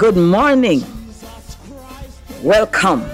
[0.00, 0.82] good morning.
[2.42, 3.04] Welcome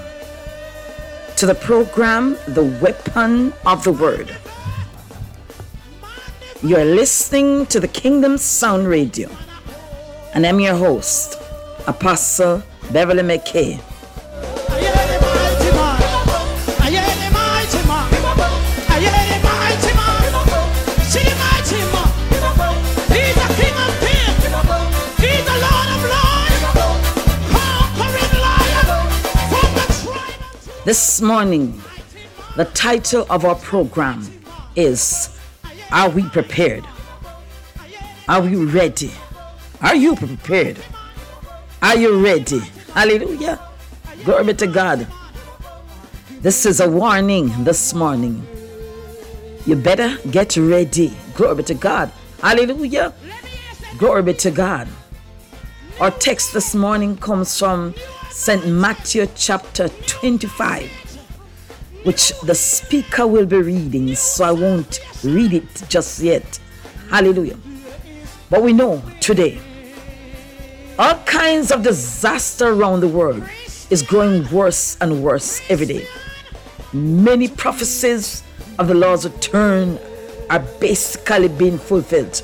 [1.37, 4.37] to the program, The Weapon of the Word.
[6.63, 9.29] You're listening to the Kingdom Sound Radio,
[10.33, 11.35] and I'm your host,
[11.89, 13.83] Apostle Beverley McKay.
[30.87, 31.83] This morning,
[32.55, 34.25] the title of our program
[34.77, 35.37] is
[35.91, 36.87] Are We Prepared?
[38.29, 39.11] Are we ready?
[39.81, 40.79] Are you prepared?
[41.83, 42.61] Are you ready?
[42.95, 43.59] Hallelujah.
[44.25, 45.09] Glory be to God.
[46.41, 48.47] This is a warning this morning.
[49.67, 51.13] You better get ready.
[51.35, 52.13] Glory be to God.
[52.41, 53.13] Hallelujah.
[53.99, 54.87] Glory be to God.
[55.99, 57.93] Our text this morning comes from
[58.37, 58.69] St.
[58.69, 60.91] Matthew chapter 25,
[62.05, 66.61] which the speaker will be reading, so I won't read it just yet.
[67.09, 67.57] Hallelujah.
[68.51, 69.59] But we know today,
[70.99, 73.43] all kinds of disaster around the world
[73.89, 76.07] is growing worse and worse every day.
[76.93, 78.43] Many prophecies
[78.79, 79.99] of the Lord's return
[80.51, 82.43] are basically being fulfilled.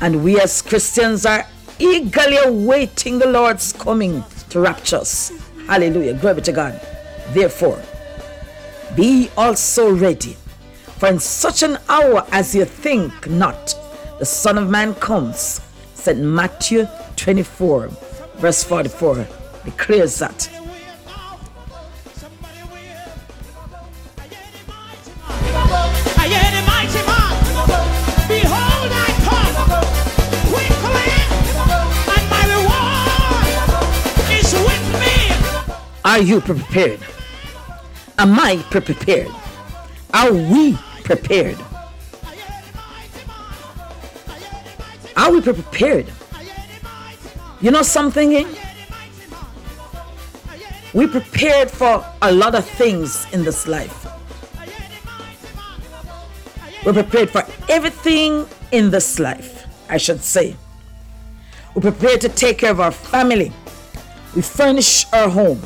[0.00, 1.46] And we as Christians are
[1.78, 5.32] eagerly awaiting the Lord's coming to.
[5.66, 6.14] Hallelujah.
[6.14, 6.80] Glory to God.
[7.30, 7.82] Therefore,
[8.96, 10.36] be also ready.
[10.98, 13.74] For in such an hour as you think not,
[14.18, 15.60] the Son of Man comes.
[15.94, 17.88] Said Matthew 24,
[18.36, 19.26] verse 44,
[19.64, 20.48] declares that.
[36.14, 37.00] Are you prepared?
[38.18, 39.32] Am I prepared?
[40.12, 41.58] Are we prepared?
[45.16, 46.06] Are we prepared?
[47.60, 48.32] You know something?
[48.32, 48.44] Eh?
[50.92, 54.06] We prepared for a lot of things in this life.
[56.86, 60.54] We're prepared for everything in this life, I should say.
[61.74, 63.52] We're prepared to take care of our family.
[64.36, 65.60] We furnish our home.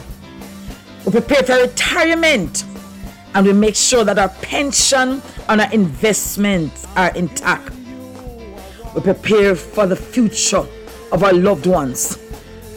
[1.05, 2.65] We prepare for retirement
[3.35, 7.73] and we make sure that our pension and our investments are intact.
[8.95, 10.67] We prepare for the future
[11.13, 12.19] of our loved ones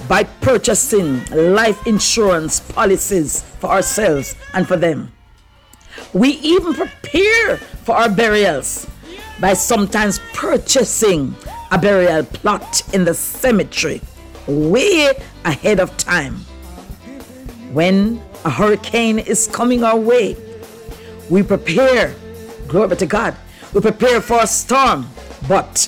[0.08, 5.12] by purchasing life insurance policies for ourselves and for them.
[6.14, 8.88] We even prepare for our burials
[9.40, 11.36] by sometimes purchasing
[11.72, 14.02] a burial plot in the cemetery
[14.48, 15.14] way
[15.46, 16.46] ahead of time.
[17.72, 20.36] When a hurricane is coming our way,
[21.30, 22.14] we prepare,
[22.68, 23.34] glory to God,
[23.74, 25.08] we prepare for a storm,
[25.48, 25.88] but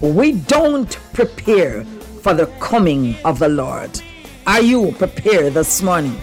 [0.00, 1.84] we don't prepare
[2.22, 4.00] for the coming of the Lord.
[4.46, 6.16] Are you prepared this morning?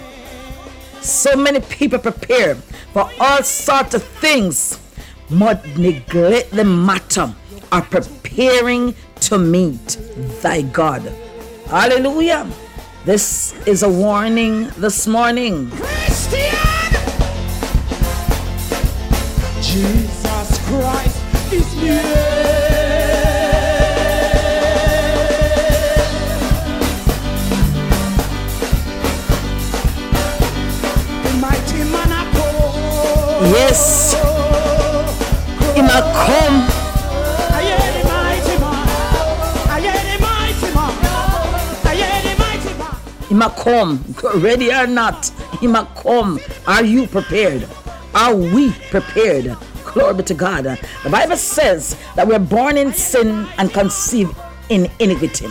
[1.02, 2.56] So many people prepare
[2.94, 4.80] for all sorts of things,
[5.30, 7.36] but neglect the matter
[7.74, 8.96] of preparing
[9.28, 9.98] to meet
[10.42, 11.02] thy God.
[11.68, 12.50] Hallelujah.
[13.06, 15.70] This is a warning this morning.
[15.70, 16.42] Christian!
[19.62, 22.02] Jesus Christ is near.
[33.54, 34.16] Yes.
[35.78, 36.75] In a come
[43.36, 44.02] He might come,
[44.36, 45.30] ready or not.
[45.60, 46.40] He might come.
[46.68, 47.68] Are you prepared?
[48.14, 49.58] Are we prepared?
[49.84, 50.64] Glory be to God.
[50.64, 54.34] The Bible says that we're born in sin and conceived
[54.70, 55.48] in iniquity,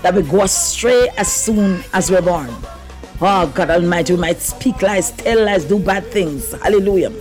[0.00, 2.48] that we go astray as soon as we're born.
[3.20, 6.52] Oh, God Almighty, we might speak lies, tell lies, do bad things.
[6.62, 7.12] Hallelujah.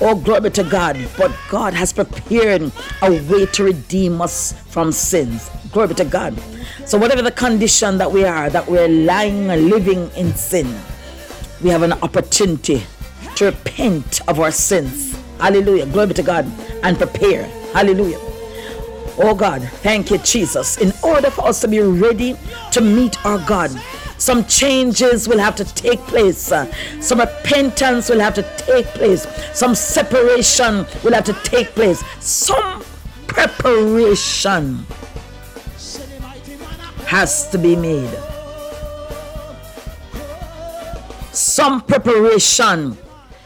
[0.00, 0.98] Oh, glory to God.
[1.16, 2.62] But God has prepared
[3.00, 5.48] a way to redeem us from sins.
[5.72, 6.38] Glory be to God.
[6.84, 10.66] So, whatever the condition that we are, that we're lying and living in sin,
[11.62, 12.82] we have an opportunity
[13.36, 15.16] to repent of our sins.
[15.38, 15.86] Hallelujah.
[15.86, 16.46] Glory be to God
[16.82, 17.44] and prepare.
[17.72, 18.18] Hallelujah.
[19.18, 20.78] Oh God, thank you, Jesus.
[20.78, 22.36] In order for us to be ready
[22.72, 23.70] to meet our God,
[24.18, 26.52] some changes will have to take place.
[26.52, 26.70] Uh,
[27.00, 29.26] some repentance will have to take place.
[29.52, 32.04] Some separation will have to take place.
[32.20, 32.84] Some
[33.26, 34.86] preparation
[37.12, 38.08] has to be made.
[41.30, 42.96] Some preparation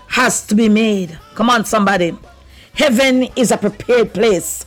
[0.07, 1.19] has to be made.
[1.35, 2.17] Come on, somebody.
[2.75, 4.67] Heaven is a prepared place.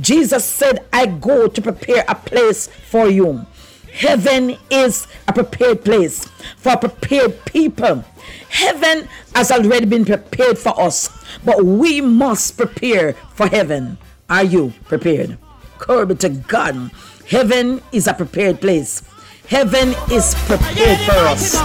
[0.00, 3.44] Jesus said, I go to prepare a place for you.
[3.92, 6.24] Heaven is a prepared place
[6.56, 8.04] for prepared people.
[8.48, 11.10] Heaven has already been prepared for us,
[11.44, 13.98] but we must prepare for heaven.
[14.30, 15.36] Are you prepared?
[15.78, 16.92] Glory to God.
[17.28, 19.02] Heaven is a prepared place.
[19.48, 21.56] Heaven is prepared for us.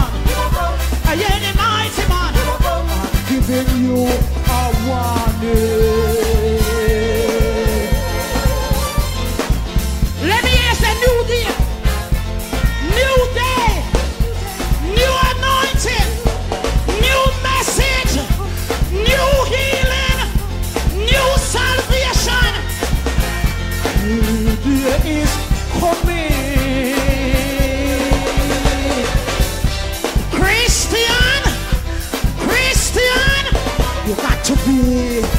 [34.81, 35.31] Fui!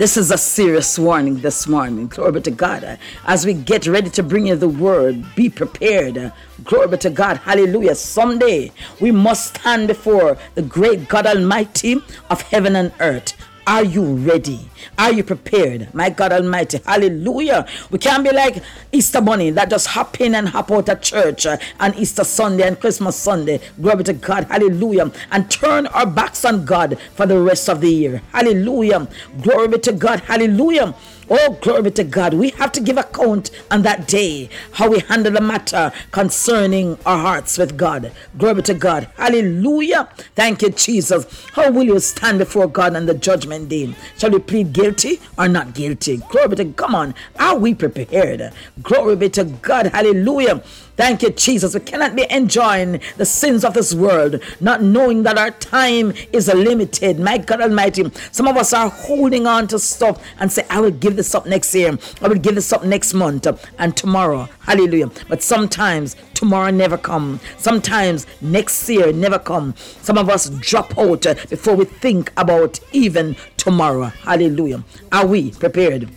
[0.00, 2.06] This is a serious warning this morning.
[2.06, 2.98] Glory be to God.
[3.26, 6.32] As we get ready to bring you the word, be prepared.
[6.64, 7.36] Glory be to God.
[7.36, 7.94] Hallelujah.
[7.94, 13.34] Someday we must stand before the great God Almighty of heaven and earth.
[13.70, 14.68] Are you ready?
[14.98, 15.94] Are you prepared?
[15.94, 16.80] My God Almighty.
[16.84, 17.68] Hallelujah.
[17.92, 21.46] We can't be like Easter Bunny that just hop in and hop out of church
[21.46, 23.60] uh, on Easter Sunday and Christmas Sunday.
[23.80, 24.48] Glory to God.
[24.50, 25.12] Hallelujah.
[25.30, 28.22] And turn our backs on God for the rest of the year.
[28.32, 29.06] Hallelujah.
[29.40, 30.18] Glory be to God.
[30.18, 30.92] Hallelujah.
[31.32, 32.34] Oh, glory to God.
[32.34, 37.18] We have to give account on that day how we handle the matter concerning our
[37.18, 38.12] hearts with God.
[38.36, 39.08] Glory to God.
[39.16, 40.08] Hallelujah.
[40.34, 41.46] Thank you, Jesus.
[41.52, 43.94] How will you stand before God on the judgment day?
[44.18, 46.16] Shall we plead guilty or not guilty?
[46.16, 46.76] Glory to God.
[46.76, 47.14] Come on.
[47.38, 48.52] Are we prepared?
[48.82, 49.86] Glory be to God.
[49.86, 50.62] Hallelujah.
[51.00, 51.72] Thank you, Jesus.
[51.72, 56.48] We cannot be enjoying the sins of this world, not knowing that our time is
[56.48, 57.18] limited.
[57.18, 60.90] My God Almighty, some of us are holding on to stuff and say, I will
[60.90, 61.98] give this up next year.
[62.20, 63.46] I will give this up next month
[63.78, 64.46] and tomorrow.
[64.60, 65.10] Hallelujah.
[65.26, 67.40] But sometimes tomorrow never come.
[67.56, 69.74] Sometimes next year never come.
[70.02, 74.12] Some of us drop out before we think about even tomorrow.
[74.22, 74.84] Hallelujah.
[75.10, 76.10] Are we prepared?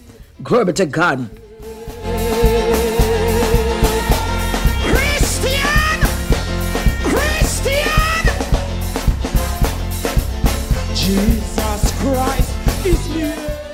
[0.44, 1.30] Glory to God.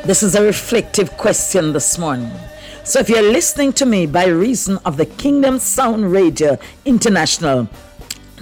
[0.09, 2.31] This is a reflective question this morning.
[2.83, 7.69] So, if you're listening to me by reason of the Kingdom Sound Radio International,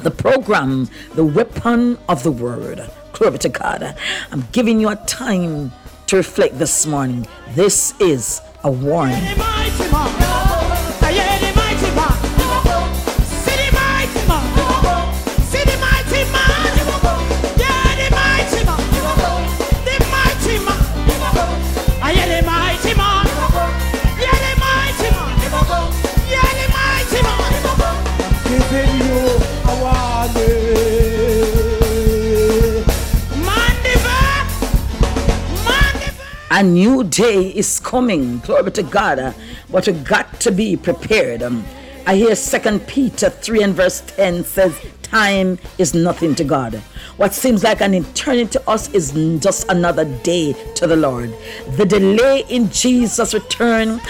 [0.02, 3.98] the program, The Weapon of the Word, glory to God,
[4.32, 5.74] I'm giving you a time
[6.06, 7.28] to reflect this morning.
[7.50, 9.26] This is a warning.
[36.58, 38.40] A new day is coming.
[38.40, 39.36] Glory to God.
[39.70, 41.44] But we got to be prepared.
[42.08, 46.74] I hear Second Peter 3 and verse 10 says, Time is nothing to God.
[47.18, 51.32] What seems like an eternity to us is just another day to the Lord.
[51.78, 54.02] The delay in Jesus' return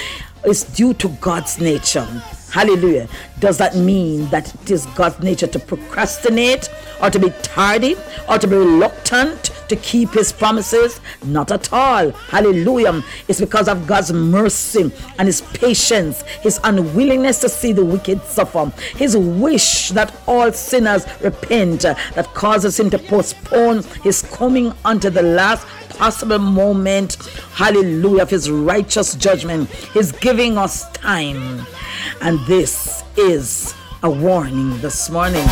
[0.46, 2.08] is due to God's nature.
[2.50, 3.08] Hallelujah.
[3.40, 6.70] Does that mean that it is God's nature to procrastinate
[7.02, 7.96] or to be tardy
[8.30, 11.02] or to be reluctant to keep his promises?
[11.24, 12.12] Not at all.
[12.12, 13.04] Hallelujah.
[13.28, 18.72] It's because of God's mercy and his patience, his unwillingness to see the wicked suffer,
[18.96, 25.22] his wish that all sinners repent that causes him to postpone his coming unto the
[25.22, 27.16] last possible moment,
[27.54, 29.70] hallelujah, of his righteous judgment.
[29.70, 31.66] He's giving us time.
[32.22, 33.74] And this is
[34.04, 35.46] a warning this morning.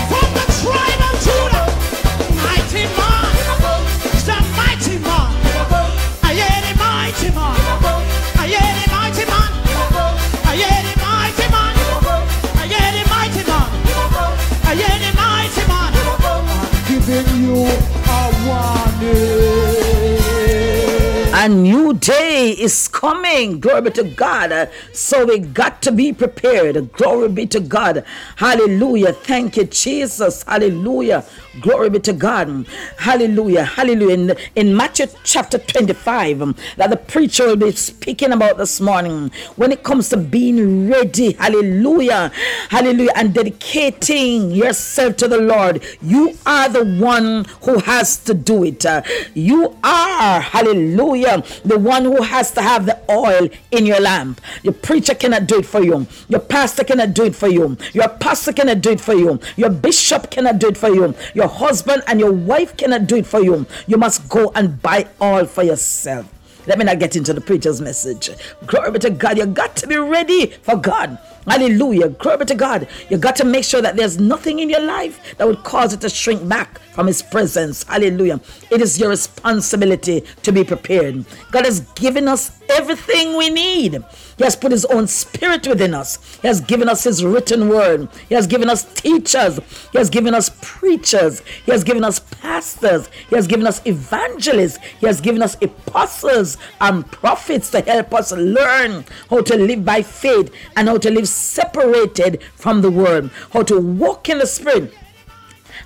[21.85, 21.93] A
[22.35, 23.59] is coming.
[23.59, 24.51] Glory be to God.
[24.51, 26.91] Uh, So we got to be prepared.
[26.93, 28.05] Glory be to God.
[28.37, 29.13] Hallelujah.
[29.13, 30.43] Thank you, Jesus.
[30.43, 31.25] Hallelujah.
[31.61, 32.67] Glory be to God.
[32.97, 33.63] Hallelujah.
[33.63, 34.13] Hallelujah.
[34.15, 39.31] In, in Matthew chapter 25, um, that the preacher will be speaking about this morning,
[39.55, 42.31] when it comes to being ready, hallelujah,
[42.69, 48.63] hallelujah, and dedicating yourself to the Lord, you are the one who has to do
[48.63, 48.85] it.
[48.85, 49.01] Uh,
[49.33, 54.41] You are, hallelujah, the one who has to have the oil in your lamp.
[54.63, 56.07] Your preacher cannot do it for you.
[56.27, 57.77] Your pastor cannot do it for you.
[57.93, 59.39] Your pastor cannot do it for you.
[59.55, 61.15] Your bishop cannot do it for you.
[61.33, 63.65] Your husband and your wife cannot do it for you.
[63.87, 66.31] You must go and buy oil for yourself.
[66.67, 68.31] Let me not get into the preacher's message.
[68.65, 69.37] Glory be to God.
[69.37, 71.19] You got to be ready for God.
[71.47, 72.09] Hallelujah.
[72.09, 72.87] Glory to God.
[73.09, 76.01] You got to make sure that there's nothing in your life that would cause it
[76.01, 77.83] to shrink back from His presence.
[77.83, 78.39] Hallelujah.
[78.71, 81.25] It is your responsibility to be prepared.
[81.51, 84.03] God has given us everything we need.
[84.37, 86.39] He has put His own spirit within us.
[86.41, 88.09] He has given us His written word.
[88.27, 89.59] He has given us teachers.
[89.91, 91.41] He has given us preachers.
[91.65, 93.09] He has given us pastors.
[93.29, 94.79] He has given us evangelists.
[94.99, 100.01] He has given us apostles and prophets to help us learn how to live by
[100.01, 104.93] faith and how to live separated from the world, how to walk in the spirit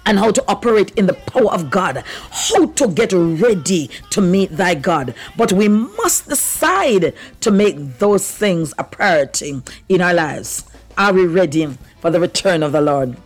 [0.06, 4.52] and how to operate in the power of God, how to get ready to meet
[4.52, 5.14] thy God.
[5.38, 10.64] But we must decide to make those things a priority in our lives.
[10.98, 11.68] Are we ready
[12.00, 13.18] for the return of the Lord?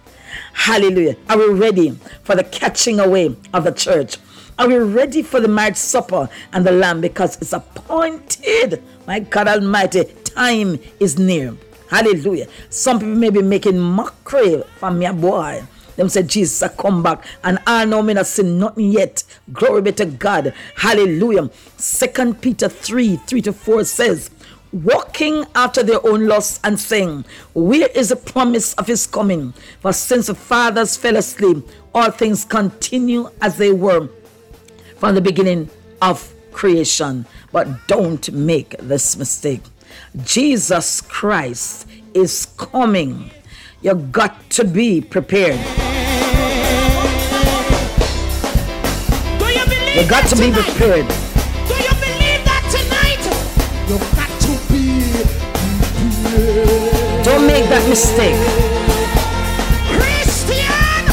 [0.53, 1.15] Hallelujah.
[1.29, 1.91] Are we ready
[2.23, 4.17] for the catching away of the church?
[4.59, 8.83] Are we ready for the marriage supper and the lamb because it's appointed?
[9.07, 11.55] My God Almighty, time is near.
[11.89, 12.47] Hallelujah.
[12.69, 15.63] Some people may be making mockery from your boy.
[15.95, 19.23] Them say Jesus I come back and I know me not seen nothing yet.
[19.51, 20.53] Glory be to God.
[20.75, 21.49] Hallelujah.
[21.77, 24.29] Second Peter 3 3 to 4 says,
[24.71, 29.53] Walking after their own lusts and saying, Where is the promise of his coming?
[29.81, 34.09] For since the fathers fell asleep, all things continue as they were
[34.97, 35.69] from the beginning
[36.01, 37.27] of creation.
[37.51, 39.61] But don't make this mistake.
[40.23, 43.29] Jesus Christ is coming.
[43.81, 45.82] You got to be prepared.
[49.93, 50.65] You believe got that to be tonight?
[50.65, 51.07] prepared.
[51.69, 53.23] Do you believe that tonight?
[53.85, 55.05] You got to be
[55.93, 57.23] prepared.
[57.23, 58.33] Don't make that mistake.
[59.93, 61.05] Christian!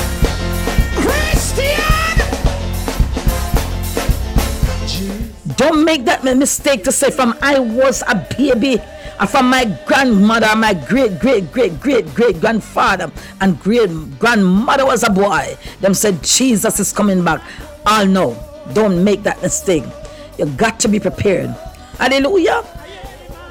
[4.81, 5.57] Christian!
[5.57, 8.81] Don't make that mistake to say from I was a baby
[9.21, 15.03] and from my grandmother, my great, great, great, great, great grandfather and great grandmother was
[15.03, 15.59] a boy.
[15.83, 17.43] Them said Jesus is coming back.
[17.85, 18.50] I'll know.
[18.73, 19.85] Don't make that mistake.
[20.39, 21.51] You got to be prepared.
[21.99, 22.65] Hallelujah.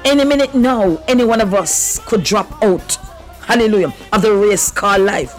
[0.04, 2.96] Any minute now, any one of us could drop out.
[3.42, 3.92] Hallelujah.
[4.12, 5.34] Of the race called life.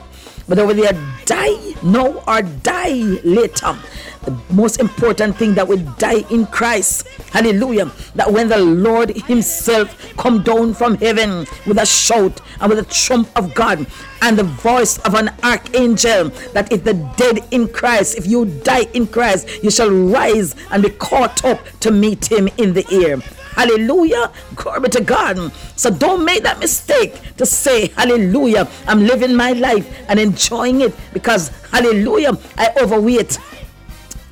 [0.48, 0.94] But over there,
[1.26, 3.78] die now or die later.
[4.24, 7.08] The most important thing that we die in Christ.
[7.32, 7.92] Hallelujah.
[8.16, 12.86] That when the Lord Himself come down from heaven with a shout and with a
[12.86, 13.88] trump of God
[14.22, 18.88] and the voice of an archangel, that if the dead in Christ, if you die
[18.94, 23.18] in Christ, you shall rise and be caught up to meet Him in the air.
[23.56, 24.32] Hallelujah.
[24.56, 25.52] Glory to God.
[25.76, 30.96] So don't make that mistake to say, Hallelujah, I'm living my life and enjoying it
[31.14, 33.38] because, Hallelujah, I overweight.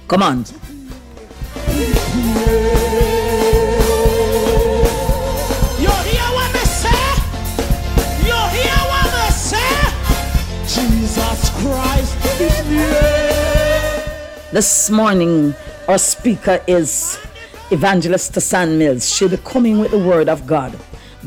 [0.10, 0.44] Come on.
[5.78, 7.04] You hear what me say?
[8.26, 9.72] You hear what me say?
[10.66, 14.50] Jesus Christ is near.
[14.52, 15.54] This morning,
[15.88, 17.20] our speaker is
[17.70, 19.08] Evangelist Tasan Mills.
[19.14, 20.76] She'll be coming with the word of God.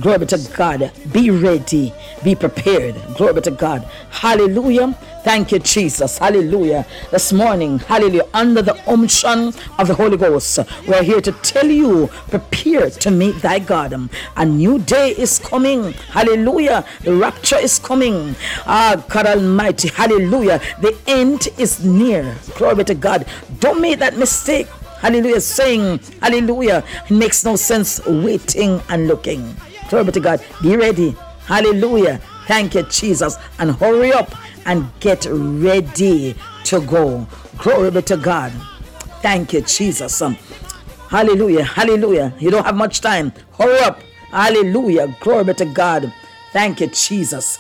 [0.01, 0.91] Glory to God.
[1.13, 1.95] Be ready.
[2.25, 2.97] Be prepared.
[3.17, 3.89] Glory to God.
[4.11, 4.99] Hallelujah.
[5.25, 6.19] Thank you, Jesus.
[6.19, 6.85] Hallelujah.
[7.13, 12.09] This morning, hallelujah, under the unction of the Holy Ghost, we're here to tell you,
[12.29, 14.11] prepare to meet thy God.
[14.37, 15.93] A new day is coming.
[16.11, 16.85] Hallelujah.
[17.05, 18.35] The rapture is coming.
[18.67, 19.89] Ah, God Almighty.
[19.91, 20.61] Hallelujah.
[20.81, 22.35] The end is near.
[22.57, 23.25] Glory be to God.
[23.61, 24.67] Don't make that mistake.
[24.99, 25.41] Hallelujah.
[25.41, 26.83] Saying, Hallelujah.
[27.09, 29.55] It makes no sense waiting and looking.
[29.89, 30.45] Glory be to God.
[30.63, 31.15] Be ready.
[31.47, 32.21] Hallelujah.
[32.47, 33.37] Thank you, Jesus.
[33.61, 34.35] And hurry up
[34.67, 37.27] and get ready to go.
[37.59, 38.53] Glory be to God.
[39.21, 40.21] Thank you, Jesus.
[40.21, 40.35] Um,
[41.09, 41.65] hallelujah.
[41.65, 42.33] Hallelujah.
[42.39, 43.33] You don't have much time.
[43.59, 44.01] Hurry up.
[44.31, 45.17] Hallelujah.
[45.21, 46.13] Glory be to God.
[46.53, 47.59] Thank you, Jesus.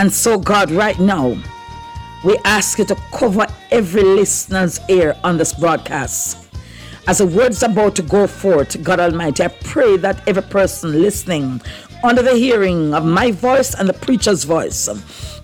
[0.00, 1.36] And so, God, right now,
[2.24, 6.48] we ask you to cover every listener's ear on this broadcast.
[7.06, 11.60] As the words about to go forth, God Almighty, I pray that every person listening
[12.02, 14.88] under the hearing of my voice and the preacher's voice,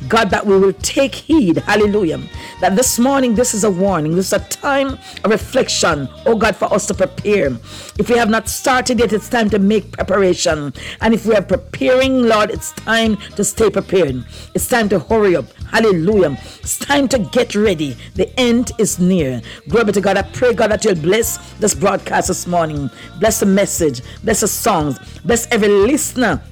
[0.08, 2.20] God, that we will take heed, hallelujah,
[2.60, 6.56] that this morning this is a warning, this is a time of reflection, oh God,
[6.56, 7.48] for us to prepare.
[7.98, 10.72] If we have not started yet, it's time to make preparation.
[11.00, 14.24] And if we are preparing, Lord, it's time to stay prepared.
[14.54, 15.46] It's time to hurry up.
[15.70, 16.38] Hallelujah.
[16.60, 17.96] It's time to get ready.
[18.14, 19.42] The end is near.
[19.68, 20.16] Glory to God.
[20.16, 22.90] I pray, God, that you'll bless this broadcast this morning.
[23.20, 24.02] Bless the message.
[24.22, 24.98] Bless the songs.
[25.24, 26.42] Bless every listener.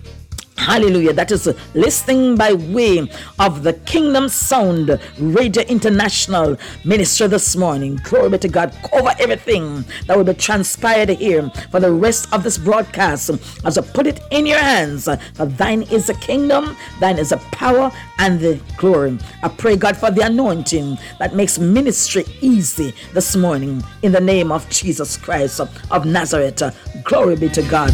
[0.57, 1.13] Hallelujah.
[1.13, 8.01] That is listening by way of the Kingdom Sound Radio International minister this morning.
[8.05, 8.75] Glory be to God.
[8.91, 13.31] Cover everything that will be transpired here for the rest of this broadcast
[13.65, 15.09] as I put it in your hands.
[15.35, 19.19] For thine is the kingdom, thine is the power and the glory.
[19.43, 24.51] I pray, God, for the anointing that makes ministry easy this morning in the name
[24.51, 26.63] of Jesus Christ of Nazareth.
[27.05, 27.93] Glory be to God.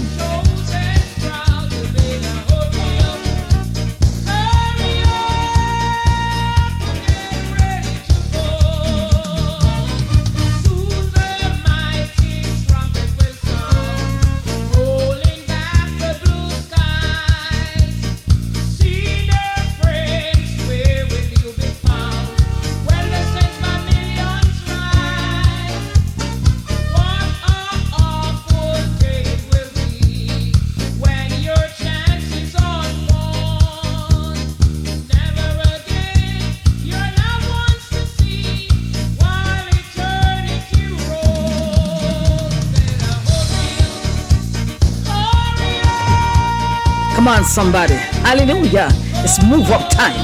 [47.44, 47.94] Somebody.
[48.24, 48.88] Hallelujah.
[49.24, 50.18] It's move up time.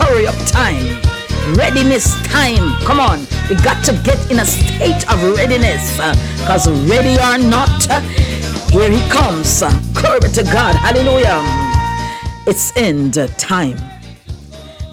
[0.00, 1.00] Hurry up time.
[1.54, 2.74] Readiness time.
[2.84, 3.20] Come on.
[3.48, 5.96] We got to get in a state of readiness.
[6.40, 8.00] Because ready or not, uh,
[8.70, 9.62] here he comes.
[9.62, 10.76] Uh, Glory to God.
[10.76, 11.40] Hallelujah.
[12.46, 13.76] It's end time.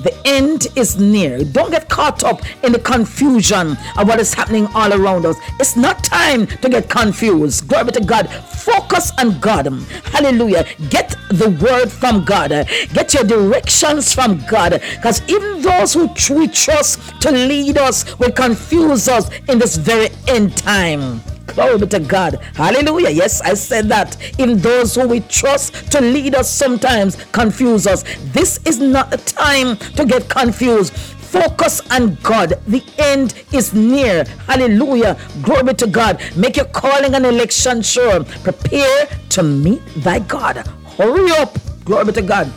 [0.05, 1.43] The end is near.
[1.43, 5.35] Don't get caught up in the confusion of what is happening all around us.
[5.59, 7.67] It's not time to get confused.
[7.67, 8.29] Glory to God.
[8.65, 9.67] Focus on God.
[10.05, 10.65] Hallelujah.
[10.89, 12.49] Get the word from God.
[12.93, 14.81] Get your directions from God.
[14.95, 20.09] Because even those who we trust to lead us will confuse us in this very
[20.27, 21.21] end time.
[21.45, 22.39] Glory be to God.
[22.55, 23.11] Hallelujah.
[23.11, 24.17] Yes, I said that.
[24.39, 28.03] Even those who we trust to lead us sometimes confuse us.
[28.33, 30.91] This is not a time to get confused.
[31.35, 32.53] Focus on God.
[32.65, 34.23] The end is near.
[34.47, 35.17] Hallelujah.
[35.43, 36.23] Glory to God.
[36.37, 38.23] Make your calling and election sure.
[38.23, 40.65] Prepare to meet thy God.
[40.95, 41.57] Hurry up.
[41.83, 42.49] Glory to God.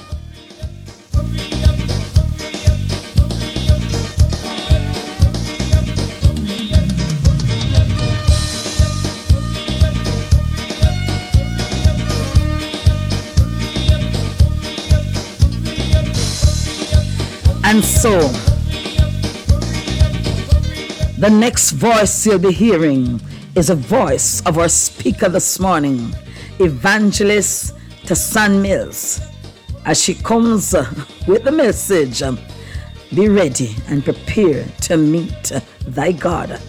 [17.65, 18.48] And so,
[21.19, 23.21] the next voice you'll be hearing
[23.57, 26.15] is a voice of our speaker this morning,
[26.61, 29.21] Evangelist Tasan Mills,
[29.85, 30.77] as she comes
[31.27, 32.23] with the message
[33.13, 35.51] Be ready and prepare to meet
[35.89, 36.61] thy God.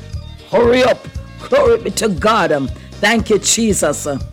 [0.49, 1.07] Hurry up.
[1.47, 2.71] Glory be to God.
[2.93, 3.99] Thank you, Jesus.
[3.99, 4.27] Somebody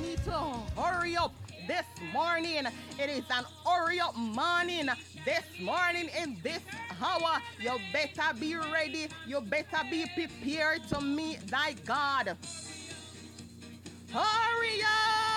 [0.00, 0.32] need to
[0.80, 1.34] hurry up
[1.68, 2.64] this morning.
[2.98, 4.88] It is an hurry up morning
[5.26, 6.60] this morning in this
[7.02, 9.08] hour, you better be ready.
[9.26, 12.36] You better be prepared to meet thy God.
[14.12, 15.35] Hurry up!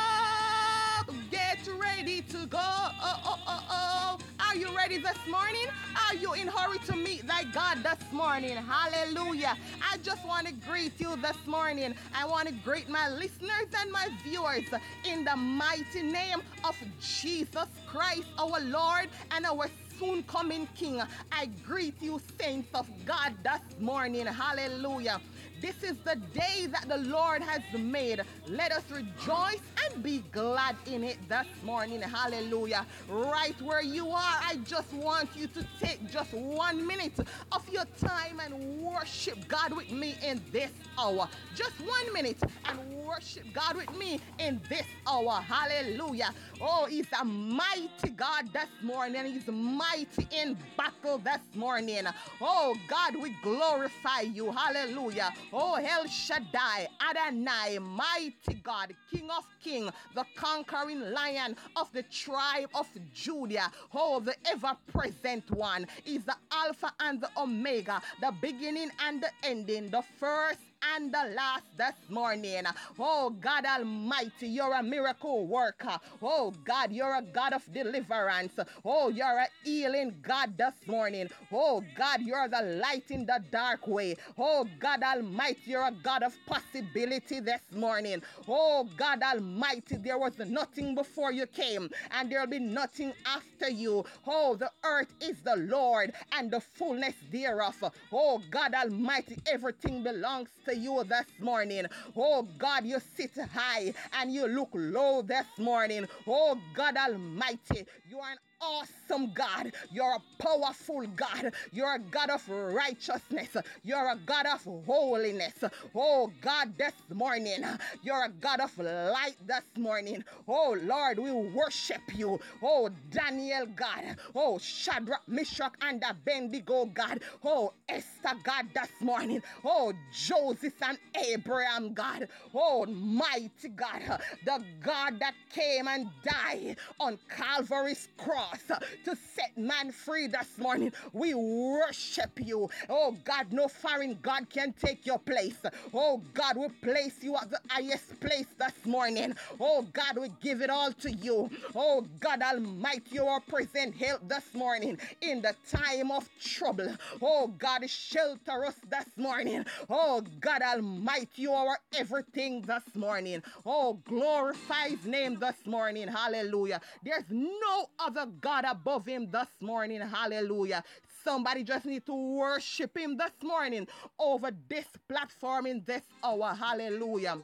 [1.80, 2.58] Ready to go.
[2.62, 4.20] Oh, oh, oh, oh.
[4.40, 5.68] Are you ready this morning?
[6.08, 8.58] Are you in hurry to meet thy God this morning?
[8.58, 9.56] Hallelujah.
[9.82, 11.94] I just want to greet you this morning.
[12.16, 14.66] I want to greet my listeners and my viewers
[15.06, 19.68] in the mighty name of Jesus Christ, our Lord and our
[20.00, 21.02] soon coming King.
[21.32, 24.26] I greet you, saints of God, this morning.
[24.26, 25.22] Hallelujah.
[25.62, 28.22] This is the day that the Lord has made.
[28.48, 29.62] Let us rejoice
[29.94, 32.02] and be glad in it this morning.
[32.02, 32.86] Hallelujah.
[33.10, 37.20] Right where you are, I just want you to take just one minute
[37.52, 41.28] of your time and worship God with me in this hour.
[41.56, 45.42] Just one minute and worship God with me in this hour.
[45.42, 46.34] Hallelujah.
[46.62, 49.26] Oh, He's a mighty God this morning.
[49.26, 52.06] He's mighty in battle this morning.
[52.42, 54.52] Oh, God, we glorify you.
[54.52, 55.32] Hallelujah.
[55.52, 62.70] Oh, El Shaddai, Adonai, mighty God, King of King, the conquering lion of the tribe
[62.76, 63.72] of Judah.
[63.94, 69.30] Oh, the ever present one is the Alpha and the Omega, the beginning and the
[69.44, 72.64] ending, the first and the last this morning.
[73.00, 75.98] Oh God Almighty, you're a miracle worker.
[76.22, 78.54] Oh God, you're a God of deliverance.
[78.86, 81.30] Oh, you're a healing God this morning.
[81.52, 84.16] Oh God, you're the light in the dark way.
[84.38, 88.22] Oh God Almighty, you're a God of possibility this morning.
[88.48, 94.06] Oh God Almighty, there was nothing before you came, and there'll be nothing after you.
[94.28, 97.84] Oh, the earth is the Lord and the fullness thereof.
[98.12, 101.86] Oh God Almighty, everything belongs to you this morning.
[102.16, 106.08] Oh God, you sit high and you look low this morning.
[106.28, 109.72] Oh God Almighty, you are an awesome God.
[109.92, 111.54] You're a powerful God.
[111.72, 113.56] You're a God of righteousness.
[113.84, 115.64] You're a God of holiness.
[115.96, 117.64] Oh God, this morning,
[118.04, 120.24] you're a God of light this morning.
[120.48, 122.40] Oh Lord, we worship you.
[122.62, 124.18] Oh Daniel God.
[124.36, 127.22] Oh Shadrach, Meshach, and Abednego God.
[127.44, 129.42] Oh Esther God this morning.
[129.64, 132.28] Oh Joseph and Abraham God.
[132.54, 134.02] Oh mighty God.
[134.46, 140.58] The God that came and died on Calvary's cross Uh, to set man free this
[140.58, 140.92] morning.
[141.14, 142.70] We worship you.
[142.90, 145.58] Oh God, no foreign God can take your place.
[145.94, 149.36] Oh God, we place you at the highest place this morning.
[149.60, 151.50] Oh God, we give it all to you.
[151.76, 156.96] Oh God Almighty, you are present help this morning in the time of trouble.
[157.22, 159.66] Oh God, shelter us this morning.
[159.90, 163.44] Oh God Almighty, you are everything this morning.
[163.66, 166.08] Oh, glorify his name this morning.
[166.08, 166.82] Hallelujah.
[167.04, 170.02] There's no other God above him this morning.
[170.02, 170.84] Hallelujah.
[171.24, 173.88] Somebody just need to worship him this morning
[174.20, 176.54] over this platform in this hour.
[176.54, 177.38] Hallelujah.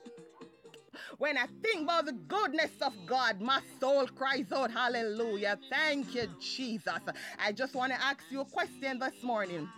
[1.17, 5.57] When I think about the goodness of God, my soul cries out, Hallelujah.
[5.69, 6.99] Thank you, Jesus.
[7.39, 9.69] I just want to ask you a question this morning.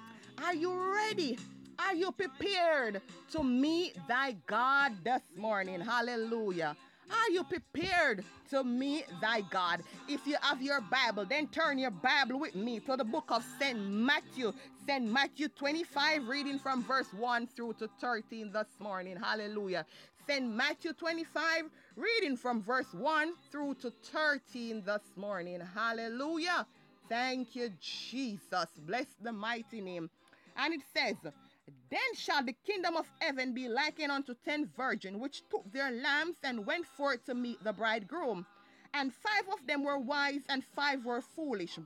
[0.44, 1.38] Are you ready?
[1.80, 3.02] Are you prepared
[3.32, 5.80] to meet thy God this morning?
[5.80, 6.76] Hallelujah.
[7.10, 9.84] Are you prepared to meet thy God?
[10.08, 13.46] If you have your Bible, then turn your Bible with me to the book of
[13.60, 13.80] St.
[13.80, 14.54] Matthew.
[14.86, 15.06] St.
[15.06, 19.18] Matthew 25, reading from verse 1 through to 13 this morning.
[19.18, 19.86] Hallelujah.
[20.28, 20.46] St.
[20.46, 21.64] Matthew 25,
[21.96, 25.62] reading from verse 1 through to 13 this morning.
[25.74, 26.66] Hallelujah.
[27.08, 28.68] Thank you, Jesus.
[28.86, 30.10] Bless the mighty name.
[30.58, 31.16] And it says,
[31.90, 36.40] then shall the kingdom of heaven be likened unto ten virgins, which took their lamps
[36.44, 38.46] and went forth to meet the bridegroom.
[38.94, 41.78] And five of them were wise, and five were foolish.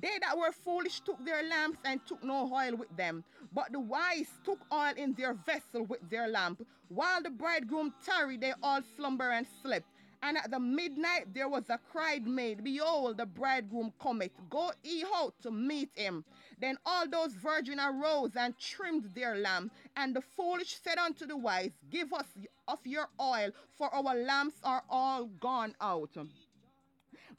[0.00, 3.24] They that were foolish took their lamps and took no oil with them.
[3.52, 6.66] But the wise took oil in their vessel with their lamp.
[6.88, 9.86] While the bridegroom tarried, they all slumber and slept.
[10.22, 15.04] And at the midnight there was a cry made, Behold, the bridegroom cometh, go ye
[15.16, 16.24] out to meet him.
[16.60, 19.72] Then all those virgins arose and trimmed their lamp.
[19.96, 22.26] And the foolish said unto the wise, Give us
[22.68, 26.16] of your oil, for our lamps are all gone out.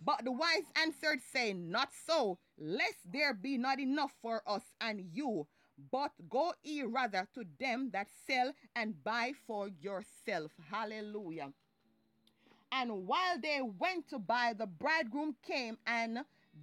[0.02, 5.02] But the wise answered, saying, Not so, lest there be not enough for us and
[5.14, 5.48] you.
[5.92, 10.52] But go ye rather to them that sell and buy for yourself.
[10.70, 11.54] Hallelujah.
[12.76, 16.20] And while they went to buy, the bridegroom came, and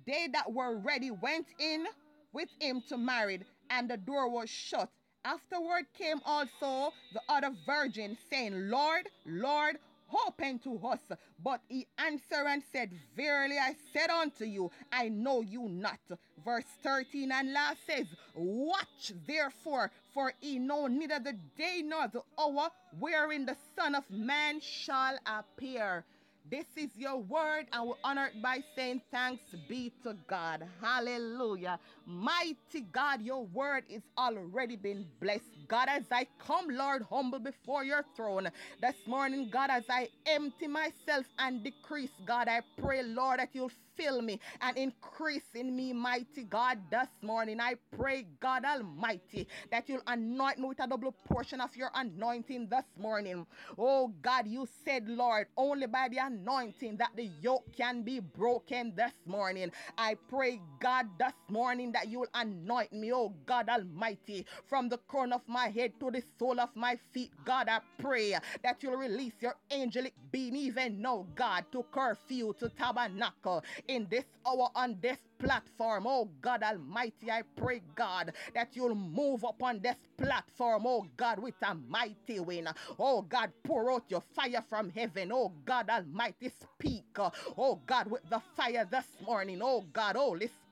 [0.07, 1.87] they that were ready went in
[2.33, 4.91] with him to marry, and the door was shut.
[5.25, 9.79] Afterward came also the other virgin, saying, Lord, Lord,
[10.27, 11.01] open to us.
[11.43, 15.99] But he answered and said, Verily I said unto you, I know you not.
[16.45, 22.23] Verse 13 and last says, Watch therefore, for he know neither the day nor the
[22.39, 26.05] hour wherein the Son of Man shall appear.
[26.51, 30.67] This is your word, and we honor it by saying thanks be to God.
[30.81, 31.79] Hallelujah.
[32.11, 35.59] Mighty God, your word is already been blessed.
[35.69, 38.49] God, as I come, Lord, humble before your throne
[38.81, 43.71] this morning, God, as I empty myself and decrease, God, I pray, Lord, that you'll
[43.97, 47.61] fill me and increase in me, mighty God, this morning.
[47.61, 52.69] I pray, God Almighty, that you'll anoint me with a double portion of your anointing
[52.71, 53.47] this morning.
[53.79, 58.95] Oh God, you said, Lord, only by the anointing that the yoke can be broken
[58.97, 59.71] this morning.
[59.99, 65.33] I pray, God, this morning that you'll anoint me, oh God Almighty, from the crown
[65.33, 67.33] of my head to the sole of my feet.
[67.45, 68.33] God, I pray
[68.63, 74.25] that you'll release your angelic beam even now, God, to curfew, to tabernacle in this
[74.47, 76.07] hour on this platform.
[76.07, 81.55] Oh God Almighty, I pray, God, that you'll move upon this platform, oh God, with
[81.63, 82.69] a mighty wind.
[82.99, 85.31] Oh God, pour out your fire from heaven.
[85.33, 87.05] Oh God Almighty, speak.
[87.19, 89.61] Oh God, with the fire this morning.
[89.63, 90.70] Oh God, Holy Spirit,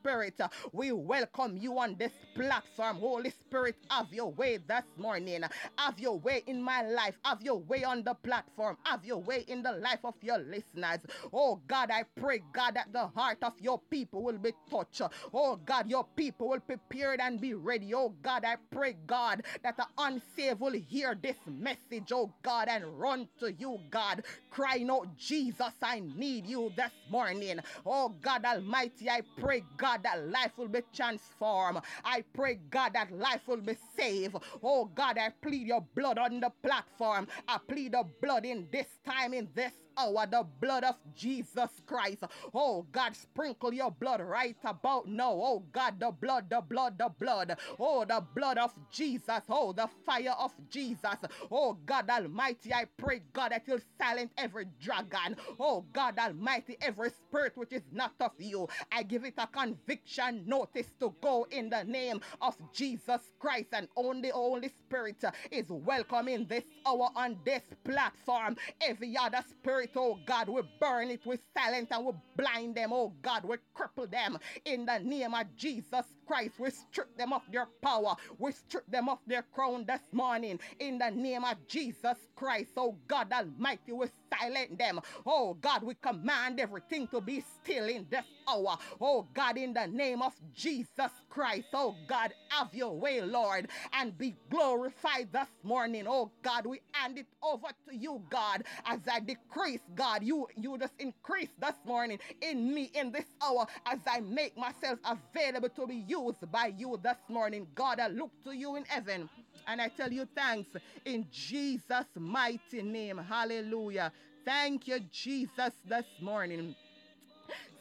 [0.72, 2.96] we welcome you on this platform.
[2.96, 5.42] Holy Spirit, have your way this morning.
[5.78, 7.14] Have your way in my life.
[7.24, 8.76] Have your way on the platform.
[8.84, 11.00] Have your way in the life of your listeners.
[11.32, 15.02] Oh God, I pray, God, that the heart of your people will be touched.
[15.34, 17.94] Oh God, your people will prepared and be ready.
[17.94, 22.84] Oh God, I pray, God, that the unsaved will hear this message, oh God, and
[22.98, 27.60] run to you, God, crying out, Jesus, I need you this morning.
[27.86, 31.80] Oh God Almighty, I pray, God, that life will be transformed.
[32.04, 34.36] I pray, God, that life will be saved.
[34.62, 37.28] Oh God, I plead your blood on the platform.
[37.46, 42.24] I plead the blood in this time, in this hour, the blood of Jesus Christ.
[42.54, 45.32] Oh God, sprinkle your blood right about now.
[45.32, 47.58] Oh God, the blood, the blood, the blood.
[47.80, 49.42] Oh, the blood of Jesus.
[49.48, 51.16] Oh, the fire of Jesus.
[51.50, 55.36] Oh God Almighty, I pray, God, that you'll silence every dragon.
[55.60, 58.68] Oh God Almighty, every spirit which is not of you.
[58.92, 63.68] I give it a conviction notice to go in the name of Jesus Christ.
[63.72, 68.56] And only Holy Spirit is welcome in this hour on this platform.
[68.80, 73.14] Every other spirit, oh God, we burn it, we silence and we blind them, oh
[73.22, 76.60] God, we cripple them in the name of Jesus Christ.
[76.60, 80.98] We strip them of their power, we strip them of their crown this morning in
[80.98, 82.72] the name of Jesus Christ.
[82.76, 85.00] Oh God Almighty, we silence them.
[85.26, 88.78] Oh God, we command everything to be still in this hour.
[89.00, 91.68] Oh God, in the name of Jesus Christ.
[91.74, 96.06] Oh God, have your way, Lord, and be glorified this morning.
[96.08, 100.22] Oh God, we hand it over to you, God, as I decrease, God.
[100.24, 104.98] You you just increase this morning in me in this hour as I make myself
[105.04, 106.17] available to be used
[106.50, 107.66] by you this morning.
[107.76, 109.28] God, I look to you in heaven
[109.68, 110.68] and I tell you thanks
[111.04, 113.18] in Jesus' mighty name.
[113.18, 114.10] Hallelujah.
[114.44, 116.74] Thank you, Jesus, this morning.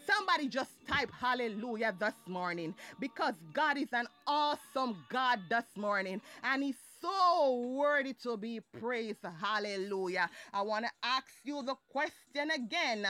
[0.05, 6.63] Somebody just type hallelujah this morning because God is an awesome God this morning and
[6.63, 9.25] He's so worthy to be praised.
[9.41, 10.29] Hallelujah.
[10.53, 13.05] I want to ask you the question again.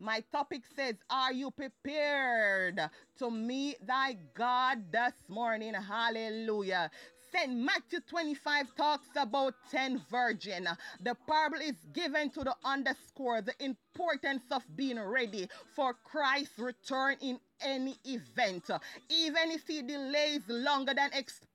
[0.00, 2.80] My topic says, Are you prepared
[3.18, 5.74] to meet thy God this morning?
[5.74, 6.90] Hallelujah.
[7.32, 7.50] St.
[7.50, 10.68] Matthew 25 talks about 10 virgin.
[11.00, 17.16] The parable is given to the underscore the importance of being ready for Christ's return
[17.22, 18.70] in any event,
[19.08, 21.51] even if he delays longer than expected.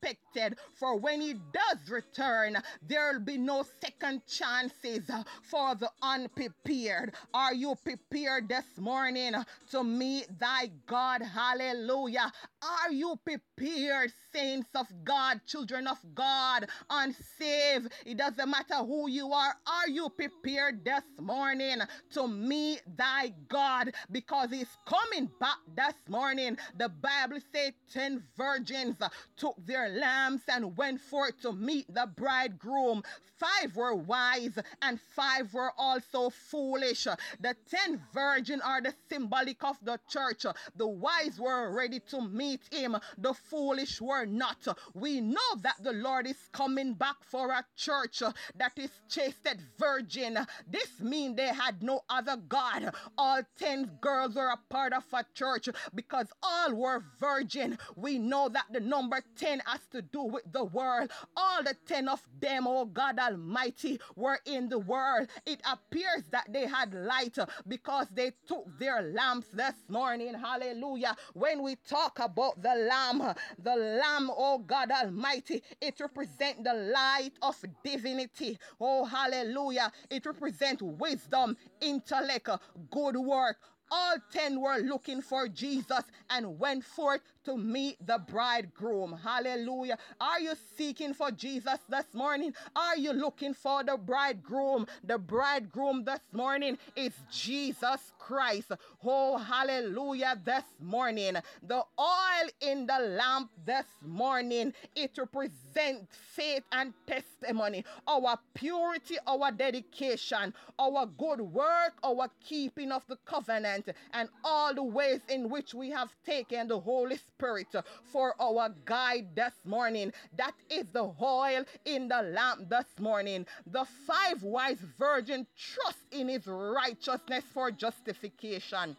[0.75, 2.57] For when he does return,
[2.87, 5.09] there will be no second chances
[5.43, 7.15] for the unprepared.
[7.33, 9.33] Are you prepared this morning
[9.71, 11.21] to meet thy God?
[11.21, 12.31] Hallelujah.
[12.61, 17.91] Are you prepared, saints of God, children of God, unsaved?
[18.05, 19.55] It doesn't matter who you are.
[19.65, 21.79] Are you prepared this morning
[22.13, 23.93] to meet thy God?
[24.11, 26.57] Because he's coming back this morning.
[26.77, 28.97] The Bible says 10 virgins
[29.37, 33.03] took their lamps and went forth to meet the bridegroom.
[33.37, 37.03] Five were wise and five were also foolish.
[37.39, 40.45] The 10 virgin are the symbolic of the church.
[40.75, 42.97] The wise were ready to meet him.
[43.17, 44.67] The foolish were not.
[44.93, 48.23] We know that the Lord is coming back for a church
[48.55, 49.35] that is chaste
[49.77, 50.39] virgin.
[50.69, 52.93] This means they had no other God.
[53.17, 57.77] All 10 girls were a part of a church because all were virgin.
[57.95, 61.11] We know that the number 10 has to do with the world.
[61.35, 65.27] All the ten of them, oh God Almighty, were in the world.
[65.45, 67.37] It appears that they had light
[67.67, 70.33] because they took their lamps this morning.
[70.33, 71.15] Hallelujah.
[71.33, 77.31] When we talk about the lamb, the lamb, oh God Almighty, it represents the light
[77.41, 78.57] of divinity.
[78.79, 79.91] Oh, hallelujah.
[80.09, 82.49] It represents wisdom, intellect,
[82.91, 83.57] good work,
[83.89, 89.17] all ten were looking for Jesus and went forth to meet the bridegroom.
[89.23, 89.97] Hallelujah.
[90.19, 92.53] Are you seeking for Jesus this morning?
[92.75, 94.85] Are you looking for the bridegroom?
[95.05, 98.73] The bridegroom this morning is Jesus Christ.
[99.05, 100.37] Oh, hallelujah.
[100.43, 108.37] This morning, the oil in the lamp this morning, it represents faith and testimony, our
[108.55, 115.21] purity, our dedication, our good work, our keeping of the covenant and all the ways
[115.29, 120.11] in which we have taken the Holy Spirit for our guide this morning.
[120.37, 123.45] That is the oil in the lamp this morning.
[123.65, 128.97] The five wise virgin trust in his righteousness for justification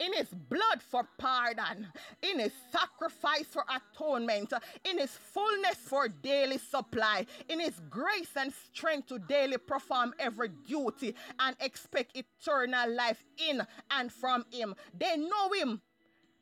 [0.00, 1.86] in his blood for pardon,
[2.22, 4.52] in his sacrifice for atonement,
[4.84, 10.48] in his fullness for daily supply, in his grace and strength to daily perform every
[10.66, 14.74] duty and expect eternal life in and from him.
[14.98, 15.80] They know him,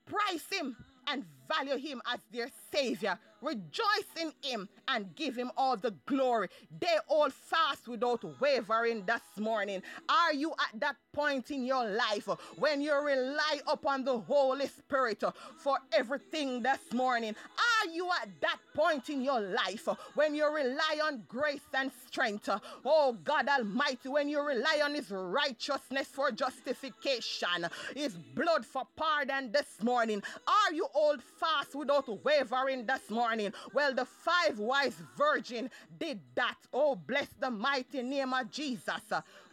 [0.07, 3.19] price him, and value him as their savior.
[3.43, 6.49] Rejoice in him and give him all the glory.
[6.81, 9.83] They all fast without wavering this morning.
[10.09, 15.23] Are you at that point in your life when you rely upon the Holy Spirit
[15.59, 17.35] for everything this morning?
[17.59, 22.49] Are you at that point in your life when you rely on grace and strength?
[22.85, 29.51] Oh God Almighty, when you rely on His righteousness for justification, His blood for pardon
[29.51, 30.23] this morning.
[30.47, 33.53] Are you all fast without wavering this morning?
[33.73, 36.57] Well, the five wise virgin did that.
[36.73, 39.03] Oh, bless the mighty name of Jesus.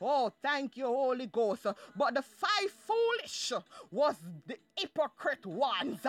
[0.02, 1.66] Oh, thank you, Holy Ghost.
[1.96, 3.54] But the five foolish
[3.92, 4.16] was
[4.48, 6.00] the hypocrite ones.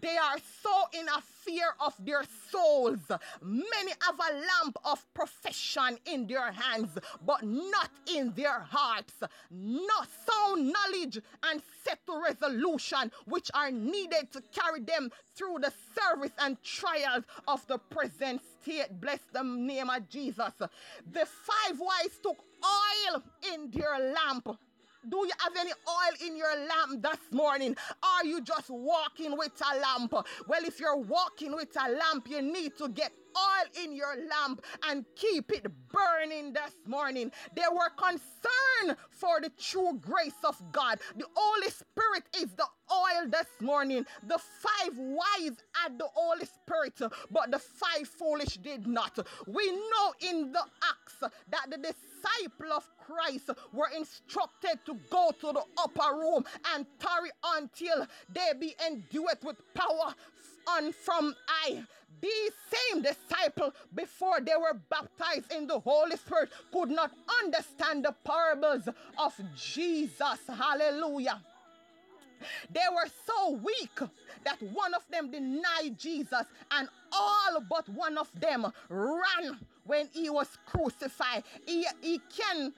[0.00, 3.00] They are so in a fear of their souls.
[3.42, 6.90] Many have a lamp of profession in their hands,
[7.24, 9.14] but not in their hearts.
[9.50, 9.94] No
[10.26, 16.62] sound knowledge and settled resolution, which are needed to carry them through the service and
[16.62, 19.00] trials of the present state.
[19.00, 20.52] Bless the name of Jesus.
[20.58, 23.22] The five wise took oil
[23.52, 24.58] in their lamp
[25.08, 27.76] do you have any oil in your lamp this morning?
[28.02, 30.12] Are you just walking with a lamp?
[30.48, 34.64] Well, if you're walking with a lamp, you need to get oil in your lamp
[34.88, 37.30] and keep it burning this morning.
[37.54, 40.98] They were concerned for the true grace of God.
[41.16, 44.06] The Holy Spirit is the oil this morning.
[44.26, 49.18] The five wise had the Holy Spirit, but the five foolish did not.
[49.46, 55.52] We know in the Acts that the disciple of Christ were instructed to go to
[55.52, 60.14] the upper room and tarry until they be endued with power
[60.66, 61.84] on from I.
[62.20, 67.10] These same disciples, before they were baptized in the Holy Spirit, could not
[67.42, 68.88] understand the parables
[69.18, 70.38] of Jesus.
[70.48, 71.40] Hallelujah.
[72.70, 73.98] They were so weak
[74.44, 80.30] that one of them denied Jesus, and all but one of them ran when he
[80.30, 81.44] was crucified.
[81.66, 82.72] He, he can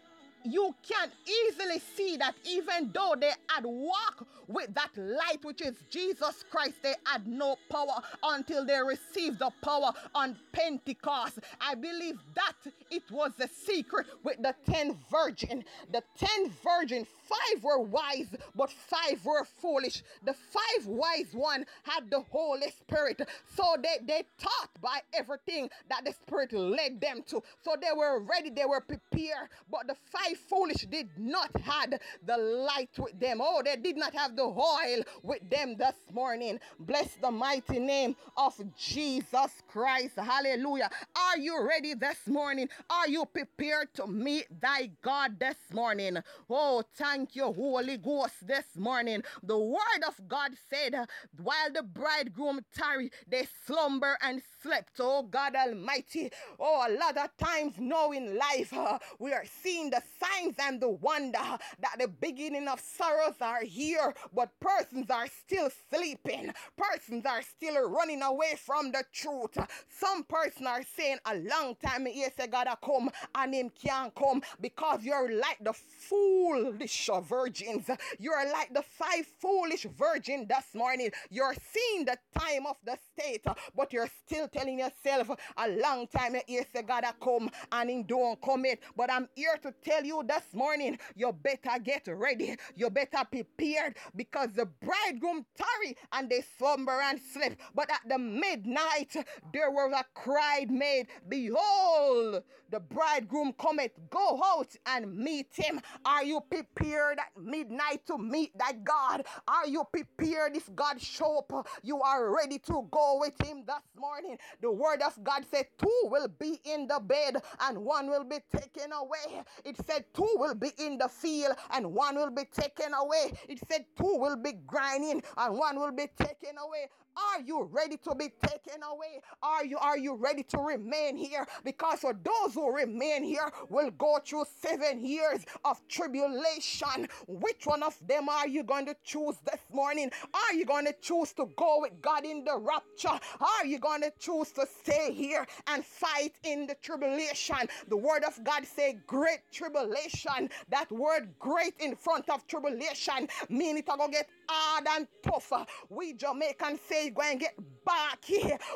[0.44, 5.74] you can easily see that even though they had walked with that light, which is
[5.90, 11.40] Jesus Christ, they had no power until they received the power on Pentecost.
[11.60, 12.54] I believe that
[12.90, 15.64] it was the secret with the ten virgin.
[15.92, 20.02] The ten virgin, five were wise, but five were foolish.
[20.24, 23.20] The five wise one had the Holy Spirit,
[23.54, 27.42] so they they taught by everything that the Spirit led them to.
[27.62, 32.36] So they were ready, they were prepared, but the five foolish did not had the
[32.36, 33.40] light with them.
[33.42, 36.58] Oh, they did not have the oil with them this morning.
[36.78, 40.16] Bless the mighty name of Jesus Christ.
[40.16, 40.90] Hallelujah.
[41.16, 42.68] Are you ready this morning?
[42.90, 46.18] Are you prepared to meet thy God this morning?
[46.48, 49.22] Oh, thank you, Holy Ghost, this morning.
[49.42, 50.94] The word of God said,
[51.42, 54.92] while the bridegroom tarry, they slumber and slept.
[55.00, 56.30] Oh, God Almighty.
[56.58, 60.80] Oh, a lot of times now in life, uh, we are seeing the signs and
[60.80, 61.38] the wonder
[61.80, 66.52] that the beginning of sorrows are here, but persons are still sleeping.
[66.76, 69.56] Persons are still running away from the truth.
[69.88, 74.14] Some person are saying a long time here say God a come and him can't
[74.14, 77.88] come because you're like the foolish virgins.
[78.18, 81.10] You're like the five foolish virgin this morning.
[81.30, 83.44] You're seeing the time of the state,
[83.76, 88.02] but you're still telling yourself a long time here say God a come and him
[88.04, 88.80] don't come it.
[88.96, 92.56] But I'm here to tell you this morning, you better get ready.
[92.76, 97.56] You better prepared because the bridegroom tarry and they slumber and sleep.
[97.74, 99.14] But at the midnight
[99.52, 103.92] there was a cry made, Behold, the bridegroom cometh.
[104.10, 105.80] Go out and meet him.
[106.04, 109.24] Are you prepared at midnight to meet that God?
[109.48, 111.68] Are you prepared if God show up?
[111.82, 114.38] You are ready to go with him this morning.
[114.60, 118.38] The word of God said two will be in the bed and one will be
[118.54, 119.42] taken away.
[119.64, 123.32] It said two will be in the field and one will be taken away.
[123.48, 126.88] It said two will be grinding and one will be taken away.
[127.18, 129.22] Are you ready to be taken away?
[129.42, 131.46] Are you are you ready to remain here?
[131.64, 137.08] Because for those who remain here will go through seven years of tribulation.
[137.26, 140.10] Which one of them are you going to choose this morning?
[140.34, 143.18] Are you going to choose to go with God in the rapture?
[143.40, 147.68] Are you going to choose to stay here and fight in the tribulation?
[147.88, 150.50] The word of God say great tribulation.
[150.68, 155.52] That word great in front of tribulation mean it gonna get hard and tough.
[155.88, 157.54] We Jamaicans say go and get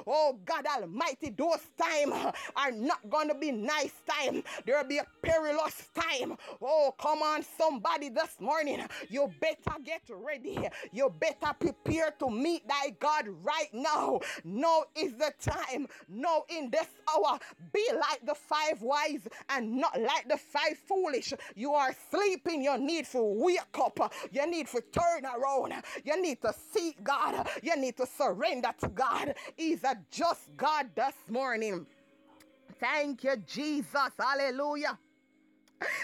[0.07, 2.13] Oh God Almighty, those time
[2.57, 4.43] are not gonna be nice time.
[4.67, 6.37] There'll be a perilous time.
[6.61, 8.81] Oh, come on, somebody this morning.
[9.09, 10.59] You better get ready.
[10.93, 14.21] You better prepare to meet thy God right now.
[14.45, 15.87] Now is the time.
[16.09, 17.39] Now in this hour,
[17.73, 21.33] be like the five wise and not like the five foolish.
[21.55, 22.63] You are sleeping.
[22.63, 24.13] You need to wake up.
[24.31, 25.75] You need to turn around.
[26.05, 27.49] You need to seek God.
[27.63, 29.02] You need to surrender to God.
[29.57, 31.87] He's a just God this morning.
[32.81, 34.13] Thank you, Jesus.
[34.19, 34.99] Hallelujah.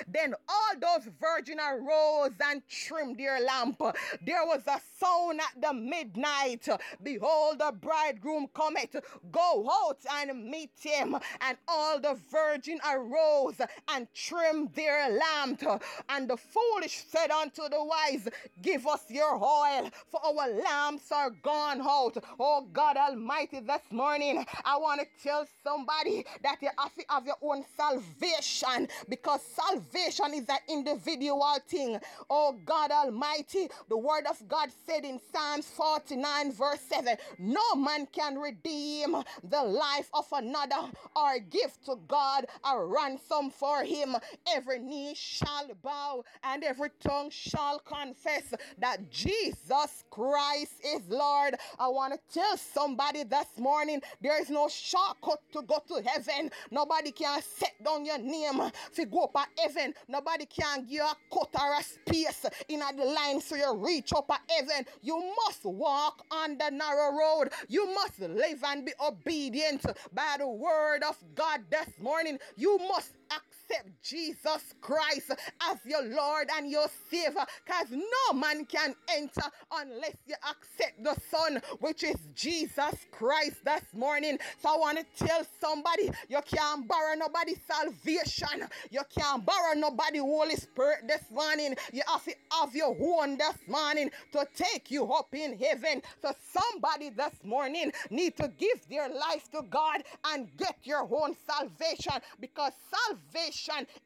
[0.07, 3.81] Then all those virgin arose and trimmed their lamp.
[4.25, 6.69] There was a sound at the midnight.
[7.03, 8.97] Behold, the bridegroom cometh.
[9.31, 11.17] Go out and meet him.
[11.41, 15.63] And all the virgin arose and trimmed their lamp.
[16.09, 18.29] And the foolish said unto the wise,
[18.63, 22.17] Give us your oil, for our lamps are gone out.
[22.39, 27.27] Oh God Almighty, this morning I want to tell somebody that you have to have
[27.27, 29.41] your own salvation because
[29.75, 31.99] is an individual thing.
[32.31, 38.07] Oh God Almighty, the word of God said in Psalms 49, verse 7 No man
[38.13, 44.17] can redeem the life of another or give to God a ransom for him.
[44.55, 51.57] Every knee shall bow and every tongue shall confess that Jesus Christ is Lord.
[51.79, 56.51] I want to tell somebody this morning there is no shortcut to go to heaven.
[56.71, 58.61] Nobody can set down your name
[58.95, 59.95] to go up at heaven.
[60.09, 64.31] Nobody can give a cut or a space in the line so you reach up
[64.31, 64.87] at heaven.
[65.03, 67.51] You must walk on the narrow road.
[67.69, 72.39] You must live and be obedient by the word of God this morning.
[72.57, 75.31] You must accept Jesus Christ
[75.71, 81.17] as your Lord and your Savior because no man can enter unless you accept the
[81.31, 84.39] Son, which is Jesus Christ this morning.
[84.63, 90.19] So I want to tell somebody you can't borrow nobody salvation, you can't borrow nobody
[90.19, 91.75] Holy Spirit this morning.
[91.93, 96.03] You have to have your own this morning to take you up in heaven.
[96.23, 100.03] So somebody this morning need to give their life to God
[100.33, 103.18] and get your own salvation because salvation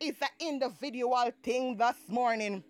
[0.01, 2.63] is an individual thing this morning.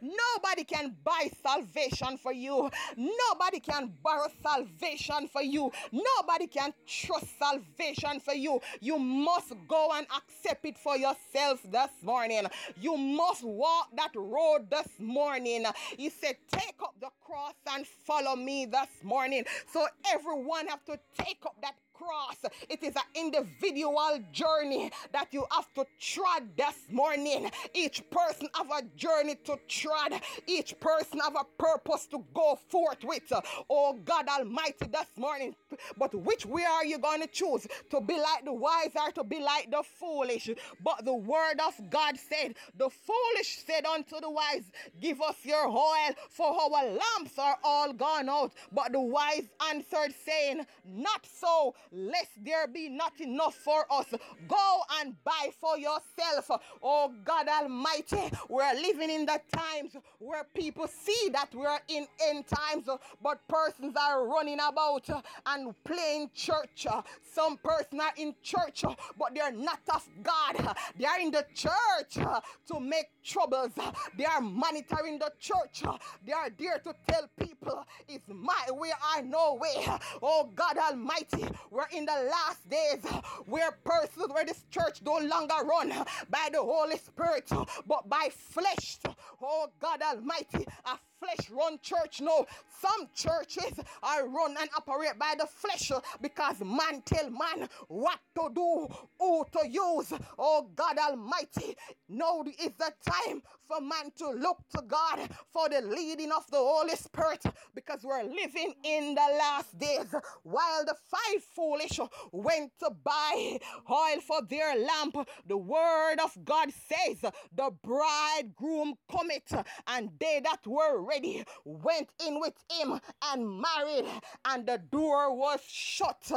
[0.00, 2.70] Nobody can buy salvation for you.
[2.96, 5.70] Nobody can borrow salvation for you.
[5.92, 8.60] Nobody can trust salvation for you.
[8.80, 12.46] You must go and accept it for yourself this morning.
[12.80, 15.66] You must walk that road this morning.
[15.96, 19.44] He said, Take up the cross and follow me this morning.
[19.72, 22.36] So everyone have to take up that cross.
[22.68, 27.50] It is an individual journey that you have to tread this morning.
[27.74, 30.20] Each person have a journey to tread.
[30.46, 33.32] Each person have a purpose to go forth with.
[33.70, 35.54] Oh God Almighty, this morning.
[35.96, 37.66] But which way are you going to choose?
[37.90, 40.50] To be like the wise or to be like the foolish?
[40.82, 44.64] But the word of God said, the foolish said unto the wise,
[45.00, 48.52] Give us your oil, for our lamps are all gone out.
[48.72, 54.06] But the wise answered, saying, Not so, lest there be not enough for us.
[54.48, 56.50] Go and buy for yourself.
[56.82, 62.46] Oh God Almighty, we're living in the times where people see that we're in end
[62.46, 62.88] times,
[63.22, 65.08] but persons are running about
[65.46, 66.86] and playing church.
[67.32, 68.84] Some persons are in church,
[69.18, 70.74] but they're not of God.
[70.98, 73.72] They are in the church to make troubles.
[74.16, 75.82] They are monitoring the church.
[76.24, 79.86] They are there to tell people it's my way or no way.
[80.22, 81.44] Oh God Almighty,
[81.76, 83.04] we're in the last days
[83.44, 85.90] where persons where this church no longer run
[86.30, 87.50] by the Holy Spirit,
[87.86, 88.98] but by flesh.
[89.42, 92.22] Oh God Almighty, a flesh run church.
[92.22, 92.46] No,
[92.80, 98.48] some churches are run and operate by the flesh because man tell man what to
[98.54, 100.12] do, who to use.
[100.38, 101.76] Oh God Almighty,
[102.08, 106.58] now is the time for man to look to God for the leading of the
[106.58, 107.42] Holy Spirit
[107.74, 110.06] because we're living in the last days.
[110.42, 111.98] While the five foolish
[112.32, 113.58] went to buy
[113.90, 120.66] oil for their lamp, the word of God says, The bridegroom cometh, and they that
[120.66, 124.06] were ready went in with him and married,
[124.44, 126.30] and the door was shut.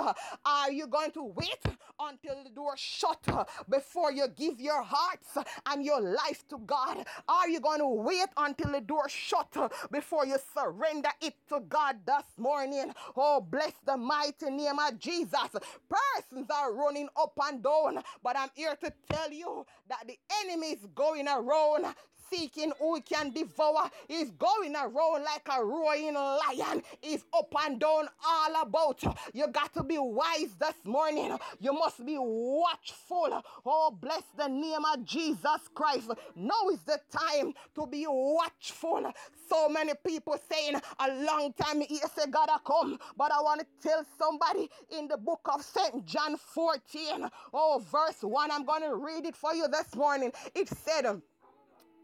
[0.45, 1.63] Are you going to wait
[1.99, 3.23] until the door shut
[3.69, 7.05] before you give your hearts and your life to God?
[7.27, 9.55] Are you going to wait until the door shut
[9.91, 12.93] before you surrender it to God this morning?
[13.15, 15.18] Oh, bless the mighty name of Jesus.
[15.25, 20.67] Persons are running up and down, but I'm here to tell you that the enemy
[20.67, 21.85] is going around
[22.29, 23.89] seeking who can devour.
[24.07, 26.83] He's going around like a roaring lion.
[27.01, 29.03] He's up and down all about.
[29.33, 31.37] You got to be wise this morning.
[31.59, 33.41] You must be watchful.
[33.65, 36.11] Oh, bless the name of Jesus Christ.
[36.35, 39.11] Now is the time to be watchful.
[39.49, 42.99] So many people saying a long time he said God I come.
[43.17, 46.05] But I want to tell somebody in the book of St.
[46.05, 48.51] John 14, oh, verse 1.
[48.51, 50.31] I'm to read it for you this morning.
[50.55, 51.21] It said,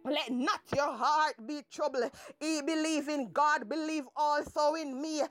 [0.06, 2.12] let not your heart be troubled.
[2.42, 5.22] Ye believe in God, believe also in me.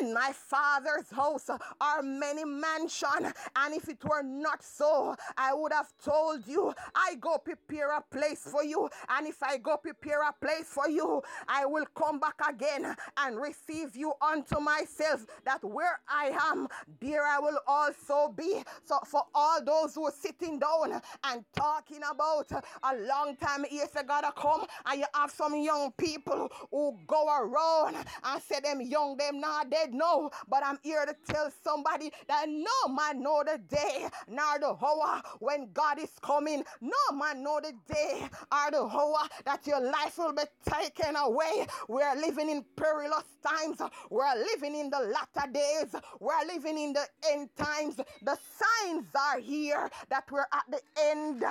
[0.00, 1.48] In my Father's house
[1.80, 6.72] are many mansions, and if it were not so, I would have told you.
[6.94, 10.88] I go prepare a place for you, and if I go prepare a place for
[10.88, 15.26] you, I will come back again and receive you unto myself.
[15.44, 16.68] That where I am,
[17.00, 18.62] there I will also be.
[18.84, 23.90] So for all those who are sitting down and talking about a long time, years
[24.06, 28.80] God gotta come and you have some young people who go around and say them
[28.80, 29.92] young, them not dead.
[29.92, 34.68] No, but I'm here to tell somebody that no man know the day nor the
[34.84, 36.64] hour when God is coming.
[36.80, 41.66] No man know the day or the hour that your life will be taken away.
[41.88, 43.80] We're living in perilous times.
[44.10, 45.94] We're living in the latter days.
[46.20, 47.96] We're living in the end times.
[47.96, 51.42] The signs are here that we're at the end.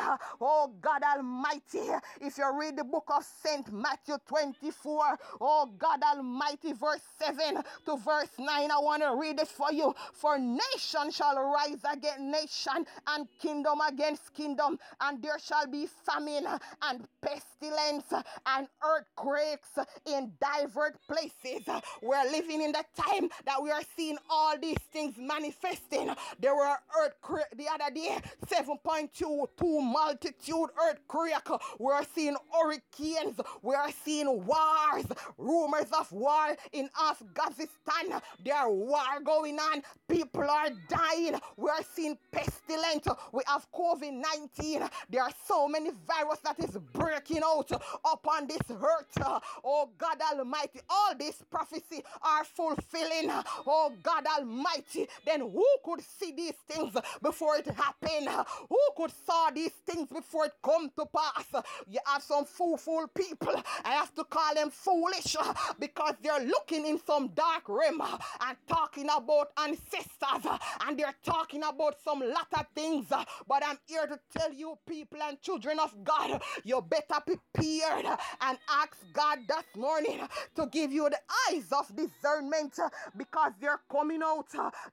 [0.42, 1.90] Oh God Almighty.
[2.22, 3.72] If you read the book of St.
[3.72, 9.48] Matthew 24, oh God Almighty, verse 7 to verse 9, I want to read it
[9.48, 9.96] for you.
[10.14, 16.46] For nation shall rise against nation, and kingdom against kingdom, and there shall be famine
[16.84, 18.12] and pestilence
[18.46, 19.70] and earthquakes
[20.06, 21.64] in divers places.
[22.02, 26.14] We're living in the time that we are seeing all these things manifesting.
[26.40, 29.48] There were earthquake the other day, 7.22
[29.82, 31.34] multitude earthquake.
[31.80, 33.40] We're seeing hurricanes.
[33.62, 35.06] We are seeing wars,
[35.38, 38.22] rumors of war in Afghanistan.
[38.44, 39.84] There are war going on.
[40.08, 41.40] People are dying.
[41.58, 43.08] We are seeing pestilence.
[43.32, 44.84] We have COVID 19.
[45.10, 47.72] There are so many virus that is breaking out
[48.12, 49.42] upon this earth.
[49.64, 53.30] Oh God Almighty, all this prophecy are fulfilling.
[53.66, 58.30] Oh God Almighty, then who could see these things before it happened?
[58.70, 61.64] Who could saw these things before it come to pass?
[61.88, 63.56] You have some fool fool people.
[63.84, 68.18] I have to call them foolish uh, because they're looking in some dark realm uh,
[68.42, 73.08] and talking about ancestors uh, and they're talking about some lot of things.
[73.10, 78.06] But I'm here to tell you, people and children of God, you better prepared
[78.42, 80.22] and ask God this morning
[80.56, 81.20] to give you the
[81.50, 82.78] eyes of discernment
[83.18, 84.48] because they're coming out.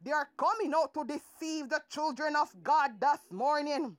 [0.05, 3.97] They're coming out to deceive the children of God this morning.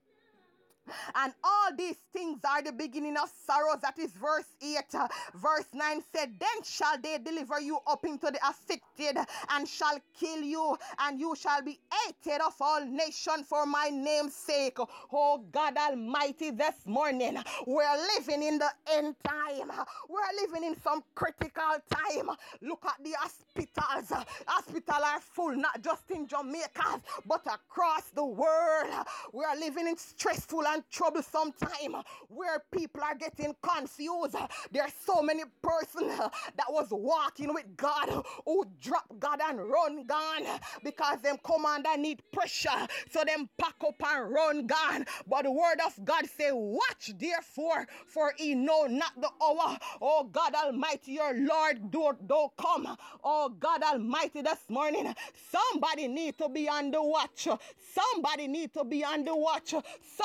[1.16, 3.82] And all these things are the beginning of sorrows.
[3.82, 4.78] That is verse 8.
[4.96, 9.18] Uh, Verse 9 said, Then shall they deliver you up into the afflicted
[9.52, 14.36] and shall kill you, and you shall be hated of all nations for my name's
[14.36, 14.78] sake.
[15.14, 19.72] Oh God Almighty, this morning we're living in the end time.
[20.10, 22.30] We're living in some critical time.
[22.62, 24.26] Look at the hospitals.
[24.48, 28.94] Hospitals are full, not just in Jamaica, but across the world.
[29.34, 34.36] We are living in stressful and troublesome time uh, where people are getting confused.
[34.36, 39.40] Uh, there are so many persons uh, that was walking with God who drop God
[39.48, 40.44] and run gone
[40.84, 42.88] because them commander need pressure.
[43.12, 45.06] So them pack up and run gone.
[45.28, 49.78] But the word of God say, watch therefore, for he know not the hour.
[50.02, 52.98] Oh God Almighty, your Lord, do, do come.
[53.24, 55.14] Oh God Almighty, this morning,
[55.52, 57.48] somebody need to be on the watch.
[57.94, 59.74] Somebody need to be on the watch.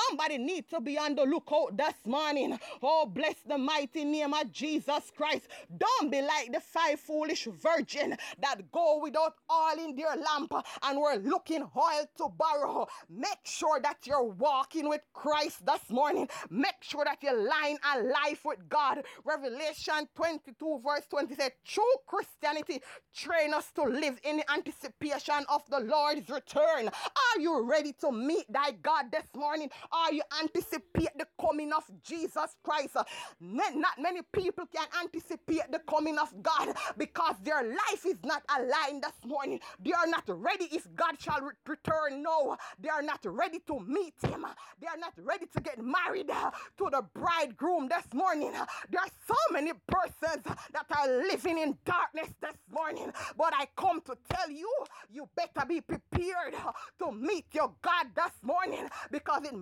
[0.09, 2.59] Somebody need to be on the lookout this morning.
[2.81, 5.47] Oh, bless the mighty name of Jesus Christ.
[5.77, 10.99] Don't be like the five foolish virgin that go without oil in their lamp and
[10.99, 12.87] were looking oil to borrow.
[13.09, 16.27] Make sure that you're walking with Christ this morning.
[16.49, 19.03] Make sure that you're lying life with God.
[19.25, 22.81] Revelation 22 verse 20 said, true Christianity
[23.15, 26.87] train us to live in anticipation of the Lord's return.
[26.87, 29.69] Are you ready to meet thy God this morning?
[29.91, 32.97] Are you anticipate the coming of Jesus Christ?
[33.39, 39.03] Not many people can anticipate the coming of God because their life is not aligned
[39.03, 39.59] this morning.
[39.83, 42.23] They are not ready if God shall re- return.
[42.23, 44.45] No, they are not ready to meet Him.
[44.81, 48.51] They are not ready to get married to the bridegroom this morning.
[48.51, 54.01] There are so many persons that are living in darkness this morning, but I come
[54.01, 54.71] to tell you,
[55.11, 56.53] you better be prepared
[56.99, 59.55] to meet your God this morning because it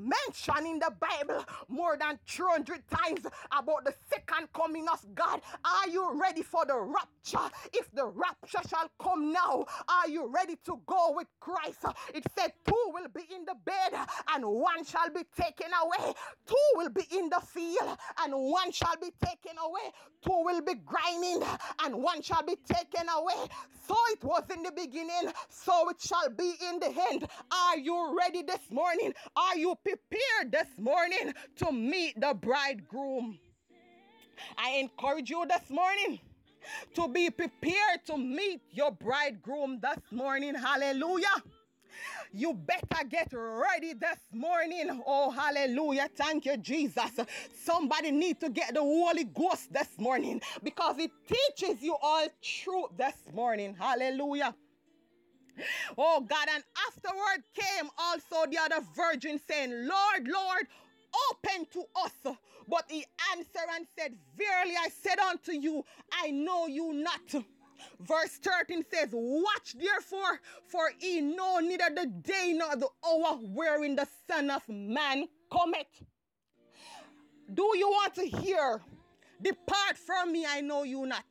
[0.66, 5.42] in the Bible more than 300 times about the second coming of God.
[5.66, 7.50] Are you ready for the rapture?
[7.74, 11.86] If the rapture shall come now, are you ready to go with Christ?
[12.14, 13.94] It said two will be in the bed
[14.34, 16.14] and one shall be taken away.
[16.48, 19.92] Two will be in the field and one shall be taken away.
[20.24, 21.44] Two will be grinding
[21.84, 23.48] and one shall be taken away.
[23.88, 27.28] So it was in the beginning, so it shall be in the end.
[27.52, 29.14] Are you ready this morning?
[29.36, 33.40] Are you prepared this morning to meet the bridegroom?
[34.58, 36.20] I encourage you this morning
[36.96, 40.56] to be prepared to meet your bridegroom this morning.
[40.56, 41.44] Hallelujah.
[42.34, 45.02] You better get ready this morning.
[45.06, 46.08] Oh, hallelujah.
[46.16, 47.12] Thank you, Jesus.
[47.64, 52.92] Somebody need to get the Holy Ghost this morning because it teaches you all truth
[52.98, 53.76] this morning.
[53.78, 54.56] Hallelujah.
[55.98, 60.68] Oh God, and afterward came also the other virgin saying, Lord, Lord,
[61.32, 62.36] open to us.
[62.68, 63.06] But he
[63.36, 67.44] answered and said, Verily I said unto you, I know you not.
[68.00, 73.96] Verse 13 says, Watch therefore, for he know neither the day nor the hour wherein
[73.96, 76.04] the Son of Man cometh.
[77.54, 78.82] Do you want to hear?
[79.42, 81.26] Depart from me, I know you not.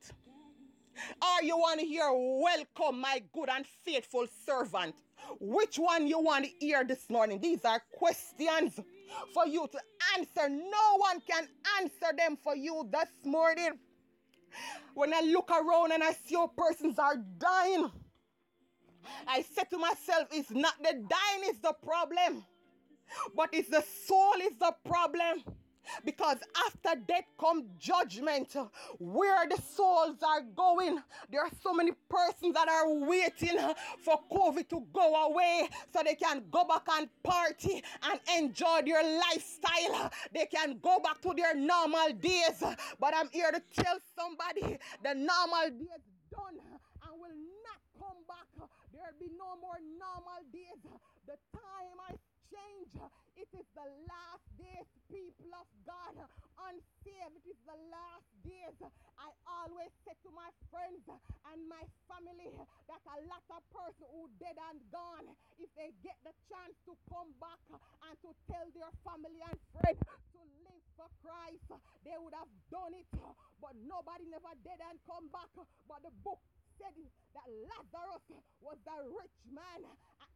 [1.21, 4.95] Or you want to hear, welcome, my good and faithful servant?
[5.39, 7.39] Which one you want to hear this morning?
[7.39, 8.79] These are questions
[9.33, 9.79] for you to
[10.17, 10.49] answer.
[10.49, 11.47] No one can
[11.79, 13.79] answer them for you this morning.
[14.93, 17.89] When I look around and I see how persons are dying,
[19.27, 22.43] I say to myself, it's not the dying is the problem,
[23.35, 25.43] but it's the soul is the problem.
[26.05, 28.55] Because after death come judgment,
[28.99, 30.99] where the souls are going.
[31.31, 33.57] There are so many persons that are waiting
[33.99, 39.03] for COVID to go away so they can go back and party and enjoy their
[39.19, 40.11] lifestyle.
[40.33, 42.63] They can go back to their normal days.
[42.99, 48.69] But I'm here to tell somebody the normal days done and will not come back.
[48.93, 50.81] There'll be no more normal days.
[51.27, 52.15] The time I
[52.49, 53.20] change.
[53.51, 56.15] It is the last days, people of God.
[56.71, 58.79] Unsaved, it is the last days.
[59.19, 62.47] I always say to my friends and my family
[62.87, 66.95] that a lot of person who dead and gone, if they get the chance to
[67.11, 71.75] come back and to tell their family and friends to live for Christ,
[72.07, 73.11] they would have done it.
[73.59, 75.51] But nobody never dead and come back.
[75.59, 76.39] But the book
[76.79, 78.31] said that Lazarus
[78.63, 79.91] was the rich man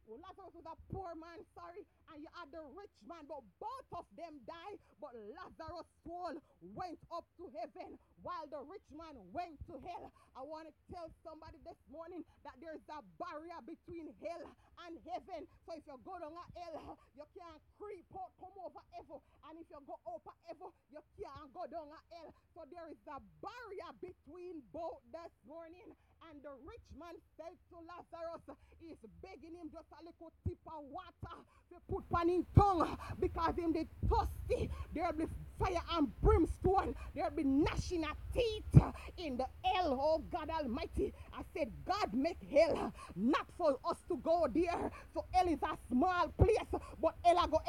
[0.06, 1.82] Lazarus was a poor man, sorry,
[2.14, 4.78] and you had the rich man, but both of them died.
[5.02, 6.38] But Lazarus' soul
[6.78, 10.14] went up to heaven while the rich man went to hell.
[10.38, 14.46] I want to tell somebody this morning that there's a barrier between hell
[14.86, 15.42] and heaven.
[15.66, 19.18] So if you go down a hell, you can't creep out, come over ever.
[19.50, 22.30] And if you go over ever, you can't go down a hell.
[22.54, 25.90] So there is a barrier between both this morning.
[26.30, 28.44] And the rich man said to Lazarus,
[28.82, 31.36] he's begging him just little tip of water
[31.70, 34.70] to put on his tongue because him they thirsty.
[34.94, 35.24] There'll be
[35.58, 36.94] fire and brimstone.
[37.14, 38.82] There'll be gnashing of teeth
[39.18, 39.98] in the hell.
[40.00, 41.12] Oh God Almighty.
[41.32, 44.90] I said, God make hell not for us to go there.
[45.14, 46.58] So hell is a small place,
[47.00, 47.60] but hell I go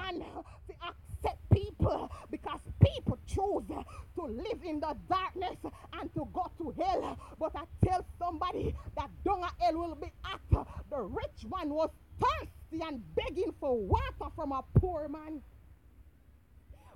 [0.00, 3.64] to accept people because people choose
[4.14, 5.56] to live in the darkness
[6.00, 7.18] and to go to hell.
[7.38, 10.40] But I tell somebody that dung of hell will be hot.
[10.90, 11.90] The rich man was
[12.20, 15.42] thirsty and begging for water from a poor man.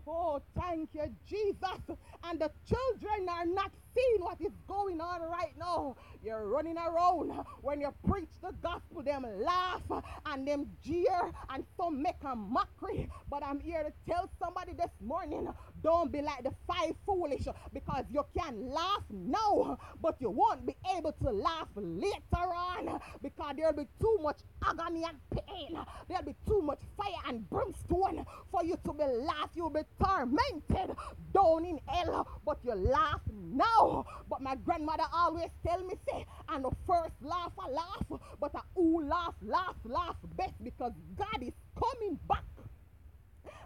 [0.07, 1.97] Oh, thank you, Jesus.
[2.25, 5.97] And the children are not seeing what is going on right now.
[6.23, 7.33] You're running around.
[7.63, 9.83] When you preach the gospel, them laugh
[10.27, 13.09] and them jeer and some make a mockery.
[13.31, 15.49] But I'm here to tell somebody this morning
[15.83, 20.77] don't be like the five foolish because you can laugh now, but you won't be
[20.97, 25.79] able to laugh later on because there'll be too much agony and pain.
[26.09, 29.51] There'll be too much fire and brimstone for you to be laugh.
[29.55, 30.97] You'll be tormented
[31.33, 33.80] down in hell, but you laugh now.
[34.29, 38.63] But my grandmother always tell me, say, and the first laugh I laugh, but I
[38.75, 42.45] who laugh, laugh, laugh best because God is coming back.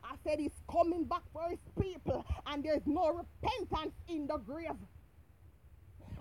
[0.04, 4.78] I said he's coming back for his people, and there's no repentance in the grave.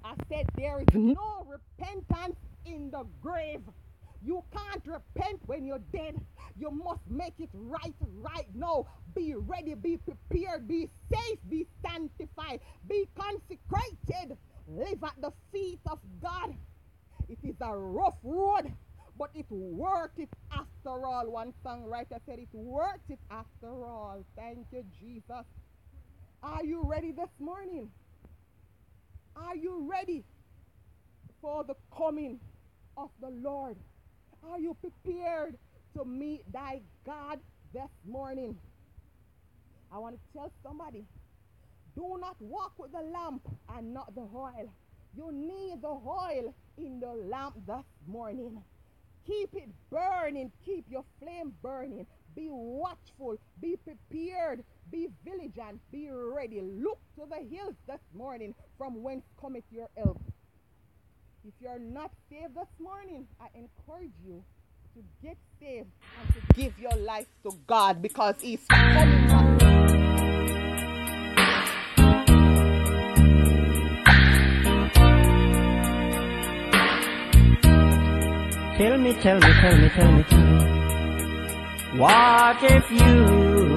[0.03, 3.63] I said there is no repentance in the grave.
[4.23, 6.15] You can't repent when you're dead.
[6.57, 8.87] You must make it right right now.
[9.15, 14.37] Be ready, be prepared, be safe, be sanctified, be consecrated.
[14.67, 16.55] Live at the feet of God.
[17.27, 18.73] It is a rough road,
[19.17, 21.29] but it's worth it after all.
[21.29, 24.23] One songwriter said it's worth it after all.
[24.37, 25.45] Thank you, Jesus.
[26.41, 27.89] Are you ready this morning?
[29.35, 30.23] Are you ready
[31.41, 32.39] for the coming
[32.97, 33.77] of the Lord?
[34.43, 35.59] Are you prepared
[35.95, 37.41] to meet thy God
[37.73, 38.59] this morning?
[39.91, 41.07] I want to tell somebody
[41.95, 44.73] do not walk with the lamp and not the oil.
[45.13, 48.63] You need the oil in the lamp this morning.
[49.25, 50.51] Keep it burning.
[50.65, 52.07] Keep your flame burning.
[52.35, 53.37] Be watchful.
[53.59, 54.65] Be prepared.
[54.89, 55.81] Be vigilant.
[55.91, 56.61] Be ready.
[56.61, 60.19] Look to the hills this morning from whence cometh your help.
[61.45, 64.41] If you're not saved this morning, I encourage you
[64.95, 65.89] to get saved
[66.21, 69.59] and to give your life to God because He's coming back.
[78.77, 81.99] Tell me, tell me, tell me, tell me, tell me.
[81.99, 83.72] What if you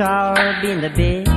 [0.00, 0.32] shall
[0.62, 1.28] be in the bed,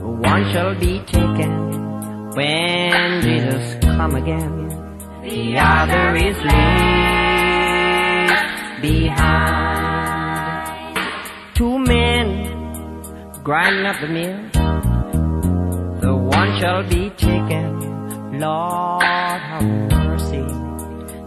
[0.00, 4.68] one shall be taken when Jesus come again.
[5.22, 6.80] The other is left
[8.80, 9.98] behind.
[11.54, 12.26] Two men
[13.44, 14.38] grinding up the mill.
[16.00, 20.46] The one shall be taken, Lord have mercy.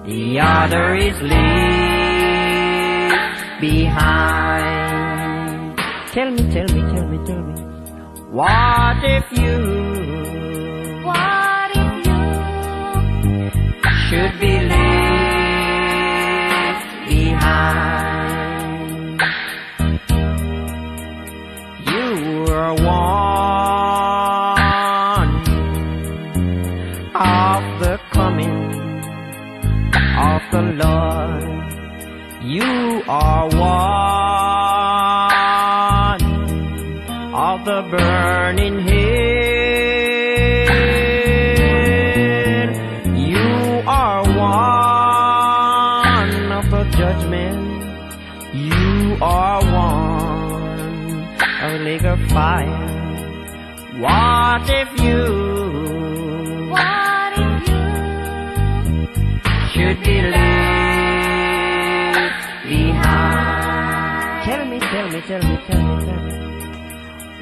[0.10, 2.02] The other is left
[3.62, 4.83] behind.
[6.14, 7.54] Tell me, tell me, tell me, tell me.
[8.30, 9.58] What if you
[11.04, 13.50] What if you
[14.06, 15.26] should be left
[17.10, 18.14] behind?
[21.90, 22.08] You
[22.46, 23.34] were one
[27.16, 28.60] of the coming
[30.30, 31.44] of the Lord.
[32.44, 34.13] You are one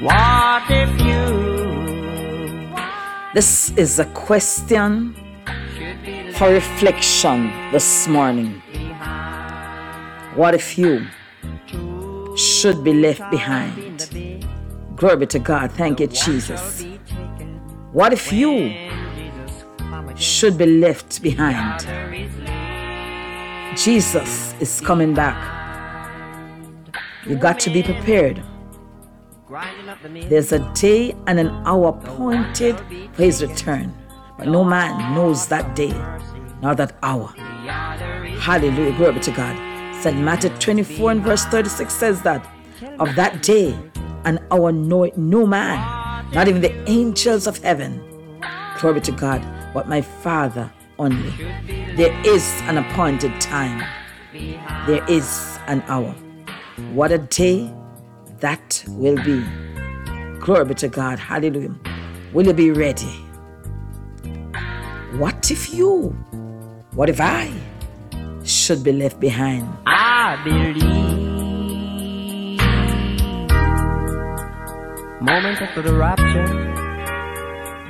[0.02, 2.74] What if you
[3.34, 5.14] This is a question
[6.34, 8.60] for reflection this morning.
[10.34, 11.06] What if you
[12.36, 14.08] should be left behind?
[14.96, 15.70] Glory be to God.
[15.70, 16.84] Thank you, Jesus.
[17.92, 18.74] What if you
[20.16, 21.86] should be left behind?
[23.78, 25.38] Jesus is coming back.
[27.24, 28.42] You got to be prepared.
[30.28, 32.78] There's a day and an hour appointed
[33.12, 33.94] for his return,
[34.38, 35.92] but no man knows that day
[36.62, 37.28] nor that hour.
[38.40, 38.96] Hallelujah.
[38.96, 39.54] Glory be to God.
[40.02, 40.16] St.
[40.16, 42.48] Matthew 24 and verse 36 says that
[42.98, 43.78] of that day
[44.24, 45.78] and hour know no man,
[46.32, 48.02] not even the angels of heaven.
[48.80, 49.44] Glory be to God,
[49.74, 51.30] but my Father only.
[51.96, 53.84] There is an appointed time.
[54.86, 56.14] There is an hour.
[56.94, 57.70] What a day
[58.42, 59.42] that will be.
[60.40, 61.18] Glory be to God.
[61.18, 61.74] Hallelujah.
[62.32, 63.14] Will you be ready?
[65.16, 66.10] What if you,
[66.94, 67.52] what if I
[68.42, 69.68] should be left behind?
[69.86, 70.82] I believe.
[75.20, 76.48] Moments after the rapture,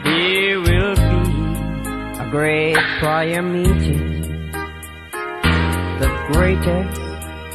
[0.05, 4.20] there will be a great prayer meeting.
[5.98, 7.00] The greatest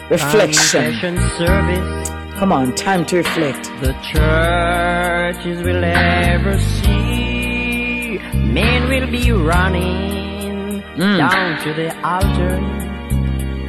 [0.09, 1.19] Reflection.
[1.37, 2.06] service
[2.39, 3.63] Come on, time to reflect.
[3.81, 8.19] the churches will ever see.
[8.35, 11.17] Men will be running Mm.
[11.17, 12.55] down to the altar,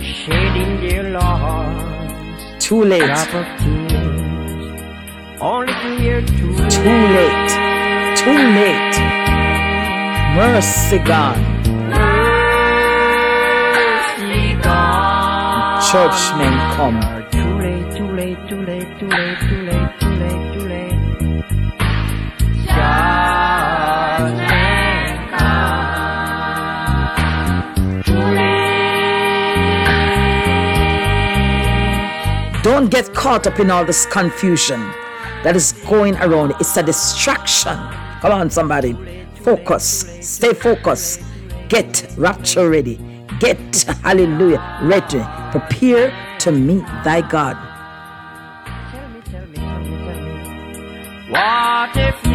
[0.01, 3.03] shedding their Lord's Too late.
[3.03, 3.27] tears.
[5.41, 7.51] Only to hear two Too late.
[8.23, 8.97] Too late.
[10.37, 11.37] Mercy God.
[13.77, 15.81] mercy God.
[15.89, 16.99] Churchmen come.
[32.79, 34.81] Don't get caught up in all this confusion
[35.43, 36.53] that is going around.
[36.61, 37.77] It's a distraction.
[38.21, 38.97] Come on, somebody.
[39.43, 40.07] Focus.
[40.21, 41.21] Stay focused.
[41.69, 43.01] Get rapture ready.
[43.41, 43.59] Get,
[44.05, 45.25] hallelujah, ready.
[45.51, 47.57] Prepare to meet thy God.
[51.93, 52.28] Tell me,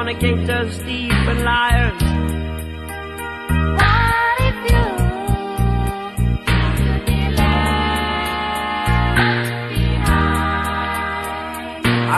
[0.00, 2.02] fornicators, thieves and liars.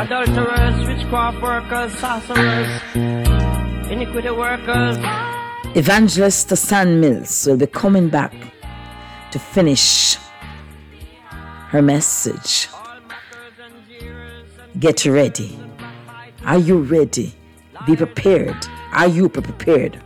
[0.01, 2.70] Adulterers, witchcraft workers, sorcerers,
[3.91, 4.97] iniquity workers.
[5.74, 8.33] Evangelist Tasan Mills will be coming back
[9.33, 10.16] to finish
[11.70, 12.68] her message.
[14.78, 15.59] Get ready.
[16.45, 17.35] Are you ready?
[17.85, 18.68] Be prepared.
[18.93, 20.01] Are you prepared?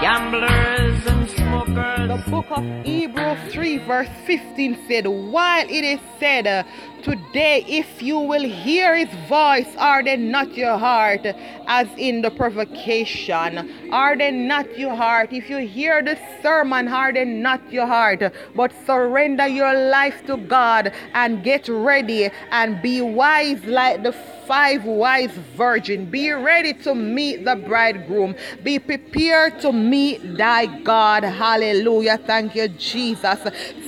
[0.00, 2.08] Gamblers and smokers.
[2.08, 6.62] The book of Hebrews 3, verse 15 said, While it is said, uh,
[7.06, 11.24] Today, if you will hear his voice, harden not your heart,
[11.68, 13.90] as in the provocation.
[13.90, 15.32] Harden not your heart.
[15.32, 18.24] If you hear the sermon, harden not your heart,
[18.56, 24.12] but surrender your life to God and get ready and be wise like the
[24.46, 26.06] five wise virgin.
[26.06, 28.34] Be ready to meet the bridegroom.
[28.62, 31.24] Be prepared to meet thy God.
[31.24, 32.18] Hallelujah.
[32.18, 33.40] Thank you, Jesus.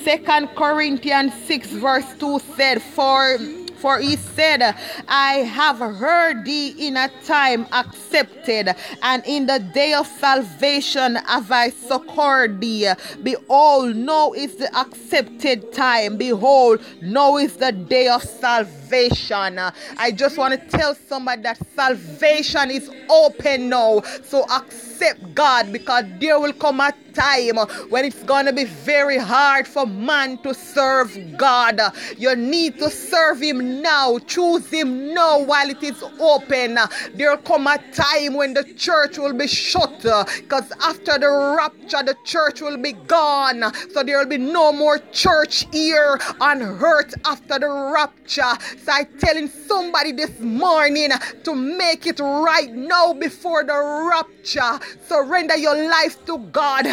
[0.03, 3.39] Second Corinthians 6, verse 2 said, For or
[3.79, 4.75] for he said,
[5.09, 11.51] I have heard thee in a time accepted, and in the day of salvation have
[11.51, 12.89] I succored thee.
[13.23, 16.17] Behold, now is the accepted time.
[16.17, 19.59] Behold, now is the day of salvation.
[19.99, 24.03] I just want to tell somebody that salvation is open now.
[24.25, 27.57] So accept God because there will come a time
[27.89, 31.81] when it's going to be very hard for man to serve God.
[32.17, 34.19] You need to serve Him now.
[34.21, 36.79] Choose him now while it is open.
[37.15, 42.03] There'll come a time when the church will be shut uh, because after the rapture,
[42.05, 43.63] the church will be gone.
[43.93, 48.43] So there will be no more church here on earth after the rapture.
[48.85, 51.11] So I'm telling somebody this morning
[51.45, 54.79] to make it right now before the rapture.
[55.07, 56.85] Surrender your life to God.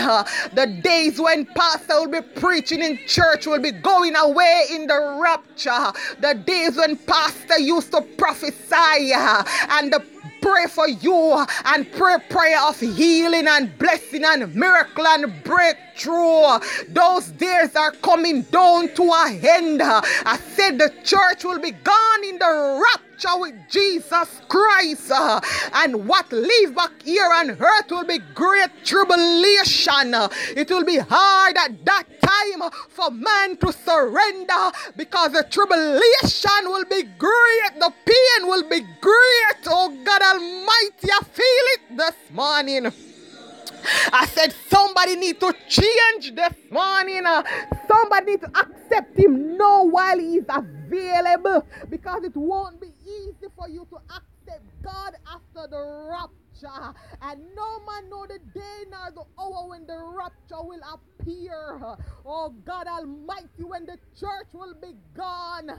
[0.54, 5.20] The days when pastor will be preaching in church will be going away in the
[5.22, 5.92] rapture.
[6.20, 9.94] The days when pastor used to prophesy uh, and
[10.42, 15.85] pray for you and pray prayer of healing and blessing and miracle and breakthrough.
[15.96, 19.82] True, those days are coming down to a end.
[19.82, 25.12] I said the church will be gone in the rapture with Jesus Christ.
[25.74, 30.14] And what leave back here on earth will be great tribulation.
[30.56, 36.86] It will be hard at that time for man to surrender because the tribulation will
[36.86, 37.80] be great.
[37.80, 39.68] The pain will be great.
[39.68, 42.92] Oh God Almighty, I feel it this morning.
[44.14, 47.24] I said somebody need to change this morning.
[47.88, 53.48] Somebody need to accept him now while he is available because it won't be easy
[53.56, 56.94] for you to accept God after the rapture.
[57.22, 61.98] And no man know the day nor the hour when the rapture will appear.
[62.26, 65.70] Oh God Almighty, when the church will be gone.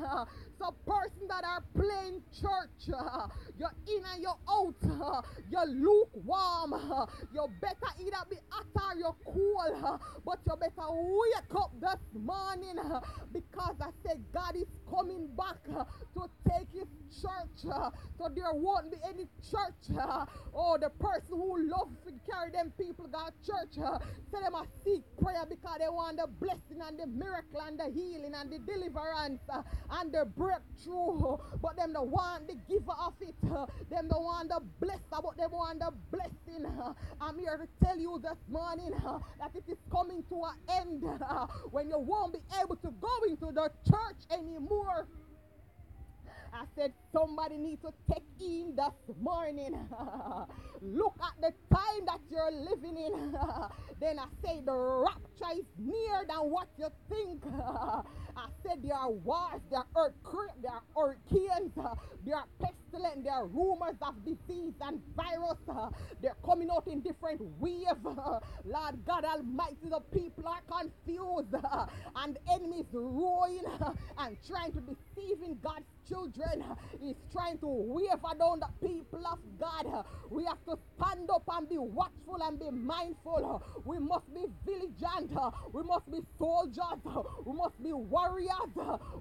[0.58, 2.88] So person that are playing church,
[3.58, 10.00] you're in and you're out, you're lukewarm, you better either be hot or you're cool,
[10.24, 12.76] but you better wake up this morning.
[13.32, 16.88] Because I said God is coming back to take his
[17.20, 19.98] church, so there won't be any church.
[20.54, 25.02] oh, the person who loves to carry them people got church, so them a seek
[25.20, 29.40] prayer because they want the blessing and the miracle and the healing and the deliverance
[29.90, 30.24] and the
[31.62, 33.34] but them don't want the giver of it.
[33.42, 36.66] them don't want the blesser, but they want the blessing.
[37.20, 38.92] I'm here to tell you this morning
[39.38, 41.04] that it is coming to an end
[41.70, 45.06] when you won't be able to go into the church anymore.
[46.52, 49.74] I said somebody needs to take in this morning.
[50.80, 53.32] Look at the time that you're living in.
[54.00, 57.42] then I say the rapture is nearer than what you think.
[58.36, 63.24] I said there are wars, there are earthquakes, there are hurricanes, uh, there are pestilence,
[63.24, 65.58] there are rumors of disease and virus.
[65.68, 65.88] Uh,
[66.20, 67.86] they're coming out in different waves.
[68.06, 71.54] Uh, Lord God Almighty, the people are confused
[72.16, 73.64] and the enemy is roaring
[74.18, 76.64] and trying to deceive in God's children.
[77.00, 80.04] He's trying to waver down the people of God.
[80.30, 83.62] We have to stand up and be watchful and be mindful.
[83.84, 85.32] We must be vigilant.
[85.72, 87.00] We must be soldiers.
[87.44, 88.50] We must be warriors.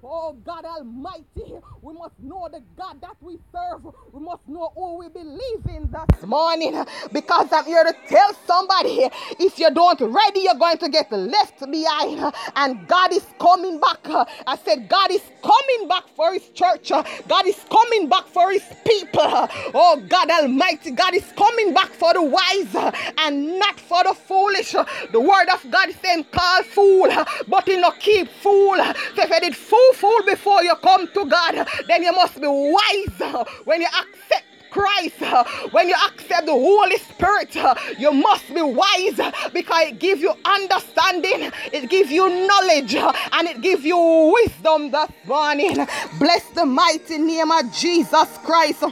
[0.02, 3.84] Oh God Almighty, we must know the God that we serve.
[4.12, 9.08] We must know who we believe in this morning because I'm here to tell somebody
[9.38, 12.32] if you don't ready, you're going to get left behind.
[12.56, 13.98] And God is coming back.
[14.46, 16.75] I said, God is coming back for his church.
[16.90, 19.20] Uh, God is coming back for his people.
[19.22, 24.02] Uh, oh God Almighty, God is coming back for the wise uh, and not for
[24.04, 24.72] the foolish.
[24.72, 27.08] The word of God is saying, call fool,
[27.48, 28.76] but you not keep fool.
[29.16, 32.46] So if you did fool, fool before you come to God, then you must be
[32.46, 34.45] wise when you accept
[34.76, 35.20] Christ,
[35.72, 37.54] when you accept the Holy Spirit,
[37.98, 39.18] you must be wise
[39.52, 42.94] because it gives you understanding, it gives you knowledge,
[43.32, 43.96] and it gives you
[44.42, 45.86] wisdom this morning.
[46.18, 48.84] Bless the mighty name of Jesus Christ.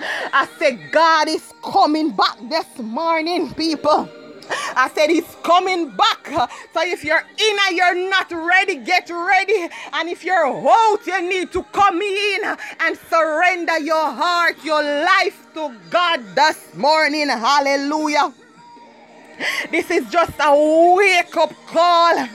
[0.00, 4.08] I said, God is coming back this morning, people.
[4.76, 6.26] I said he's coming back.
[6.72, 9.68] So if you're in and you're not ready, get ready.
[9.92, 15.46] And if you're out, you need to come in and surrender your heart, your life
[15.54, 17.28] to God this morning.
[17.28, 18.32] Hallelujah.
[19.70, 22.28] This is just a wake up call.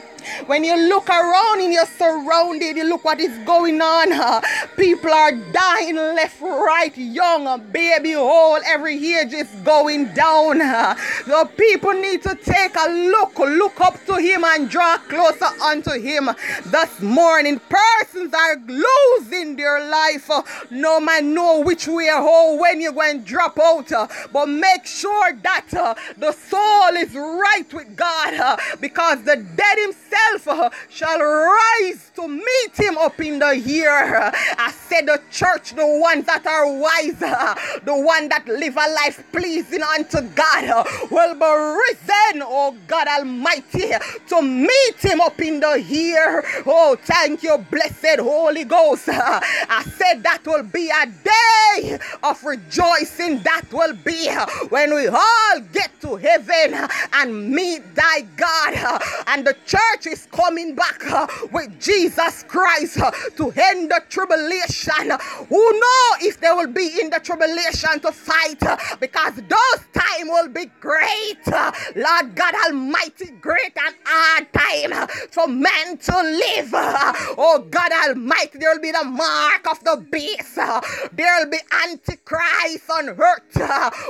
[0.46, 4.42] When you look around and you're surrounded, you look what is going on.
[4.76, 8.62] People are dying left, right, young, baby, old.
[8.66, 10.60] Every age is going down.
[11.30, 15.92] The people need to take a look, look up to Him and draw closer unto
[15.92, 16.30] Him.
[16.66, 20.30] This morning, persons are losing their life.
[20.72, 23.92] No man know which way or when you're going to drop out.
[24.32, 29.78] But make sure that uh, the soul is right with God uh, because the dead
[29.78, 34.32] himself himself uh, shall rise to meet him up in the air.
[34.58, 38.90] I said the church, the ones that are wise, uh, the one that live a
[39.04, 43.92] life pleasing unto God, uh, will be risen, oh God Almighty,
[44.28, 46.44] to meet him up in the air.
[46.66, 49.10] Oh, thank you, blessed Holy Ghost.
[49.12, 53.40] I said that will be a day of rejoicing.
[53.44, 54.30] That will be
[54.70, 59.02] when we all get to heaven and meet thy God.
[59.28, 65.12] And the church is coming back uh, with Jesus Christ uh, to end the tribulation.
[65.50, 70.28] Who know if they will be in the tribulation to fight uh, because those time
[70.28, 71.38] will be great.
[71.48, 76.74] Uh, Lord God Almighty, great and hard time uh, for men to live.
[76.74, 80.56] Uh, oh God Almighty, there will be the mark of the beast.
[80.56, 83.58] There will be antichrist on earth.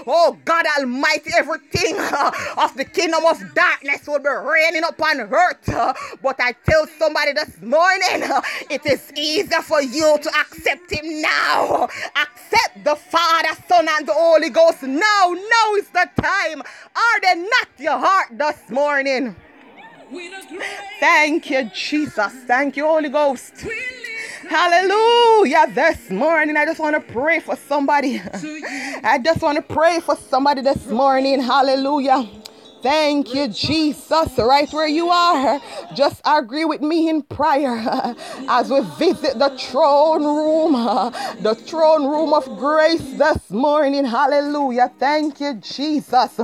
[0.07, 1.95] Oh God Almighty, everything
[2.57, 5.69] of the kingdom of darkness will be raining upon earth.
[5.79, 10.91] Uh, But I tell somebody this morning, uh, it is easier for you to accept
[10.91, 11.87] him now.
[12.15, 15.25] Accept the Father, Son, and the Holy Ghost now.
[15.33, 16.61] Now is the time.
[16.61, 19.35] Are they not your heart this morning?
[20.99, 22.33] Thank you, Jesus.
[22.47, 23.53] Thank you, Holy Ghost.
[24.49, 25.67] Hallelujah.
[25.73, 28.19] This morning, I just want to pray for somebody.
[29.03, 31.41] I just want to pray for somebody this morning.
[31.41, 32.27] Hallelujah.
[32.81, 34.37] Thank you, Jesus.
[34.37, 35.59] Right where you are,
[35.91, 38.15] just agree with me in prayer
[38.47, 40.73] as we visit the throne room,
[41.41, 44.05] the throne room of grace this morning.
[44.05, 44.91] Hallelujah.
[44.97, 46.39] Thank you, Jesus.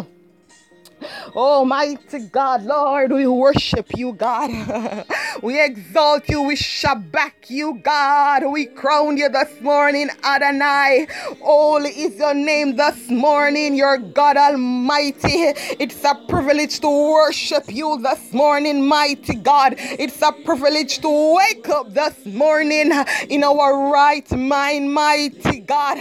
[1.35, 5.05] Almighty God, Lord, we worship you, God.
[5.43, 8.43] we exalt you, we shabach you, God.
[8.51, 11.07] We crown you this morning, Adonai.
[11.41, 15.53] Holy is your name this morning, your God Almighty.
[15.79, 19.75] It's a privilege to worship you this morning, mighty God.
[19.77, 22.91] It's a privilege to wake up this morning
[23.29, 25.97] in our right mind, mighty God.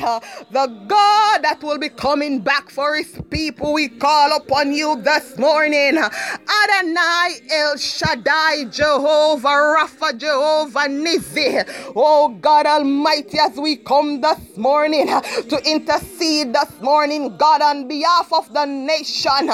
[0.51, 5.39] The God that will be coming back for his people, we call upon you this
[5.39, 5.97] morning.
[5.99, 11.93] Adonai El Shaddai, Jehovah Rapha, Jehovah Nissi.
[11.97, 18.33] Oh God Almighty, as we come this morning to intercede this morning, God, on behalf
[18.33, 19.51] of the nation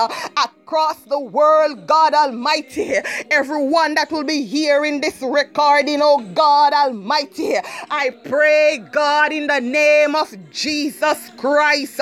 [0.70, 2.94] across the world, God Almighty.
[3.28, 7.56] Everyone that will be hearing this recording, oh God Almighty,
[7.90, 12.00] I pray, God, in the name of Jesus Christ,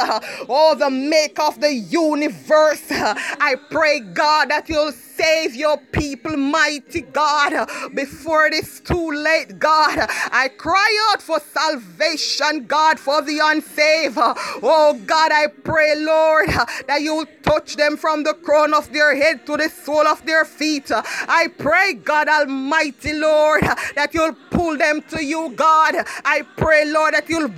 [0.51, 7.01] oh, the maker of the universe, I pray, God, that you'll save your people, mighty
[7.01, 10.07] God, before it is too late, God.
[10.31, 14.17] I cry out for salvation, God, for the unsaved.
[14.19, 16.49] Oh, God, I pray, Lord,
[16.87, 20.45] that you'll touch them from the crown of their head to the sole of their
[20.45, 20.91] feet.
[20.93, 23.63] I pray, God Almighty, Lord,
[23.97, 25.97] that you'll pull them to you, God.
[26.25, 27.53] I pray, Lord, that you'll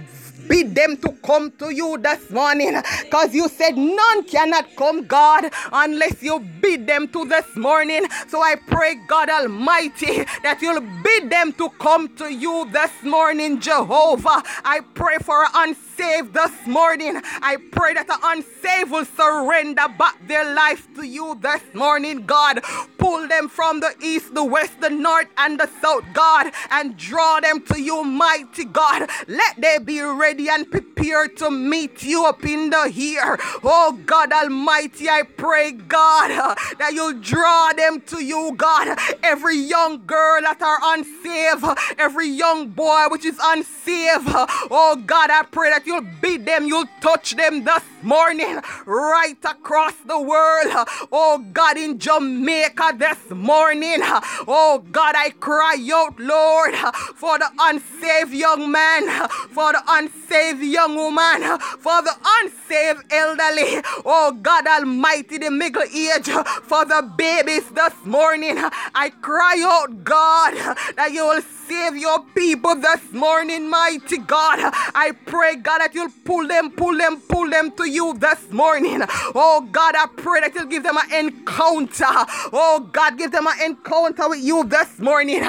[0.50, 2.74] bid them to come to you this morning
[3.04, 8.06] because you said none cannot come, God, unless you bid them to this morning.
[8.28, 13.60] So I pray, God Almighty, that you'll bid them to come to you this morning,
[13.60, 14.42] Jehovah.
[14.64, 17.20] I pray for an unsaved this morning.
[17.42, 22.60] I pray that the unsaved will surrender back their life to you this morning, God.
[22.98, 27.40] Pull them from the east, the west, the north, and the south, God, and draw
[27.40, 29.08] them to you, mighty God.
[29.28, 33.38] Let they be ready and prepared to meet you up in the here.
[33.62, 38.98] Oh God Almighty, I pray, God, that you'll draw them to you, God.
[39.22, 41.64] Every young girl that are unsaved,
[41.98, 44.28] every young boy which is unsaved.
[44.70, 49.94] Oh God, I pray that you'll beat them, you'll touch them this morning, right across
[50.06, 50.86] the world.
[51.12, 53.98] Oh God, in Jamaica this morning.
[54.02, 56.74] Oh God, I cry out, Lord,
[57.16, 63.82] for the unsaved young man, for the unsaved young woman, for the unsaved elderly.
[64.04, 66.28] Oh God Almighty, the middle age,
[66.62, 68.56] for the babies this morning.
[68.94, 70.54] I cry out, God,
[70.96, 74.58] that you will save your people this morning, mighty God.
[74.94, 79.02] I pray, God, that you'll pull them, pull them, pull them to you this morning.
[79.34, 82.04] Oh, God, I pray that you'll give them an encounter.
[82.52, 85.42] Oh, God, give them an encounter with you this morning.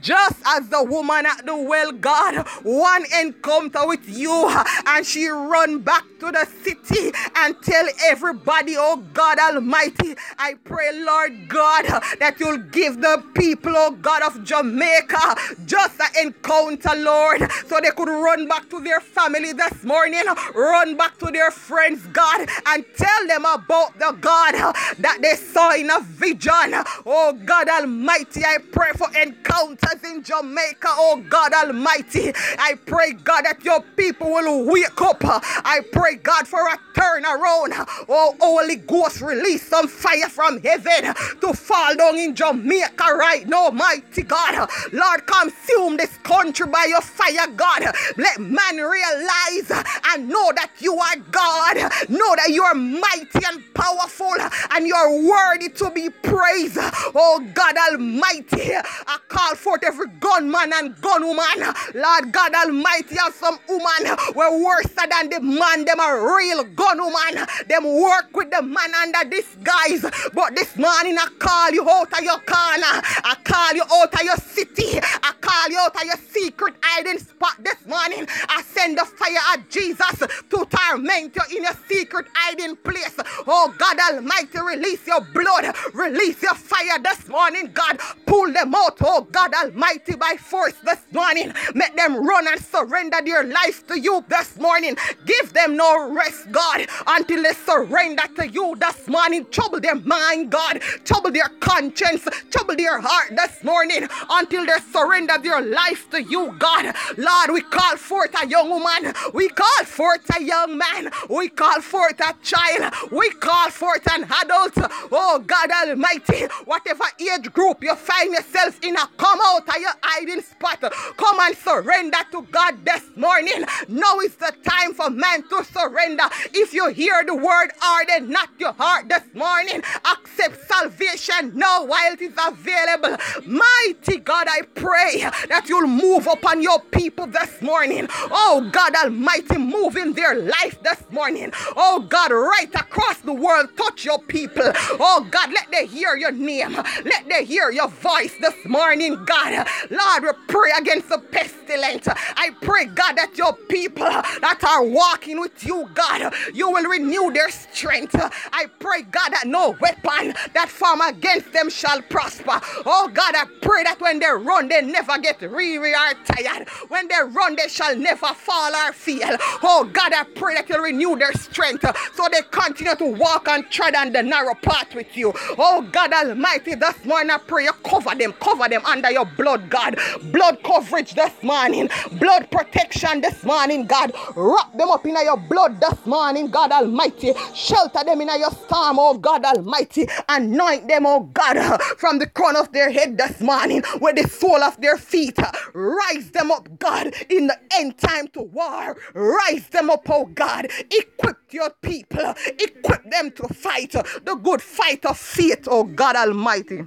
[0.00, 4.50] Just as the woman at the well, God, one encounter with you,
[4.86, 10.90] and she run back to the city and tell everybody, oh God Almighty, I pray,
[11.04, 11.84] Lord God,
[12.18, 17.90] that you'll give the people, oh God of Jamaica, just an encounter, Lord, so they
[17.90, 20.22] could run back to their family this morning,
[20.54, 24.54] run back to their friends friends, God, and tell them about the God
[24.98, 26.74] that they saw in a vision.
[27.04, 30.88] Oh God Almighty, I pray for encounters in Jamaica.
[30.88, 35.18] Oh God Almighty, I pray, God, that your people will wake up.
[35.22, 37.84] I pray, God, for a turnaround.
[38.08, 43.70] Oh, Holy Ghost, release some fire from heaven to fall down in Jamaica right now,
[43.70, 44.70] mighty God.
[44.92, 47.82] Lord, consume this country by your fire, God.
[48.16, 49.70] Let man realize
[50.08, 51.73] and know that you are God.
[51.74, 54.34] Know that you are mighty and powerful
[54.72, 56.78] and you are worthy to be praised.
[57.14, 61.94] Oh God Almighty, I call forth every gunman and gunwoman.
[61.94, 65.84] Lord God Almighty, have some woman were worse than the man.
[65.84, 67.68] Them a real gunwoman.
[67.68, 70.04] Them work with the man under disguise.
[70.34, 72.94] But this morning I call you out of your corner.
[73.24, 74.98] I call you out of your city.
[75.22, 78.26] I call you out of your secret hiding spot this morning.
[78.48, 80.18] I send the fire of Jesus
[80.50, 83.16] to torment you in your secret hiding place.
[83.46, 87.98] Oh God Almighty, release your blood, release your fire this morning, God.
[88.26, 91.52] Pull them out, oh God Almighty, by force this morning.
[91.74, 94.96] Make them run and surrender their life to you this morning.
[95.26, 99.46] Give them no rest, God, until they surrender to you this morning.
[99.50, 100.80] Trouble their mind, God.
[101.04, 102.26] Trouble their conscience.
[102.50, 106.94] Trouble their heart this morning until they surrender their life to you, God.
[107.16, 109.14] Lord, we call forth a young woman.
[109.34, 111.10] We call forth a young man.
[111.28, 112.92] We call forth a child.
[113.10, 114.72] We call forth an adult.
[115.12, 119.92] Oh, God Almighty, whatever age group you find yourself in, uh, come out of your
[120.02, 120.80] hiding spot.
[121.16, 123.64] Come and surrender to God this morning.
[123.88, 126.24] Now is the time for man to surrender.
[126.52, 132.12] If you hear the word harden not your heart this morning, accept salvation now while
[132.12, 133.16] it is available.
[133.46, 138.08] Mighty God, I pray that you'll move upon your people this morning.
[138.10, 141.52] Oh God Almighty, move in their life this morning.
[141.76, 144.72] Oh God, right across the world, touch your people.
[145.00, 146.72] Oh God, let them hear your name.
[147.04, 149.66] Let them hear your voice this morning, God.
[149.90, 152.08] Lord, we pray against the pestilence.
[152.08, 157.32] I pray, God, that your people that are walking with you, God, you will renew
[157.32, 158.14] their strength.
[158.52, 162.60] I pray, God, that no weapon that form against them shall prosper.
[162.86, 166.68] Oh God, I pray that when they run, they never get weary or tired.
[166.88, 169.36] When they run, they shall never fall or fail.
[169.62, 171.84] Oh God, I pray that you renew their strength
[172.14, 175.32] so they continue to walk and tread on the narrow path with you.
[175.58, 179.68] Oh God Almighty, this morning I pray you cover them, cover them under your blood,
[179.70, 179.98] God.
[180.22, 184.12] Blood coverage this morning, blood protection this morning, God.
[184.36, 187.32] Wrap them up in your blood this morning, God Almighty.
[187.54, 190.06] Shelter them in your storm, oh God Almighty.
[190.54, 194.62] Anoint them, oh God, from the crown of their head this morning with the sole
[194.62, 195.38] of their feet.
[195.74, 198.96] Rise them up, God, in the end time to war.
[199.14, 200.68] Rise them up, oh God.
[200.90, 206.84] Equip your people, equip them to fight the good fight of faith, oh God Almighty.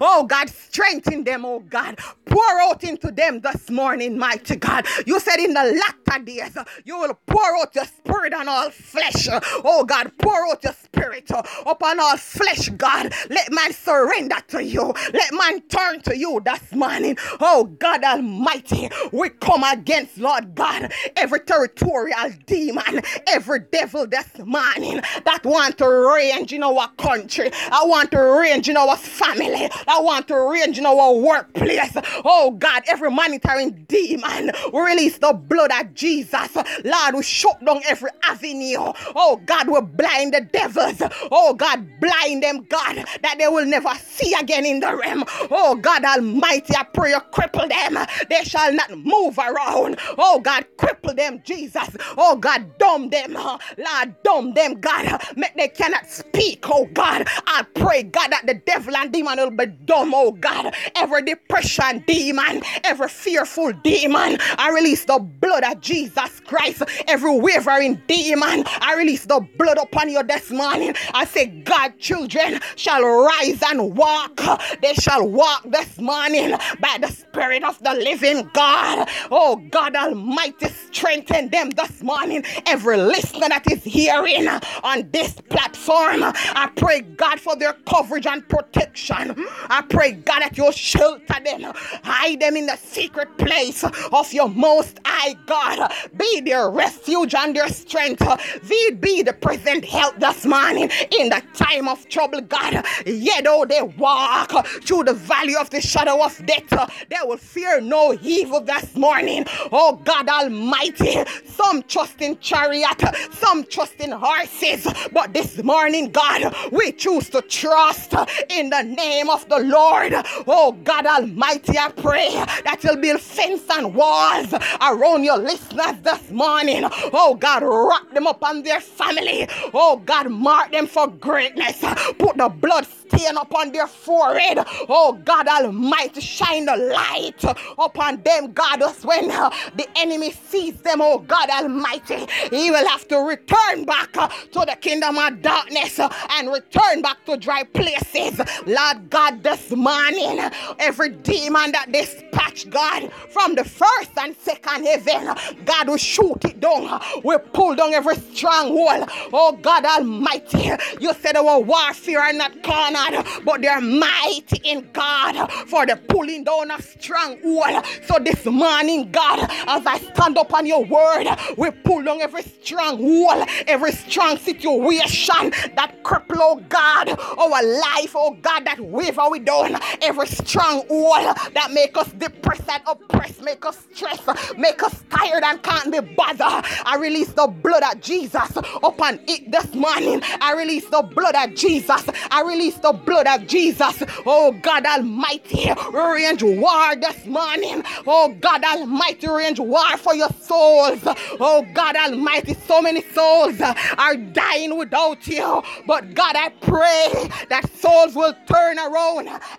[0.00, 1.98] Oh God, strengthen them, oh God.
[2.26, 4.86] Pour out into them this morning, mighty God.
[5.06, 5.62] You said in the
[6.06, 9.28] latter days, you will pour out your spirit on all flesh.
[9.64, 11.30] Oh God, pour out your spirit
[11.66, 13.12] upon all flesh, God.
[13.30, 14.92] Let man surrender to you.
[15.12, 17.16] Let man turn to you this morning.
[17.40, 25.00] Oh God Almighty, we come against, Lord God, every territorial demon, every devil this morning
[25.24, 27.50] that want to range in our country.
[27.70, 29.55] I want to range in our family.
[29.88, 31.96] I want to range in our workplace.
[32.24, 36.56] Oh God, every monitoring demon, release the blood of Jesus.
[36.84, 38.92] Lord, we shut down every avenue.
[39.14, 41.02] Oh God, we blind the devils.
[41.30, 45.24] Oh God, blind them, God, that they will never see again in the realm.
[45.50, 48.06] Oh God Almighty, I pray you cripple them.
[48.28, 49.98] They shall not move around.
[50.18, 51.88] Oh God, cripple them, Jesus.
[52.16, 53.34] Oh God, dumb them.
[53.34, 55.22] Lord, dumb them, God.
[55.36, 57.26] Make they cannot speak, oh God.
[57.46, 60.74] I pray, God, that the devil and demon be dumb, oh God.
[60.96, 66.82] Every depression demon, every fearful demon, I release the blood of Jesus Christ.
[67.08, 70.94] Every wavering demon, I release the blood upon you this morning.
[71.14, 74.40] I say, God, children shall rise and walk.
[74.82, 79.08] They shall walk this morning by the Spirit of the living God.
[79.30, 82.44] Oh, God Almighty, strengthen them this morning.
[82.66, 84.48] Every listener that is hearing
[84.84, 89.35] on this platform, I pray, God, for their coverage and protection.
[89.68, 91.72] I pray, God, that you shelter them,
[92.04, 95.92] hide them in the secret place of your most high God.
[96.16, 98.22] Be their refuge and their strength.
[98.68, 100.90] Thee be the present help this morning.
[101.18, 102.84] in the time of trouble, God.
[103.06, 107.80] Yet though they walk through the valley of the shadow of death, they will fear
[107.80, 109.44] no evil this morning.
[109.72, 113.02] Oh God Almighty, some trust in chariot,
[113.32, 118.14] some trust in horses, but this morning, God, we choose to trust
[118.50, 120.12] in the name of the Lord.
[120.46, 122.30] Oh God Almighty, I pray
[122.64, 126.82] that you'll build fence and walls around your listeners this morning.
[127.12, 129.48] Oh God, wrap them up on their family.
[129.72, 131.80] Oh God, mark them for greatness.
[132.18, 134.58] Put the blood stain upon their forehead.
[134.88, 137.42] Oh God Almighty, shine the light
[137.78, 142.86] upon them, God, us when uh, the enemy sees them, oh God Almighty, he will
[142.88, 147.36] have to return back uh, to the kingdom of darkness uh, and return back to
[147.36, 148.40] dry places.
[148.66, 150.40] Lord God, this morning,
[150.78, 155.34] every demon that dispatch God from the first and second heaven,
[155.64, 157.00] God will shoot it down.
[157.24, 159.08] We pull down every stronghold.
[159.32, 160.70] Oh God Almighty,
[161.00, 166.44] you said our warfare are not cornered, but they're mighty in God for the pulling
[166.44, 167.84] down of stronghold.
[168.06, 171.26] So this morning, God, as I stand up on your word,
[171.56, 178.36] we pull down every stronghold, every strong situation that cripple, oh God, our life, oh
[178.40, 183.64] God, that waver we down, every strong stronghold that make us depressed and oppressed, make
[183.64, 184.28] us stressed,
[184.58, 186.64] make us tired and can't be bothered.
[186.84, 190.20] I release the blood of Jesus upon it this morning.
[190.40, 192.04] I release the blood of Jesus.
[192.30, 194.02] I release the blood of Jesus.
[194.26, 197.82] Oh God Almighty, range war this morning.
[198.06, 201.00] Oh God Almighty, range war for your souls.
[201.40, 205.62] Oh God Almighty, so many souls are dying without you.
[205.86, 208.85] But God, I pray that souls will turn around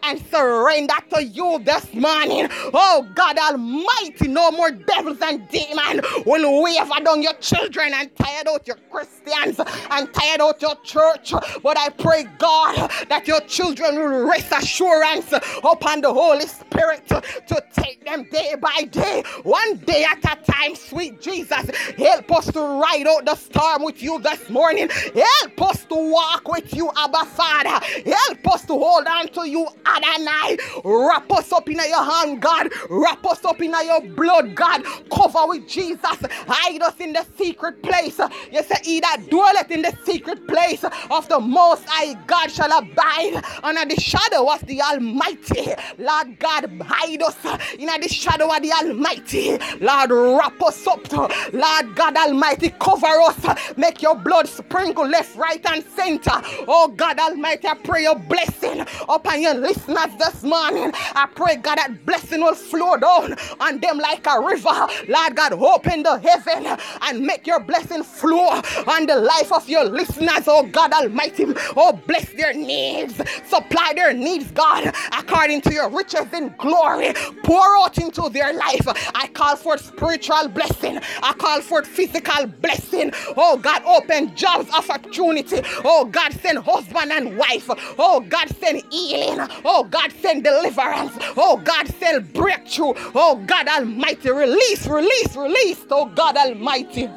[0.03, 2.47] and surrender to you this morning.
[2.73, 8.47] Oh God Almighty, no more devils and demons will waver down your children and tired
[8.47, 9.59] out your Christians
[9.91, 11.33] and tired out your church.
[11.63, 15.31] But I pray, God, that your children will rest assurance
[15.63, 20.75] upon the Holy Spirit to take them day by day, one day at a time.
[20.75, 24.89] Sweet Jesus, help us to ride out the storm with you this morning.
[24.89, 27.85] Help us to walk with you, Abba Father.
[28.05, 30.57] Help us to hold on to you, Adonai.
[30.83, 32.69] Wrap us up in your hand, God.
[32.89, 34.83] Wrap us up in your blood, God.
[35.11, 35.99] Cover with Jesus.
[36.47, 38.19] Hide us in the secret place.
[38.51, 42.71] You say, He that dwelleth in the secret place of the Most High God shall
[42.77, 45.73] abide under the shadow of the Almighty.
[45.97, 47.37] Lord God, hide us
[47.77, 49.57] in the shadow of the Almighty.
[49.79, 51.11] Lord, wrap us up.
[51.53, 53.77] Lord God Almighty, cover us.
[53.77, 56.31] Make your blood sprinkle left, right, and center.
[56.67, 60.91] Oh God Almighty, I pray your blessing upon your listeners this morning.
[60.93, 64.87] I pray, God, that blessing will flow down on them like a river.
[65.07, 69.85] Lord God, open the heaven and make your blessing flow on the life of your
[69.85, 70.47] listeners.
[70.47, 73.15] Oh God Almighty, oh bless their needs,
[73.47, 77.13] supply their needs, God, according to your riches in glory.
[77.43, 78.87] Pour out into their life.
[79.15, 80.99] I call for spiritual blessing.
[81.23, 83.11] I call for physical blessing.
[83.35, 85.61] Oh God, open jobs opportunity.
[85.83, 87.69] Oh God, send husband and wife.
[87.97, 89.47] Oh God, send healing.
[89.63, 91.13] Oh God, send deliverance.
[91.37, 92.93] Oh God, send breakthrough.
[93.15, 95.85] Oh God Almighty, release, release, release.
[95.89, 97.09] Oh God Almighty.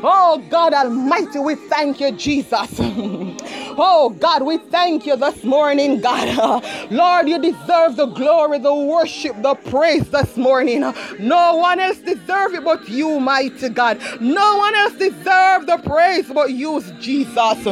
[0.00, 2.76] Oh God Almighty, we thank you, Jesus.
[2.80, 6.62] oh God, we thank you this morning, God.
[6.90, 10.80] Lord, you deserve the glory, the worship, the praise this morning.
[11.18, 14.00] No one else deserves it but you, mighty God.
[14.20, 17.66] No one else deserves the praise but you, Jesus.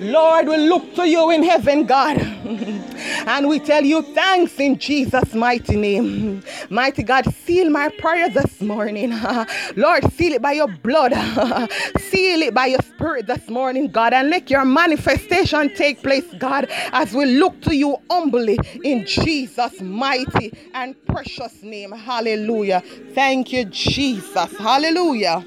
[0.00, 2.18] Lord, we look to you in heaven, God.
[2.20, 6.42] and we tell you thanks in Jesus' mighty name.
[6.68, 9.12] Mighty God, seal my prayer this morning.
[9.76, 11.12] Lord, seal it by your blood.
[11.98, 14.12] seal it by your spirit this morning, God.
[14.12, 19.80] And let your manifestation take place, God, as we look to you humbly in Jesus'
[19.80, 21.92] mighty and precious name.
[21.92, 22.82] Hallelujah.
[23.14, 24.56] Thank you, Jesus.
[24.56, 25.44] Hallelujah.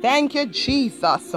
[0.00, 1.34] Thank you, Jesus.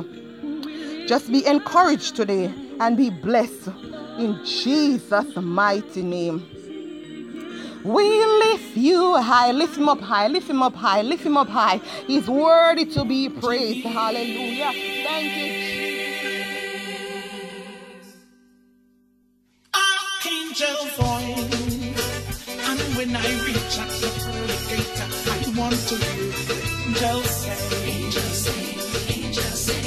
[1.08, 3.70] Just be encouraged today and be blessed
[4.18, 6.42] in Jesus' mighty name.
[7.84, 11.50] We lift you high, lift him up high, lift him up high, lift him up
[11.50, 11.82] high.
[12.08, 13.86] He's worthy to be praised.
[13.86, 14.72] Hallelujah.
[15.06, 15.74] Thank you,
[19.76, 26.56] Archangel voice, and when I reach the pearly gate, I want to hear the
[26.96, 28.62] angel say, angel say,
[29.14, 29.83] angel say,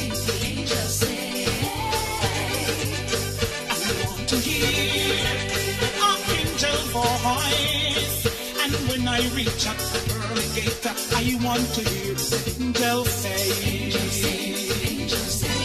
[9.17, 10.87] I reach out the pearly gate,
[11.17, 13.49] I want to hear the angel say.
[13.65, 15.57] Angel say,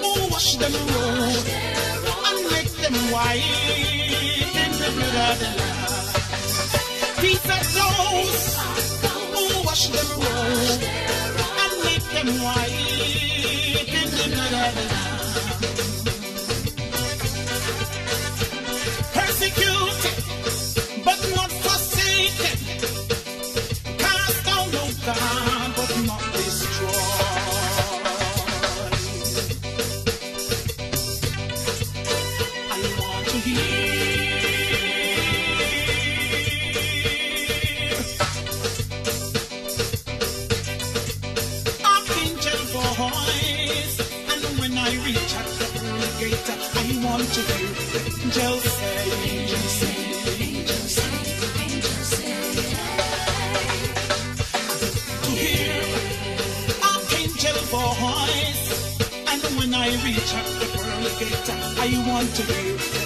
[0.00, 1.46] who wash them road
[2.28, 3.44] and make them white
[4.64, 6.08] in the blood of the Lamb.
[7.20, 8.40] Peace that those
[9.36, 10.80] who wash them road
[11.60, 12.72] and make them white
[13.76, 15.09] in the blood of the Lamb.
[48.30, 49.90] Angels say,
[50.40, 50.94] angels.
[55.24, 55.82] To hear
[56.90, 58.66] archangel voice,
[59.26, 62.99] and when I reach the pearly gate, I want to hear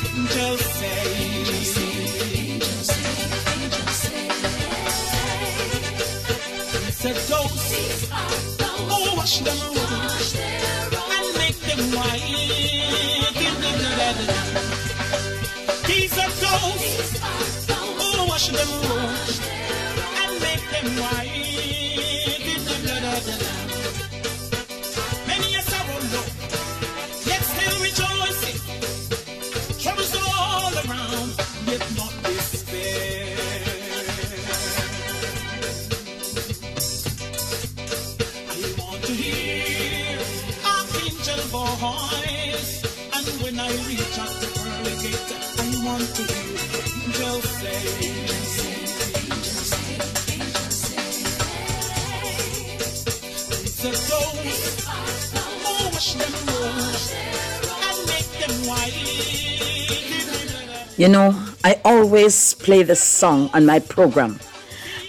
[61.05, 64.41] You know, I always play this song on my program,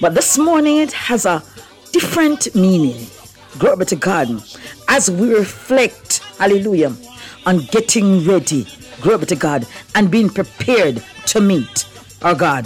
[0.01, 1.41] but this morning it has a
[1.93, 3.07] different meaning.
[3.59, 4.27] Glory to God.
[4.89, 6.93] As we reflect, hallelujah,
[7.45, 8.67] on getting ready,
[8.99, 9.65] glory to God,
[9.95, 11.87] and being prepared to meet
[12.21, 12.65] our God.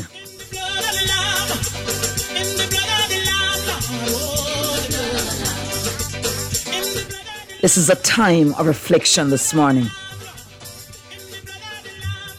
[7.62, 9.86] This is a time of reflection this morning.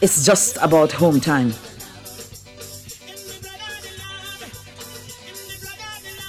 [0.02, 1.52] It's just about home time.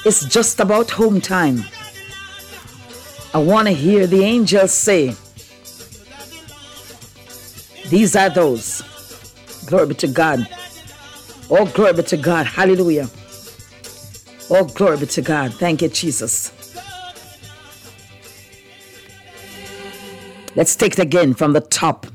[0.04, 1.64] It's just about home time.
[3.34, 5.16] I want to hear the angels say,
[7.88, 8.82] These are those.
[9.68, 10.48] Glory be to God.
[11.50, 12.48] Oh, glory be to God.
[12.48, 13.10] Hallelujah.
[14.50, 15.54] Oh, glory be to God.
[15.54, 16.52] Thank you, Jesus.
[20.56, 22.06] Let's take it again from the top.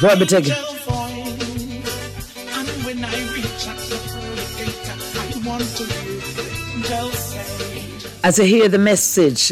[0.00, 0.69] Glory be to God.
[8.22, 9.50] As you hear the message,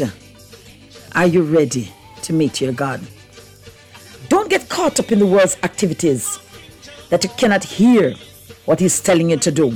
[1.15, 1.91] are you ready
[2.21, 3.01] to meet your God?
[4.27, 6.37] Don't get caught up in the world's activities
[7.09, 8.13] that you cannot hear
[8.65, 9.75] what He's telling you to do.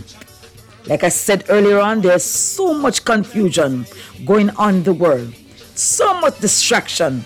[0.85, 3.87] Like I said earlier on, there's so much confusion
[4.25, 5.33] going on in the world,
[5.73, 7.25] so much distraction.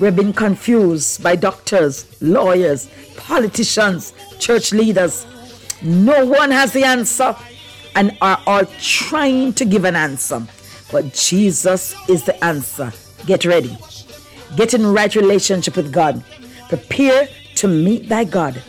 [0.00, 5.26] We're being confused by doctors, lawyers, politicians, church leaders.
[5.82, 7.36] No one has the answer
[7.94, 10.46] and are all trying to give an answer.
[10.94, 12.92] But Jesus is the answer.
[13.26, 13.76] Get ready.
[14.54, 16.22] Get in right relationship with God.
[16.68, 18.62] Prepare to meet thy God.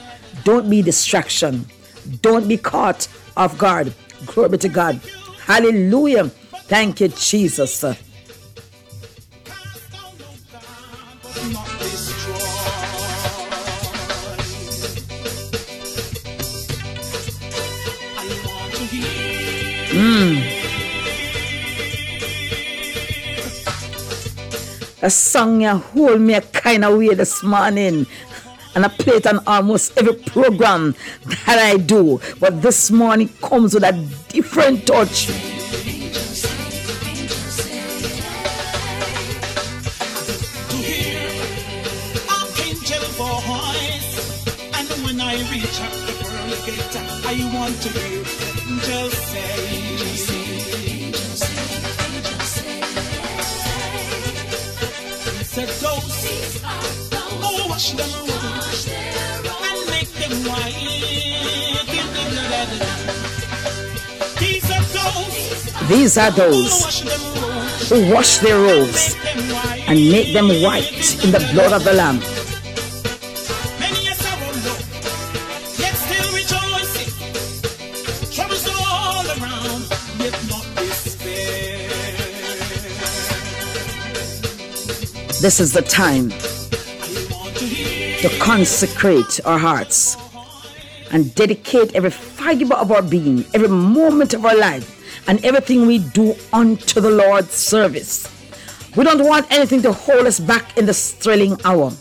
[0.43, 1.67] Don't be distraction.
[2.23, 3.07] Don't be caught
[3.37, 3.93] off guard.
[4.25, 4.99] Glory be to God.
[5.45, 6.29] Hallelujah.
[6.65, 7.81] Thank you, Jesus.
[19.93, 20.54] Cast
[25.05, 28.07] A song ya hold me a kind of way this morning.
[28.73, 30.95] And I play it on almost every program
[31.45, 32.19] that I do.
[32.39, 33.91] But this morning comes with a
[34.29, 35.29] different touch.
[47.27, 48.23] I want to hear
[48.67, 49.84] angels say,
[55.55, 55.65] say.
[55.65, 56.59] Said those
[57.39, 58.09] who wash them
[59.63, 63.09] and make them white in the blood of the Lamb.
[64.39, 69.39] These are those These are who those wash who wash their robes them
[69.87, 72.44] and make them white in the blood of the Lamb.
[85.45, 86.31] This is the time
[88.19, 90.17] to consecrate our hearts
[91.11, 94.89] and dedicate every fiber of our being, every moment of our life,
[95.27, 98.27] and everything we do unto the Lord's service.
[98.95, 101.91] We don't want anything to hold us back in this thrilling hour.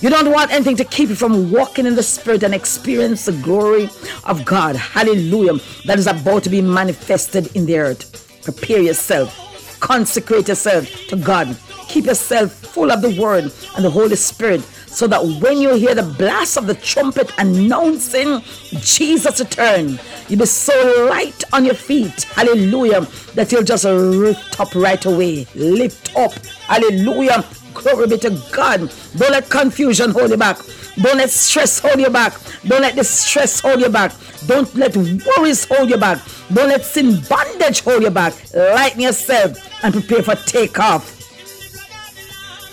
[0.00, 3.40] You don't want anything to keep you from walking in the Spirit and experience the
[3.40, 3.88] glory
[4.24, 4.74] of God.
[4.74, 5.60] Hallelujah.
[5.84, 8.42] That is about to be manifested in the earth.
[8.42, 9.78] Prepare yourself.
[9.78, 11.56] Consecrate yourself to God.
[11.90, 15.92] Keep yourself full of the Word and the Holy Spirit so that when you hear
[15.92, 18.42] the blast of the trumpet announcing
[18.78, 19.98] Jesus' return,
[20.28, 23.00] you'll be so light on your feet, hallelujah,
[23.34, 25.48] that you'll just lift up right away.
[25.56, 26.32] Lift up,
[26.68, 27.44] hallelujah.
[27.74, 28.92] Glory be to God.
[29.16, 30.58] Don't let confusion hold you back.
[31.02, 32.34] Don't let stress hold you back.
[32.66, 34.12] Don't let distress hold you back.
[34.46, 36.20] Don't let worries hold you back.
[36.52, 38.34] Don't let sin bondage hold you back.
[38.54, 41.19] Lighten yourself and prepare for takeoff.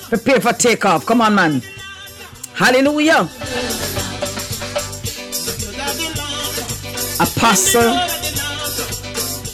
[0.09, 1.05] Prepare for takeoff.
[1.05, 1.61] Come on, man.
[2.53, 3.29] Hallelujah.
[7.19, 7.93] Apostle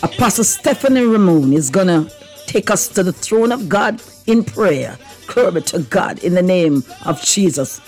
[0.03, 2.07] Apostle Stephanie Ramon is gonna
[2.45, 4.97] take us to the throne of God in prayer.
[5.27, 7.81] Glory to God in the name of Jesus.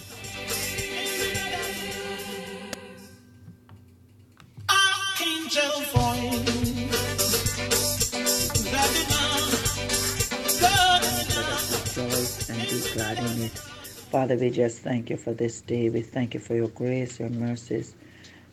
[14.15, 15.89] Father, we just thank you for this day.
[15.89, 17.95] We thank you for your grace, your mercies,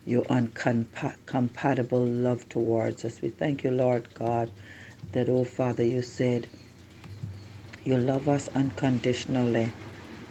[0.04, 3.22] your uncompatible love towards us.
[3.22, 4.50] We thank you, Lord God,
[5.12, 6.48] that, oh Father, you said
[7.84, 9.72] you love us unconditionally.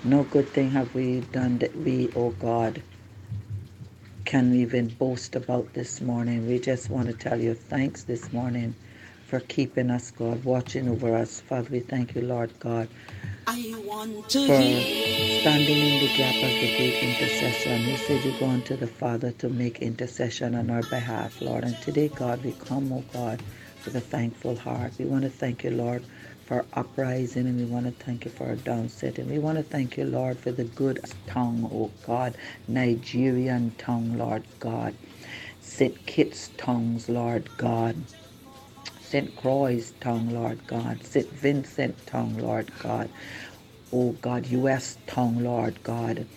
[0.04, 2.84] No good thing have we done that we, oh God,
[4.26, 6.46] can even boast about this morning.
[6.46, 8.76] We just want to tell you thanks this morning
[9.28, 11.40] for keeping us, God, watching over us.
[11.40, 12.90] Father, we thank you, Lord God,
[13.52, 15.42] I want to for hear.
[15.42, 17.72] standing in the gap as the great intercessor.
[17.72, 21.66] And you said you're going to the Father to make intercession on our behalf, Lord.
[21.66, 23.44] And today, God, we come, oh God,
[23.86, 24.94] with a thankful heart.
[25.00, 26.06] We want to thank you, Lord,
[26.46, 29.66] for uprising, and we want to thank you for our downset and We want to
[29.66, 32.38] thank you, Lord, for the good tongue, oh God,
[32.70, 34.96] Nigerian tongue, Lord God.
[35.62, 36.06] St.
[36.08, 37.98] Kitts tongues, Lord God.
[39.12, 39.36] St.
[39.38, 41.04] Croix's tongue, Lord God.
[41.06, 41.30] St.
[41.32, 43.10] Vincent tongue, Lord God.
[43.94, 44.98] Oh God, U.S.
[45.08, 46.28] tongue, Lord God.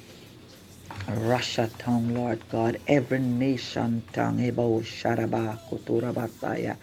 [1.09, 2.81] Russia tongue, Lord God.
[2.89, 4.41] Every nation tongue.
[4.41, 6.79] Ebo Sharaba Kutura Basaya.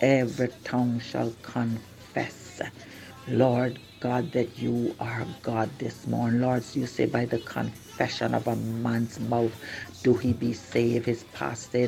[0.00, 2.62] Every tongue shall confess.
[3.28, 6.42] Lord God, that you are God this morning.
[6.42, 9.56] Lord, you say by the confession of a man's mouth
[10.02, 11.06] do he be saved.
[11.06, 11.86] His pastor,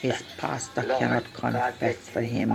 [0.00, 2.52] his pastor cannot confess for him.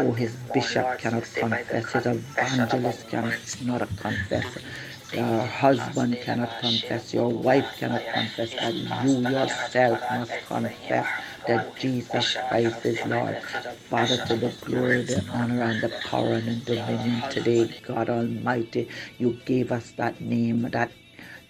[0.00, 1.92] Oh, his bishop cannot confess.
[1.92, 4.58] His evangelist cannot confess.
[5.12, 7.12] Your husband cannot confess.
[7.12, 8.50] Your wife cannot confess.
[8.54, 8.74] That
[9.04, 11.06] you yourself must confess
[11.46, 13.38] that Jesus Christ is Lord.
[13.90, 18.88] Father, to the glory, the honor, and the power and the dominion today, God Almighty,
[19.18, 20.92] you gave us that name, that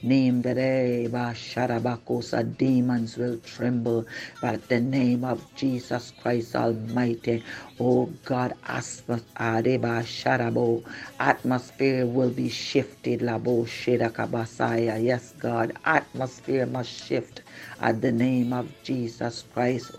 [0.02, 4.06] name that eh, ba sharabakosa demons will tremble
[4.42, 7.42] but the name of Jesus Christ Almighty.
[7.80, 10.84] Oh God adeba sharabo
[11.20, 17.41] atmosphere will be shifted labo shedakabasaya yes God atmosphere must shift
[17.82, 19.92] at the name of Jesus Christ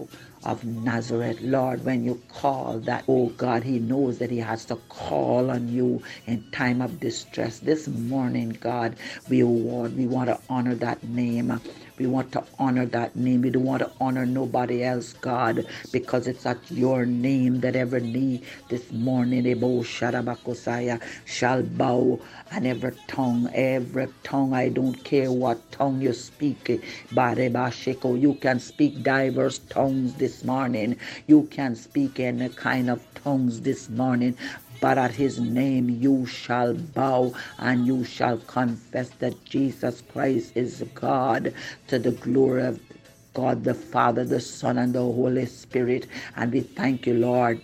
[0.44, 1.40] of Nazareth.
[1.42, 5.70] Lord, when you call that, oh God, he knows that he has to call on
[5.70, 7.60] you in time of distress.
[7.60, 8.96] This morning, God,
[9.30, 11.60] we want, we want to honor that name.
[11.98, 13.42] We want to honor that name.
[13.42, 18.02] We don't want to honor nobody else, God, because it's at your name that every
[18.02, 22.20] knee this morning, Ebo Sharabakosaya, shall bow,
[22.52, 26.66] and every tongue, every tongue, I don't care what tongue you speak,
[27.14, 30.98] Bareba Sheko, you can speak diverse tongues this morning.
[31.28, 34.38] You can speak any kind of tongues this morning
[34.84, 40.84] but at his name you shall bow and you shall confess that Jesus Christ is
[40.96, 41.54] God
[41.88, 42.82] to the glory of
[43.36, 46.08] God the Father, the Son, and the Holy Spirit.
[46.38, 47.62] And we thank you, Lord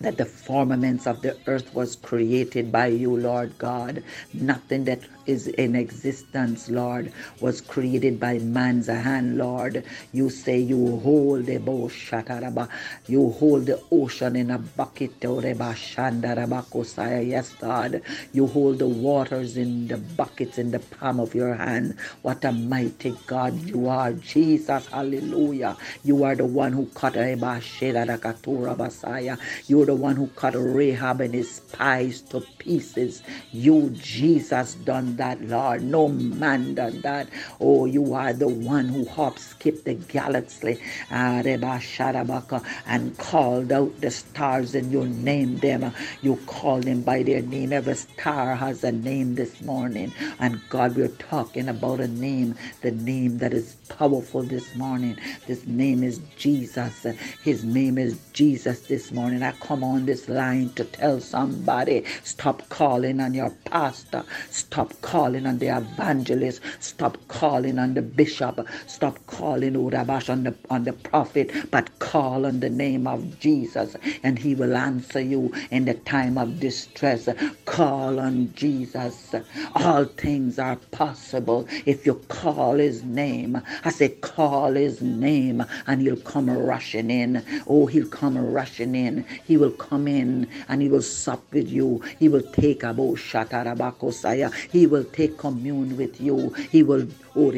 [0.00, 4.04] that the firmaments of the earth was created by you, Lord God.
[4.34, 9.84] Nothing that is in existence, Lord, was created by man's hand, Lord.
[10.12, 12.68] You say you hold the bow shataraba.
[13.06, 17.26] You hold the ocean in a bucket, Oreba Shandarabakosaya.
[17.26, 18.02] Yes, God.
[18.32, 21.96] You hold the waters in the buckets in the palm of your hand.
[22.22, 24.86] What a mighty God you are, Jesus.
[24.86, 25.76] Hallelujah.
[26.04, 29.38] You are the one who cut Eba Shedadakatura Basaya.
[29.68, 33.22] You're the one who cut Rahab and his spies to pieces.
[33.52, 35.82] You, Jesus, done that, Lord.
[35.82, 37.28] No man done that.
[37.60, 40.80] Oh, you are the one who hop, skip the galaxy,
[41.10, 45.92] ah, Sharabaka, and called out the stars and you named them.
[46.22, 47.72] You called them by their name.
[47.72, 50.12] Every star has a name this morning.
[50.38, 55.16] And God, we're talking about a name, the name that is powerful this morning.
[55.46, 57.06] This name is Jesus.
[57.42, 59.42] His name is Jesus this morning.
[59.42, 65.46] I come on this line to tell somebody stop calling on your pastor, stop calling
[65.46, 70.82] on the evangelist, stop calling on the bishop, stop calling oh, Urabash on the on
[70.82, 75.84] the prophet, but call on the name of Jesus and he will answer you in
[75.84, 77.28] the time of distress.
[77.66, 79.32] Call on Jesus.
[79.76, 83.62] All things are possible if you call his name.
[83.84, 87.44] I say call his name and he'll come rushing in.
[87.68, 89.24] Oh, he'll come rushing in.
[89.44, 92.02] He will come in and he will sup with you.
[92.18, 94.52] He will take Shatarabakosaya.
[94.70, 96.50] He will take commune with you.
[96.70, 97.06] He will
[97.36, 97.50] oh,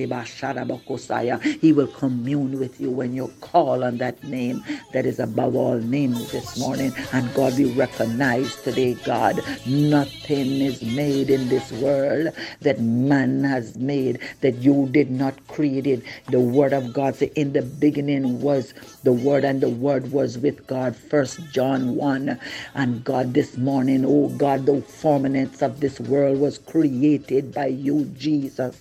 [1.60, 5.78] He will commune with you when you call on that name that is above all
[5.78, 6.93] names this morning.
[7.12, 13.77] And God, we recognize today, God, nothing is made in this world that man has
[13.78, 16.02] made that you did not create it.
[16.28, 18.74] The word of God said, in the beginning was
[19.05, 20.97] the word, and the word was with God.
[20.97, 22.39] First John 1.
[22.74, 28.05] And God, this morning, oh God, the firmaments of this world was created by you,
[28.17, 28.77] Jesus.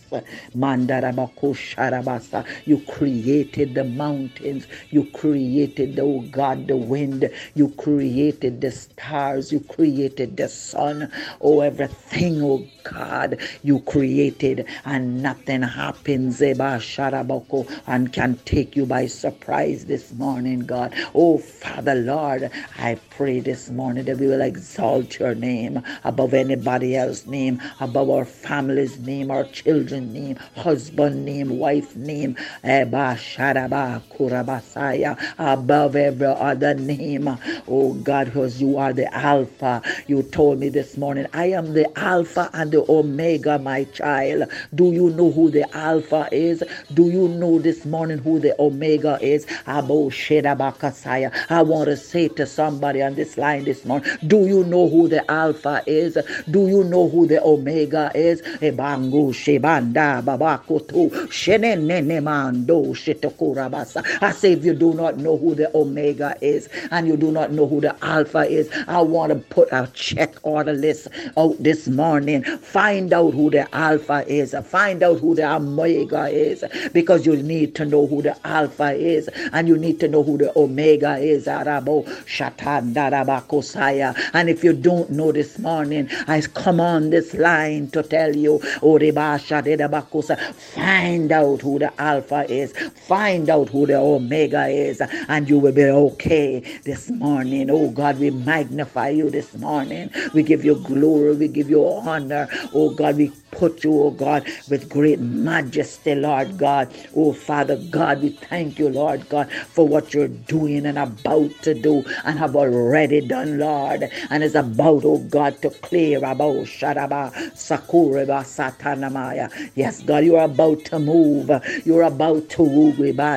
[0.56, 2.46] Mandarabakosharabasa.
[2.66, 4.68] You created the mountains.
[4.92, 7.30] You created, oh God, the wind.
[7.56, 9.52] You created the stars.
[9.52, 11.12] You created the sun.
[11.42, 18.86] Oh, everything, oh God, you created, and nothing happens Eba Sharabako, and can take you
[18.86, 20.94] by surprise this morning, God.
[21.14, 26.96] Oh, Father, Lord, I pray this morning that we will exalt your name above anybody
[26.96, 34.02] else's name, above our family's name, our children's name, husband name, wife name, Eba Sharaba
[34.14, 37.28] Kurabasaya, above every other name.
[37.68, 39.82] Oh God, because you are the Alpha.
[40.08, 44.50] You told me this morning, I am the Alpha and the Omega, my child.
[44.76, 46.64] Do you know who the Alpha is?
[46.94, 49.46] Do you know this morning who the Omega is?
[49.66, 51.34] Abo Shedabakasaya.
[51.50, 55.08] I want to say to somebody on this line this morning, do you know who
[55.08, 56.18] the Alpha is?
[56.50, 58.42] Do you know who the Omega is?
[58.42, 64.04] Ebangu Shebanda Babakoto Shenene Mando Shitokurabasa.
[64.22, 67.52] I say if you do not know who the Omega is and you do not
[67.52, 71.08] know who the Alpha is, I want to put a check order list
[71.38, 72.44] out this morning.
[72.44, 74.56] Find out who the Alpha is.
[74.66, 76.64] Find out who the Omega is
[76.94, 80.38] because you need to know who the Alpha is and you need to know who
[80.38, 81.48] the Omega is.
[81.48, 84.16] Arabo Shatandarabakosaya.
[84.34, 88.60] And if you don't know this morning, I come on this line to tell you,
[88.84, 92.74] oh, Oribasha Dedabakosa, find out who the Alpha is,
[93.08, 97.70] find out who the Omega is, and you will be okay this morning.
[97.72, 100.12] Oh God, we magnify you this morning.
[100.34, 102.48] We give you glory, we give you honor.
[102.74, 106.94] Oh God, we put you, oh God, with great majesty, Lord God.
[107.16, 111.74] Oh Father God, we thank you, Lord God, for what you're doing and about to
[111.74, 114.10] do and have already done, Lord.
[114.30, 117.58] And is about, oh God, to clear about Sharaba
[118.06, 119.50] Satanamaya.
[119.76, 121.50] Yes, God, you are about to move.
[121.86, 122.64] You're about to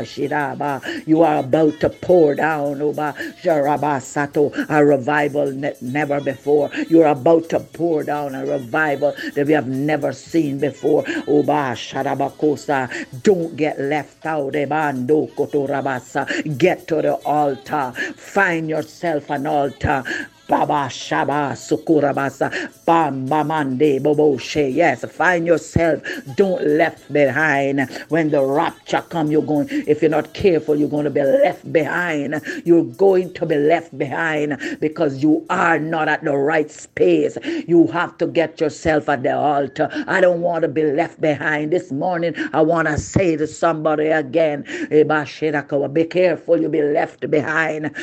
[0.04, 1.06] Shiraba.
[1.06, 6.70] You are about to pour down oh, Oba Sharaba Sato a revival ne- never before.
[6.88, 11.04] You're about to pour down a revival that we have never seen before.
[11.28, 13.22] Oh, Oba Sharabakosa.
[13.22, 14.54] Don't get left out.
[14.54, 16.58] Eh, Ebando Kotorabasa.
[16.58, 17.92] Get to the altar.
[18.16, 20.04] Find yourself an altar
[20.50, 22.50] Baba Shaba Sukurabasa
[22.84, 24.68] Bam Bamande Bobo She.
[24.68, 26.02] Yes, find yourself.
[26.34, 27.88] Don't left behind.
[28.08, 31.72] When the rapture come, you're going, if you're not careful, you're going to be left
[31.72, 32.42] behind.
[32.64, 37.38] You're going to be left behind because you are not at the right space.
[37.68, 39.88] You have to get yourself at the altar.
[40.08, 41.72] I don't want to be left behind.
[41.72, 47.94] This morning, I want to say to somebody again, be careful, you'll be left behind.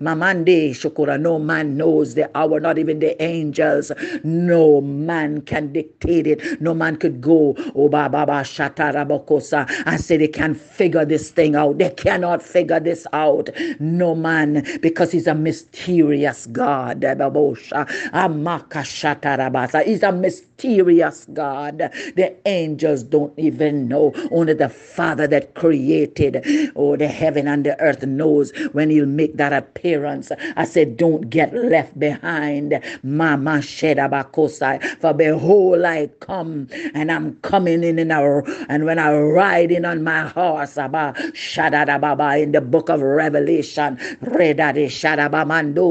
[0.00, 3.92] Mamande Shukura, no man knows the hour, not even the angels.
[4.24, 6.60] No man can dictate it.
[6.60, 11.78] No man could go, oh Baba Shatarabokosa, and say they can figure this thing out.
[11.78, 13.50] They cannot figure this out.
[13.80, 17.02] No man, because he's a mysterious God.
[17.02, 17.12] He's
[20.02, 20.49] a mysterious
[21.32, 21.78] God.
[22.16, 24.12] The angels don't even know.
[24.30, 26.44] Only the Father that created
[26.76, 30.30] oh the heaven and the earth knows when he'll make that appearance.
[30.56, 32.80] I said, Don't get left behind.
[33.02, 34.82] Mama Shedabakosai.
[35.00, 37.98] For behold, I come and I'm coming in
[38.68, 43.96] and when I ride in on my horse, Abba Shadadababa in the book of Revelation,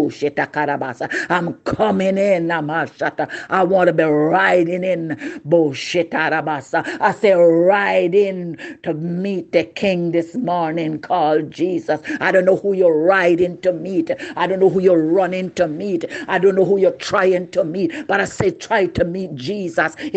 [0.10, 1.10] Shetakarabasa.
[1.30, 3.30] I'm coming in, Namashata.
[3.50, 5.10] I want to be riding in
[5.48, 6.98] Boshetarabasa.
[7.00, 12.02] I say ride in to meet the king this morning called Jesus.
[12.20, 14.12] I don't know who you're riding to meet.
[14.36, 16.06] I don't know who you're running to meet.
[16.28, 17.94] I don't know who you're trying to meet.
[18.08, 19.96] But I say try to meet Jesus.
[20.00, 20.10] I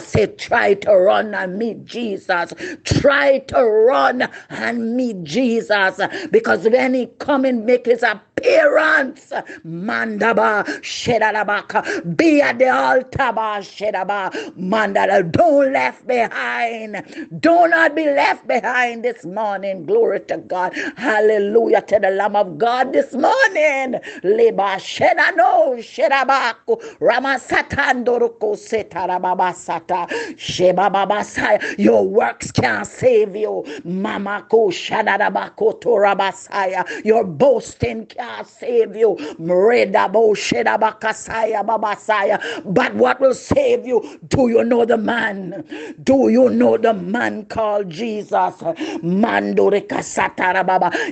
[0.00, 2.52] say try to run and meet Jesus.
[2.84, 6.00] Try to run and meet Jesus.
[6.30, 9.32] Because when he come and make his appearance,
[9.66, 15.30] Mandaba Shedalabaka, be at the altar, ba, Shedaba Mandala.
[15.30, 17.02] Don't left behind.
[17.40, 19.84] Do not be left behind this morning.
[19.86, 20.74] Glory to God.
[20.96, 23.94] Hallelujah to the Lamb of God this morning.
[24.24, 31.78] Leba Shedano Shedabaku Ramasatandoroko Setarababasata Shebababasaya.
[31.78, 33.64] Your works can't save you.
[33.86, 37.04] Mamako Shadabako Torabasaya.
[37.04, 39.16] Your boasting can't save you.
[39.38, 41.64] Mredabo Shedabakasaya
[42.64, 44.18] But what will save you?
[44.28, 45.64] Do you know the man?
[46.02, 48.54] Do you know the man called Jesus?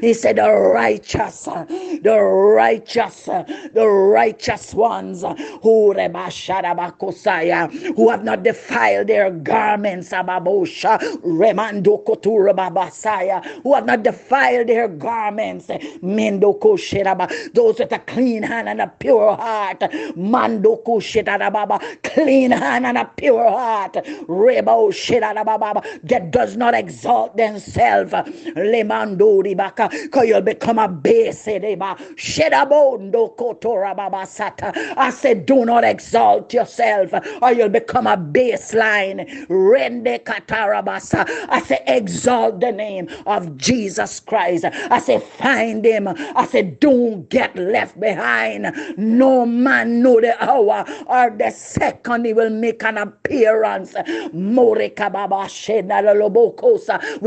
[0.00, 5.22] He said, The righteous, the righteous, the righteous ones
[5.62, 5.92] who
[7.96, 10.16] who have not defiled their garments, who
[13.74, 15.66] have not defiled their garments,
[17.54, 19.82] those with a clean hand and a pure heart,
[20.62, 28.12] Mandoko Shitarababa, clean hand and a pure heart, Rebo Shitarababa, that does not exalt themselves,
[28.12, 34.72] Lemando Ribaka, because you'll become a base, Reba, Shirabondo Kotorababa Sata.
[34.96, 37.12] I said, do not exalt yourself,
[37.42, 39.46] or you'll become a baseline.
[39.48, 41.26] Rende Katarabasa.
[41.48, 44.64] I say, exalt the name of Jesus Christ.
[44.64, 46.08] I say, find him.
[46.08, 48.74] I say, don't get left behind.
[48.96, 50.84] No man know the or
[51.38, 53.94] the second he will make an appearance.
[54.32, 54.90] We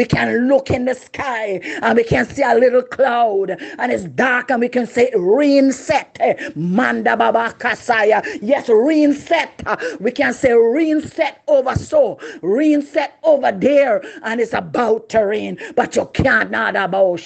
[0.06, 4.52] can look in the sky and we can see a little cloud and it's dark
[4.52, 6.18] and we can say rain set.
[6.56, 8.22] Manda Baba Kasaya.
[8.42, 9.62] Yes, rain set.
[10.00, 15.20] We can say rain set over so, rain set over there, and it's about to
[15.20, 15.58] rain.
[15.76, 17.20] But you cannot about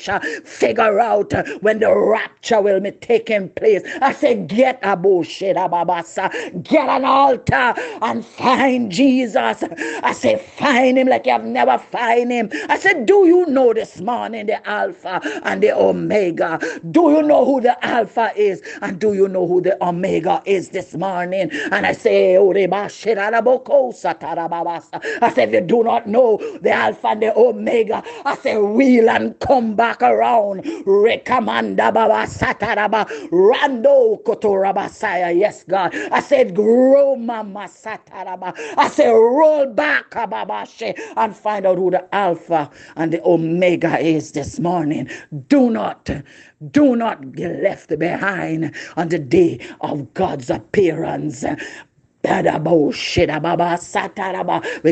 [0.45, 3.81] figure out when the rapture will be taking place.
[4.01, 6.63] I say, get a bullshit, Ababasa.
[6.63, 9.63] Get an altar and find Jesus.
[10.03, 12.49] I say, find him like you have never find him.
[12.69, 16.59] I said, do you know this morning the Alpha and the Omega?
[16.91, 18.61] Do you know who the Alpha is?
[18.81, 21.49] And do you know who the Omega is this morning?
[21.71, 22.53] And I say, oh,
[23.93, 25.01] Satarababasa.
[25.21, 29.09] I said, if you do not know the Alpha and the Omega, I say, wheel
[29.09, 30.63] and come back around.
[30.63, 35.37] Rekamanda Baba Sataraba Rando Kotorabasaya.
[35.37, 35.95] Yes, God.
[36.11, 38.53] I said, grow Mama Sataraba.
[38.77, 44.31] I said, roll back Ababashe and find out who the Alpha and the Omega is
[44.33, 45.09] this morning.
[45.47, 46.09] Do not,
[46.71, 51.43] do not get left behind on the day of God's appearance.
[52.23, 52.31] We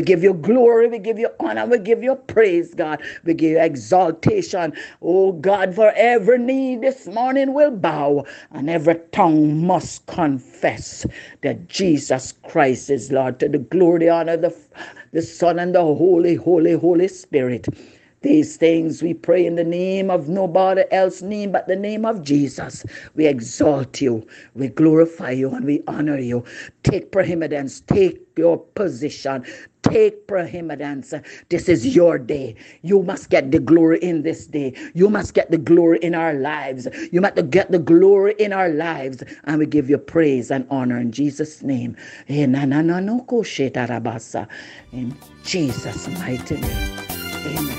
[0.02, 3.02] give you glory, we give you honor, we give you praise, God.
[3.24, 4.74] We give you exaltation.
[5.02, 11.06] Oh God, for every knee this morning will bow and every tongue must confess
[11.42, 13.40] that Jesus Christ is Lord.
[13.40, 14.54] To the glory, honor, the,
[15.12, 17.68] the Son, and the Holy, Holy, Holy Spirit.
[18.22, 22.22] These things we pray in the name of nobody else name but the name of
[22.22, 22.84] Jesus.
[23.14, 26.44] We exalt you, we glorify you, and we honor you.
[26.84, 29.44] Take preeminence, take your position,
[29.82, 31.12] take preeminence.
[31.48, 32.54] This is your day.
[32.82, 34.74] You must get the glory in this day.
[34.94, 36.88] You must get the glory in our lives.
[37.10, 39.22] You must get the glory in our lives.
[39.44, 41.96] And we give you praise and honor in Jesus' name.
[42.28, 42.54] In
[45.44, 46.98] Jesus' mighty name.
[47.44, 47.71] Amen.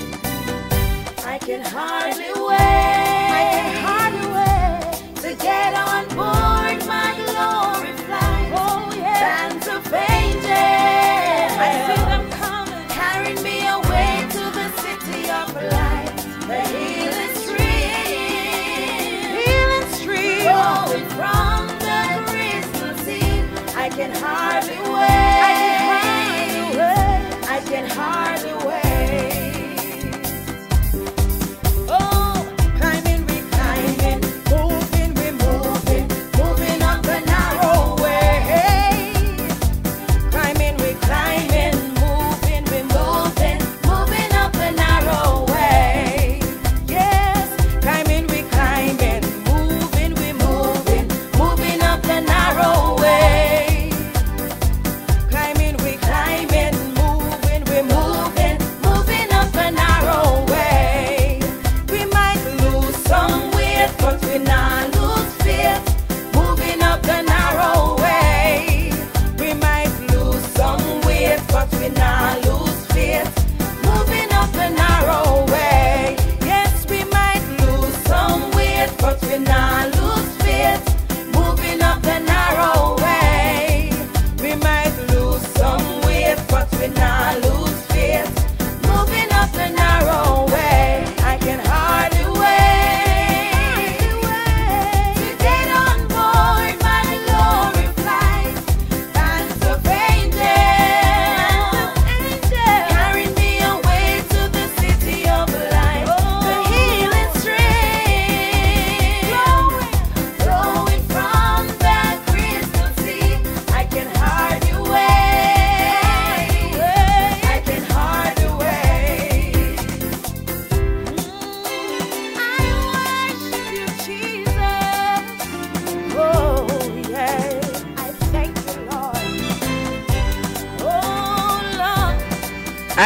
[1.44, 1.93] I can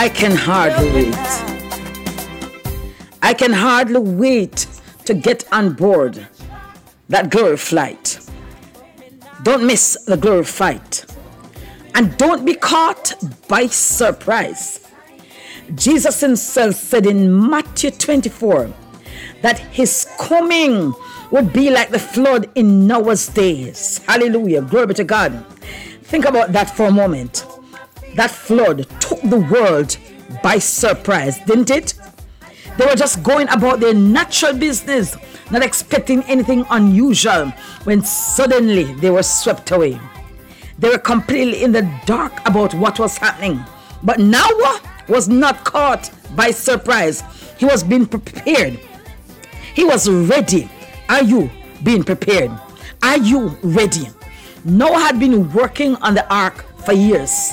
[0.08, 1.16] I can hardly wait.
[3.22, 4.66] I can hardly wait
[5.04, 6.26] to get on board
[7.10, 8.18] that glory flight.
[9.44, 11.06] Don't miss the glory flight.
[11.94, 13.16] And don't be caught
[13.50, 14.80] by surprise.
[15.76, 18.74] Jesus himself said in Matthew 24
[19.42, 20.94] that his coming
[21.32, 23.98] would be like the flood in Noah's days.
[24.08, 24.62] Hallelujah.
[24.62, 25.46] Glory be to God.
[26.04, 27.46] Think about that for a moment.
[28.18, 29.96] That flood took the world
[30.42, 31.94] by surprise, didn't it?
[32.76, 35.16] They were just going about their natural business,
[35.52, 37.54] not expecting anything unusual,
[37.84, 40.00] when suddenly they were swept away.
[40.80, 43.64] They were completely in the dark about what was happening.
[44.02, 47.24] But Noah was not caught by surprise.
[47.60, 48.80] He was being prepared.
[49.76, 50.68] He was ready.
[51.08, 51.52] Are you
[51.84, 52.50] being prepared?
[53.04, 54.10] Are you ready?
[54.66, 57.52] Noah had been working on the ark for years.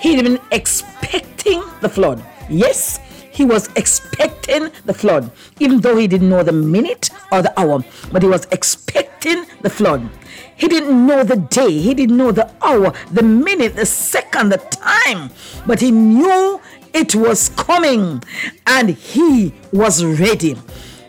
[0.00, 2.24] He'd been expecting the flood.
[2.48, 2.98] Yes,
[3.30, 7.84] he was expecting the flood, even though he didn't know the minute or the hour,
[8.10, 10.08] but he was expecting the flood.
[10.56, 14.58] He didn't know the day, he didn't know the hour, the minute, the second, the
[14.58, 15.30] time,
[15.66, 16.60] but he knew
[16.92, 18.22] it was coming
[18.66, 20.54] and he was ready.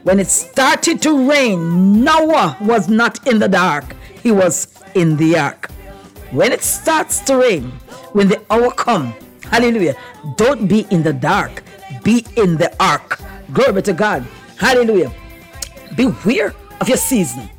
[0.04, 5.38] When it started to rain, Noah was not in the dark, he was in the
[5.38, 5.70] ark.
[6.32, 7.72] When it starts to rain,
[8.14, 9.14] when the hour come,
[9.44, 9.96] hallelujah,
[10.38, 11.62] don't be in the dark,
[12.04, 13.20] be in the ark.
[13.52, 14.26] Glory to God.
[14.58, 15.12] Hallelujah.
[15.98, 17.50] Beware of your season.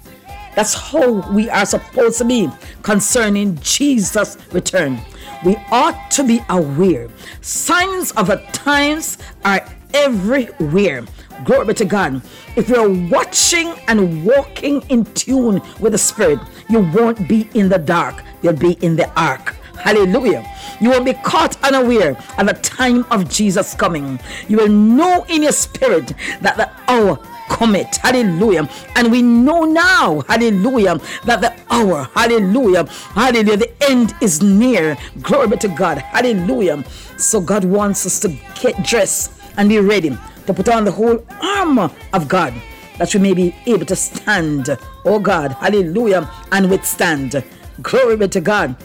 [0.57, 2.49] That's how we are supposed to be
[2.82, 4.99] concerning Jesus' return.
[5.44, 7.09] We ought to be aware.
[7.43, 11.05] Signs of the times are everywhere.
[11.44, 12.23] Glory be to God.
[12.56, 16.39] If you're watching and walking in tune with the Spirit,
[16.69, 19.56] you won't be in the dark, you'll be in the ark.
[19.82, 20.48] Hallelujah.
[20.81, 24.20] You will be caught unaware at the time of Jesus coming.
[24.47, 27.97] You will know in your spirit that the hour cometh.
[27.97, 28.69] Hallelujah.
[28.94, 34.97] And we know now, hallelujah, that the hour, hallelujah, hallelujah, the end is near.
[35.20, 35.98] Glory be to God.
[35.98, 36.85] Hallelujah.
[37.19, 38.28] So God wants us to
[38.60, 40.16] get dressed and be ready
[40.47, 42.55] to put on the whole armor of God
[42.98, 47.43] that we may be able to stand, oh God, hallelujah, and withstand.
[47.81, 48.77] Glory be to God.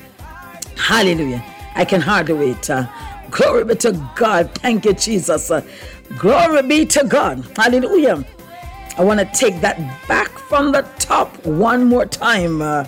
[0.75, 1.43] Hallelujah.
[1.75, 2.69] I can hardly wait.
[2.69, 2.87] Uh,
[3.29, 4.51] glory be to God.
[4.55, 5.51] Thank you, Jesus.
[5.51, 5.61] Uh,
[6.17, 7.45] glory be to God.
[7.55, 8.25] Hallelujah.
[8.97, 9.77] I want to take that
[10.07, 12.61] back from the top one more time.
[12.61, 12.85] Uh,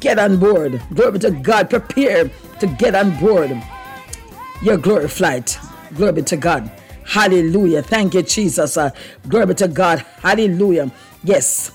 [0.00, 0.80] get on board.
[0.94, 1.68] Glory be to God.
[1.68, 2.30] Prepare
[2.60, 3.60] to get on board
[4.62, 5.58] your glory flight.
[5.96, 6.70] Glory be to God.
[7.04, 7.82] Hallelujah.
[7.82, 8.76] Thank you, Jesus.
[8.76, 8.90] Uh,
[9.28, 10.00] glory be to God.
[10.20, 10.90] Hallelujah.
[11.24, 11.72] Yes.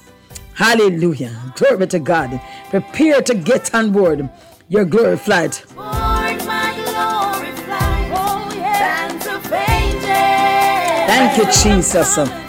[0.53, 1.53] Hallelujah.
[1.55, 2.41] Glory be to God.
[2.69, 4.29] Prepare to get on board
[4.69, 5.63] your glory flight.
[5.75, 8.11] Board glory flight.
[8.13, 9.07] Oh, yeah.
[9.07, 10.03] Bands of angels.
[11.07, 12.46] Thank you, Jesus.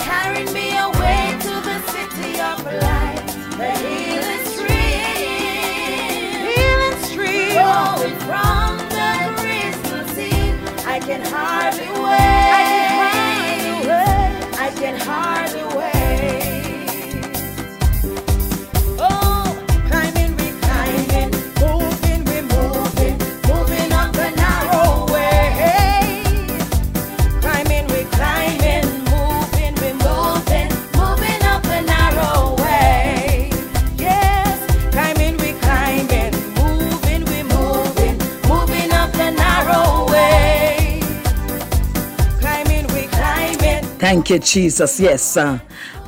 [43.99, 45.01] Thank you, Jesus.
[45.01, 45.59] Yes, uh,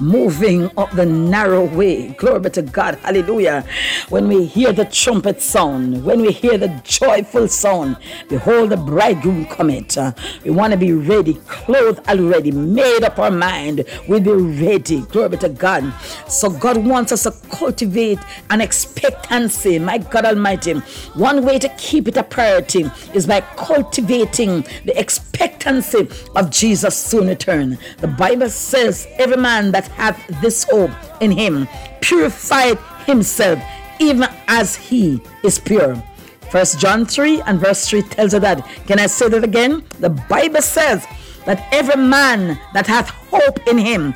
[0.00, 2.08] moving up the narrow way.
[2.08, 2.96] Glory be to God.
[2.96, 3.64] Hallelujah.
[4.08, 7.96] When we hear the trumpet sound, when we hear the joyful sound,
[8.28, 9.98] behold, the bridegroom cometh.
[9.98, 10.12] Uh,
[10.44, 13.84] we want to be ready, clothed already, made up our mind.
[14.08, 15.02] We'll be ready.
[15.02, 15.92] Glory be to God.
[16.28, 18.18] So, God wants us to cultivate
[18.50, 19.78] an expectancy.
[19.78, 20.74] My God Almighty.
[21.14, 27.28] One way to keep it a priority is by cultivating the expectancy of Jesus' soon
[27.28, 27.78] return.
[27.98, 30.90] The Bible says, Every man that hath this hope
[31.20, 31.68] in him
[32.00, 33.58] purified himself,
[33.98, 36.02] even as he is pure.
[36.50, 38.66] First John 3 and verse 3 tells us that.
[38.86, 39.84] Can I say that again?
[40.00, 41.06] The Bible says
[41.44, 44.14] that every man that hath hope in him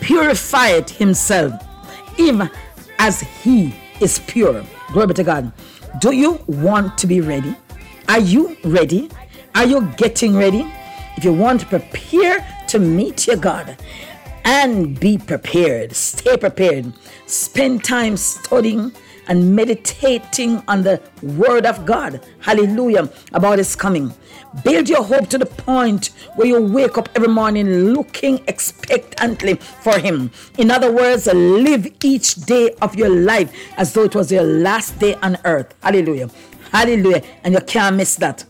[0.00, 1.52] purified himself,
[2.18, 2.50] even
[2.98, 4.64] as he is pure.
[4.92, 5.52] Glory be to God.
[6.00, 7.54] Do you want to be ready?
[8.08, 9.10] Are you ready?
[9.54, 10.66] Are you getting ready?
[11.16, 13.76] If you want to prepare to meet your God
[14.44, 16.92] and be prepared, stay prepared.
[17.26, 18.92] Spend time studying
[19.28, 22.26] and meditating on the word of God.
[22.40, 23.08] Hallelujah.
[23.32, 24.12] About his coming.
[24.64, 29.96] Build your hope to the point where you wake up every morning looking expectantly for
[29.98, 30.32] him.
[30.58, 34.98] In other words, live each day of your life as though it was your last
[34.98, 35.72] day on earth.
[35.82, 36.28] Hallelujah.
[36.72, 37.22] Hallelujah.
[37.44, 38.44] And you can't miss that.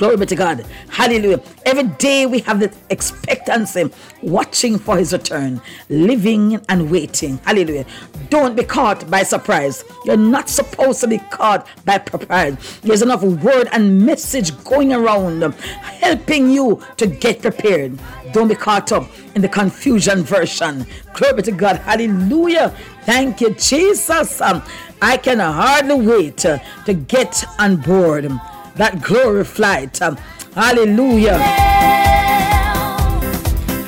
[0.00, 0.64] Glory be to God.
[0.88, 1.42] Hallelujah.
[1.66, 3.90] Every day we have the expectancy,
[4.22, 5.60] watching for his return,
[5.90, 7.36] living and waiting.
[7.44, 7.84] Hallelujah.
[8.30, 9.84] Don't be caught by surprise.
[10.06, 12.80] You're not supposed to be caught by surprise.
[12.80, 18.00] There's enough word and message going around helping you to get prepared.
[18.32, 20.86] Don't be caught up in the confusion version.
[21.12, 21.76] Glory be to God.
[21.76, 22.74] Hallelujah.
[23.02, 24.40] Thank you, Jesus.
[24.40, 24.62] Um,
[25.02, 28.32] I can hardly wait uh, to get on board
[28.80, 30.00] that glory flight.
[30.00, 30.16] Um,
[30.54, 31.36] hallelujah.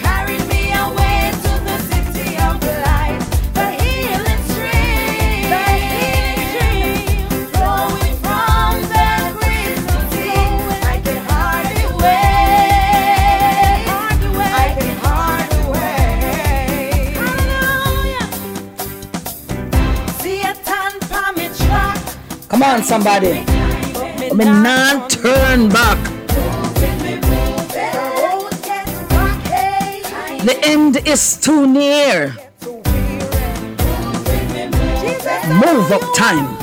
[0.04, 3.16] Carry me away to the city of light,
[3.56, 9.08] the healing stream, the healing stream, flowing from the
[9.40, 10.44] crystal sea.
[10.84, 17.16] I can hardly wait, I can hardly wait.
[17.16, 18.28] Hallelujah.
[20.20, 21.96] See a tan palm in track.
[22.50, 23.61] Come on, somebody.
[24.32, 26.02] I mean, not turn back.
[30.46, 32.34] The end is too near.
[35.60, 36.56] Move up time.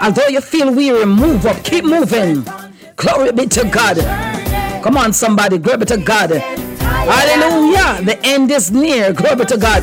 [0.00, 1.64] Although you feel weary, move up.
[1.64, 2.46] Keep moving.
[2.94, 3.96] Glory be to God.
[4.84, 5.58] Come on, somebody.
[5.58, 6.30] Glory be to God.
[6.30, 8.04] Hallelujah.
[8.04, 9.12] The end is near.
[9.12, 9.82] Glory be to God.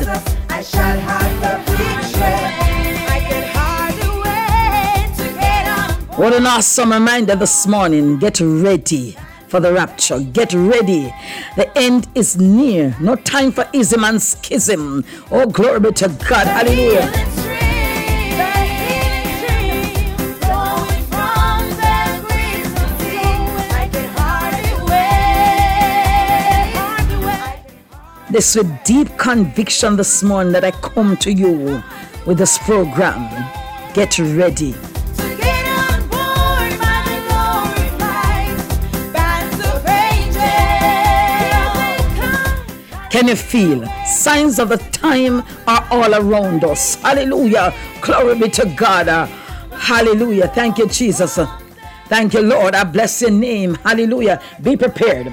[6.20, 8.18] What an awesome reminder this morning.
[8.18, 9.16] Get ready
[9.48, 10.20] for the rapture.
[10.20, 11.10] Get ready.
[11.56, 12.94] The end is near.
[13.00, 15.02] No time for ism and schism.
[15.30, 16.46] Oh, glory be to God.
[16.46, 17.06] Hallelujah.
[17.06, 18.52] Healing stream, the
[18.84, 23.24] healing stream, flowing from the crystal sea.
[23.80, 24.76] I can hardly
[28.26, 28.30] wait.
[28.30, 31.82] This with deep conviction this morning that I come to you
[32.26, 33.26] with this program.
[33.94, 34.74] Get ready.
[43.10, 43.86] Can you feel?
[44.06, 46.94] Signs of the time are all around us.
[46.94, 47.74] Hallelujah.
[48.00, 49.08] Glory be to God.
[49.72, 50.48] Hallelujah.
[50.48, 51.38] Thank you, Jesus.
[52.06, 52.74] Thank you, Lord.
[52.74, 53.74] I bless your name.
[53.76, 54.40] Hallelujah.
[54.62, 55.32] Be prepared.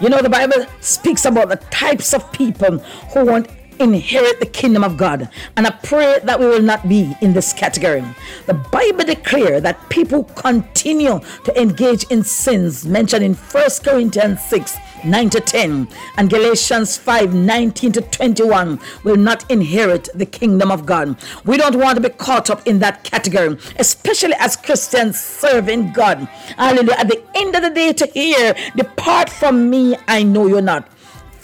[0.00, 3.48] You know, the Bible speaks about the types of people who won't
[3.80, 5.28] inherit the kingdom of God.
[5.56, 8.04] And I pray that we will not be in this category.
[8.46, 14.76] The Bible declares that people continue to engage in sins mentioned in 1 Corinthians 6
[15.04, 20.84] 9 to 10 and Galatians 5 19 to 21 will not inherit the kingdom of
[20.84, 21.16] God.
[21.44, 26.18] We don't want to be caught up in that category, especially as Christians serving God.
[26.56, 26.96] Hallelujah.
[26.98, 30.88] At the end of the day, to hear, Depart from me, I know you're not.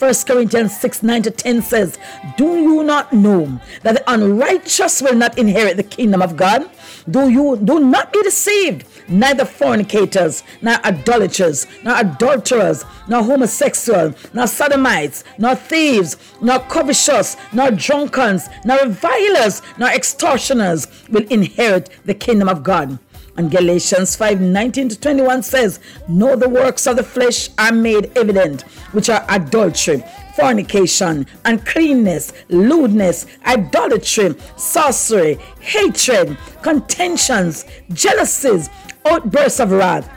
[0.03, 1.97] 1 Corinthians 6 9 to 10 says,
[2.37, 6.69] Do you not know that the unrighteous will not inherit the kingdom of God?
[7.09, 8.85] Do you do not be deceived?
[9.09, 17.70] Neither fornicators, nor idolaters, nor adulterers, nor homosexuals, nor sodomites, nor thieves, nor covetous, nor
[17.70, 22.99] drunkards, nor revilers, nor extortioners will inherit the kingdom of God.
[23.37, 28.13] And Galatians 5 19 to 21 says, Know the works of the flesh are made
[28.17, 30.05] evident, which are adultery,
[30.37, 37.65] fornication, uncleanness, lewdness, idolatry, sorcery, hatred, contentions,
[37.95, 38.69] jealousies,
[39.07, 40.11] outbursts of wrath,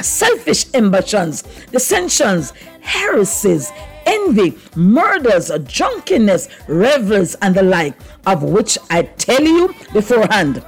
[0.00, 3.70] selfish ambitions, dissensions, heresies,
[4.06, 7.94] envy, murders, drunkenness, revels, and the like,
[8.26, 10.64] of which I tell you beforehand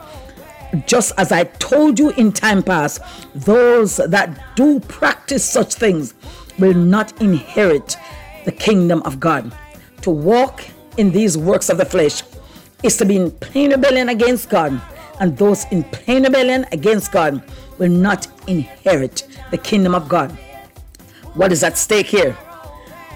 [0.87, 3.01] just as I told you in time past,
[3.35, 6.15] those that do practice such things
[6.59, 7.97] will not inherit
[8.45, 9.55] the kingdom of God.
[10.03, 10.65] To walk
[10.97, 12.23] in these works of the flesh
[12.83, 14.81] is to be in plain rebellion against God,
[15.21, 17.43] and those in plain rebellion against God
[17.79, 20.31] will not inherit the kingdom of God.
[21.35, 22.33] What is at stake here?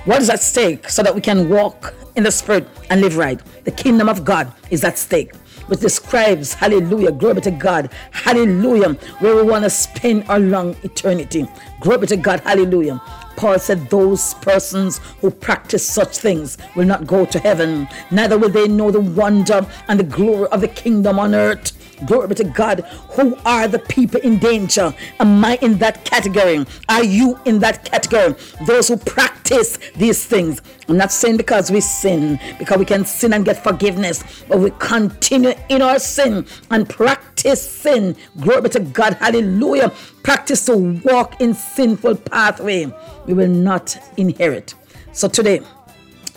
[0.05, 3.41] What is at stake so that we can walk in the spirit and live right?
[3.65, 5.33] The kingdom of God is at stake
[5.66, 11.48] which describes, hallelujah, glory to God, hallelujah, where we want to spend our long eternity.
[11.80, 13.01] Glory to God, hallelujah.
[13.36, 18.48] Paul said, Those persons who practice such things will not go to heaven, neither will
[18.48, 21.72] they know the wonder and the glory of the kingdom on earth.
[22.05, 22.81] Glory be to God.
[23.10, 24.94] Who are the people in danger?
[25.18, 26.66] Am I in that category?
[26.89, 28.35] Are you in that category?
[28.66, 30.60] Those who practice these things.
[30.89, 34.70] I'm not saying because we sin, because we can sin and get forgiveness, but we
[34.78, 38.16] continue in our sin and practice sin.
[38.40, 39.14] Glory be to God.
[39.14, 39.93] Hallelujah.
[40.23, 42.93] Practice to walk in sinful pathway.
[43.27, 44.74] We will not inherit.
[45.12, 45.62] So today,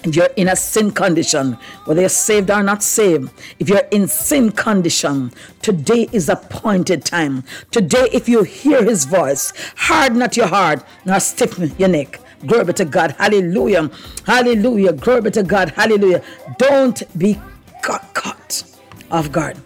[0.03, 1.53] if you're in a sin condition,
[1.85, 5.31] whether you're saved or not saved, if you're in sin condition,
[5.61, 7.43] today is appointed time.
[7.71, 12.19] Today, if you hear his voice, harden not your heart, nor stiffen your neck.
[12.45, 13.11] Glory be to God.
[13.17, 13.89] Hallelujah.
[14.25, 14.93] Hallelujah.
[14.93, 15.69] Glory be to God.
[15.71, 16.23] Hallelujah.
[16.57, 17.39] Don't be
[17.81, 18.63] caught, caught
[19.11, 19.57] off guard.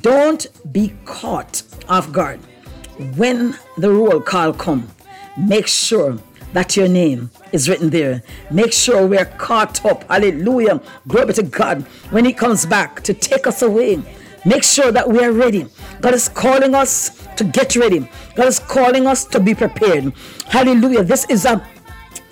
[0.00, 2.40] Don't be caught off guard.
[3.16, 4.88] When the roll call come,
[5.36, 6.18] make sure
[6.52, 8.22] that your name is written there.
[8.50, 10.04] Make sure we're caught up.
[10.04, 10.80] Hallelujah.
[11.08, 11.82] Glory to God.
[12.10, 14.02] When He comes back to take us away,
[14.44, 15.66] make sure that we are ready.
[16.00, 18.08] God is calling us to get ready.
[18.34, 20.12] God is calling us to be prepared.
[20.46, 21.04] Hallelujah.
[21.04, 21.64] This is a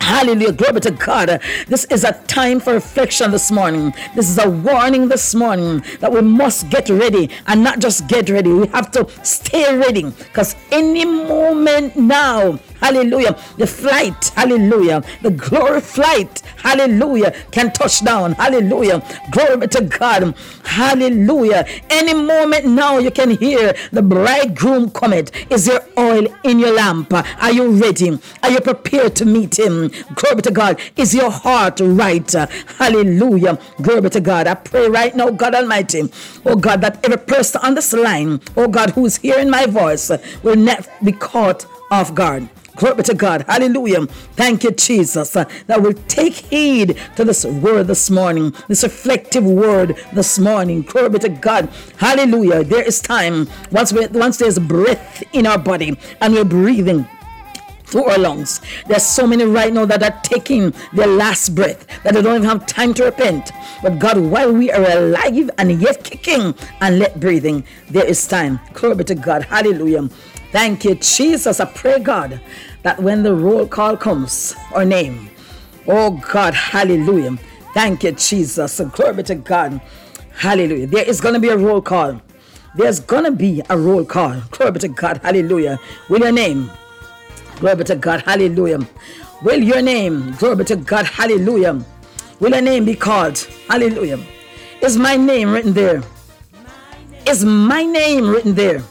[0.01, 0.53] Hallelujah.
[0.53, 1.41] Glory to God.
[1.67, 3.93] This is a time for reflection this morning.
[4.15, 8.31] This is a warning this morning that we must get ready and not just get
[8.31, 8.51] ready.
[8.51, 15.81] We have to stay ready because any moment now, hallelujah, the flight, hallelujah, the glory
[15.81, 18.33] flight, hallelujah, can touch down.
[18.33, 19.03] Hallelujah.
[19.31, 20.35] Glory to God.
[20.65, 21.67] Hallelujah.
[21.91, 25.29] Any moment now you can hear the bridegroom coming.
[25.51, 27.13] Is there oil in your lamp?
[27.13, 28.19] Are you ready?
[28.43, 29.91] Are you prepared to meet him?
[30.15, 30.81] Glory to God.
[30.97, 32.31] Is your heart right?
[32.79, 33.59] Hallelujah.
[33.83, 34.47] Glory to God.
[34.47, 36.11] I pray right now, God Almighty,
[36.47, 40.11] oh God, that every person on this line, oh God, who is hearing my voice,
[40.43, 42.49] will not be caught off guard.
[42.79, 43.45] Glory to God.
[43.49, 44.07] Hallelujah.
[44.39, 45.35] Thank you, Jesus.
[45.35, 50.83] Uh, that will take heed to this word this morning, this reflective word this morning.
[50.83, 51.69] Glory to God.
[51.97, 52.63] Hallelujah.
[52.63, 57.05] There is time once we once there's breath in our body and we're breathing
[57.85, 58.61] through our lungs.
[58.87, 62.49] There's so many right now that are taking their last breath, that they don't even
[62.49, 63.51] have time to repent.
[63.83, 68.61] But God, while we are alive and yet kicking and yet breathing, there is time.
[68.73, 69.45] Glory be to God.
[69.45, 70.09] Hallelujah.
[70.51, 71.61] Thank you, Jesus.
[71.61, 72.41] I pray, God,
[72.89, 75.29] that when the roll call comes, our name,
[75.87, 77.37] oh God, hallelujah.
[77.75, 78.81] Thank you, Jesus.
[78.81, 79.79] Glory be to God.
[80.33, 80.87] Hallelujah.
[80.87, 82.19] There is going to be a roll call.
[82.77, 84.41] There's going to be a roll call.
[84.53, 85.21] Glory be to God.
[85.23, 85.79] Hallelujah.
[86.09, 86.71] With your name.
[87.61, 88.23] Glory be to God.
[88.23, 88.81] Hallelujah.
[89.43, 91.05] Will your name, glory be to God.
[91.05, 91.85] Hallelujah.
[92.41, 93.39] Will a name be called?
[93.69, 94.19] Hallelujah.
[94.81, 96.03] Is my name written there?
[97.27, 98.83] Is my name written there?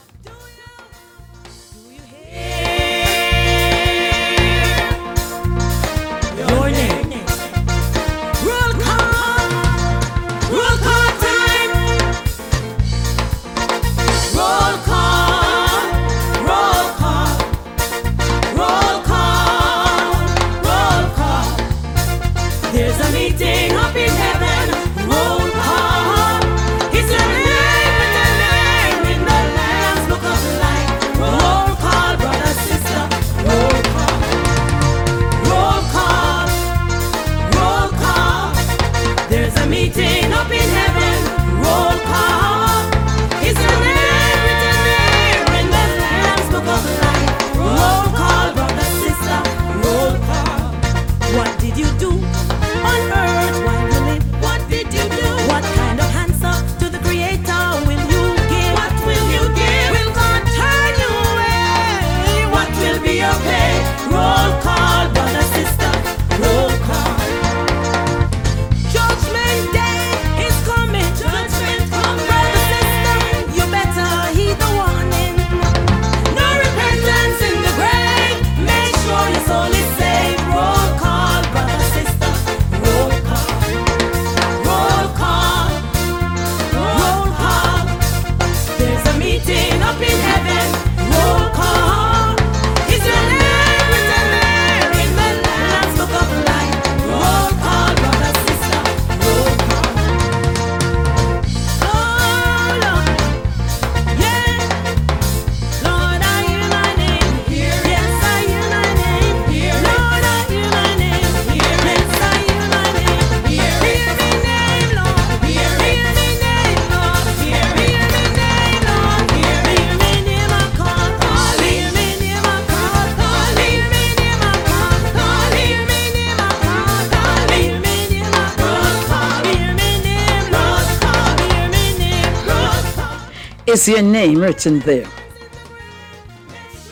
[133.77, 135.07] Is your name written there?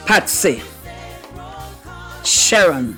[0.06, 0.62] Patsy,
[2.24, 2.96] Sharon,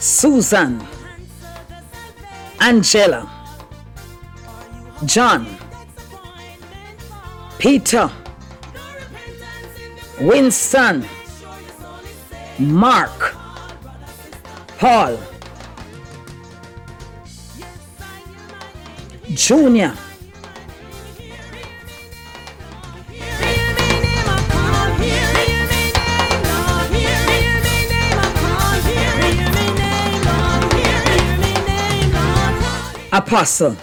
[0.00, 0.84] Susan,
[2.60, 3.22] Angela,
[5.04, 5.46] John,
[7.60, 8.10] Peter,
[10.20, 11.06] Winston,
[12.58, 13.36] Mark,
[14.76, 15.16] Paul,
[19.34, 19.96] Junior,
[33.18, 33.76] apostle,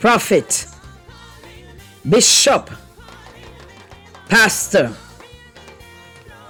[0.00, 0.66] prophet,
[2.08, 2.68] bishop,
[4.28, 4.92] pastor,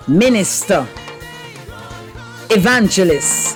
[0.08, 0.86] minister,
[2.48, 3.54] evangelist,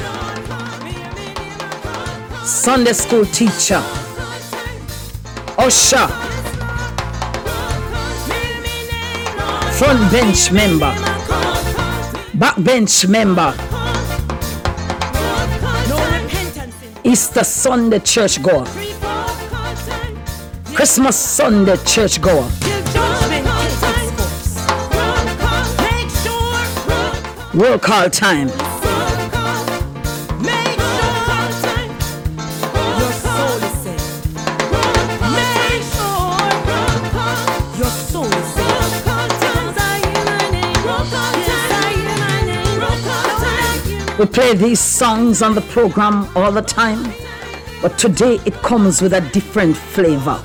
[2.44, 3.82] Sunday school teacher,
[5.56, 6.06] usher,
[9.78, 10.92] front bench member,
[12.34, 13.54] back bench member,
[17.10, 18.64] Easter Sunday church goer,
[20.76, 22.48] Christmas Sunday church goer,
[27.52, 28.48] roll call time,
[44.20, 47.10] We play these songs on the program all the time,
[47.80, 50.44] but today it comes with a different flavor.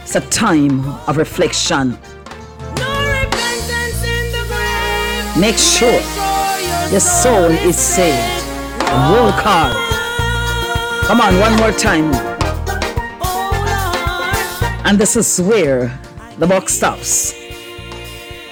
[0.00, 1.98] It's a time of reflection.
[5.38, 6.00] Make sure
[6.90, 8.42] your soul is saved.
[8.80, 9.74] Roll call.
[11.04, 12.10] Come on, one more time.
[14.86, 16.00] And this is where
[16.38, 17.32] the box stops.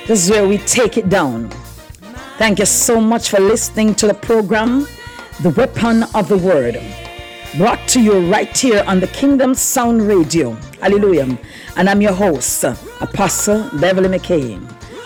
[0.06, 1.48] This is where we take it down.
[2.38, 4.86] Thank you so much for listening to the program,
[5.42, 6.80] The Weapon of the Word,
[7.58, 10.52] brought to you right here on the Kingdom Sound Radio.
[10.80, 11.38] Hallelujah.
[11.76, 14.58] And I'm your host, Apostle Beverley McKay.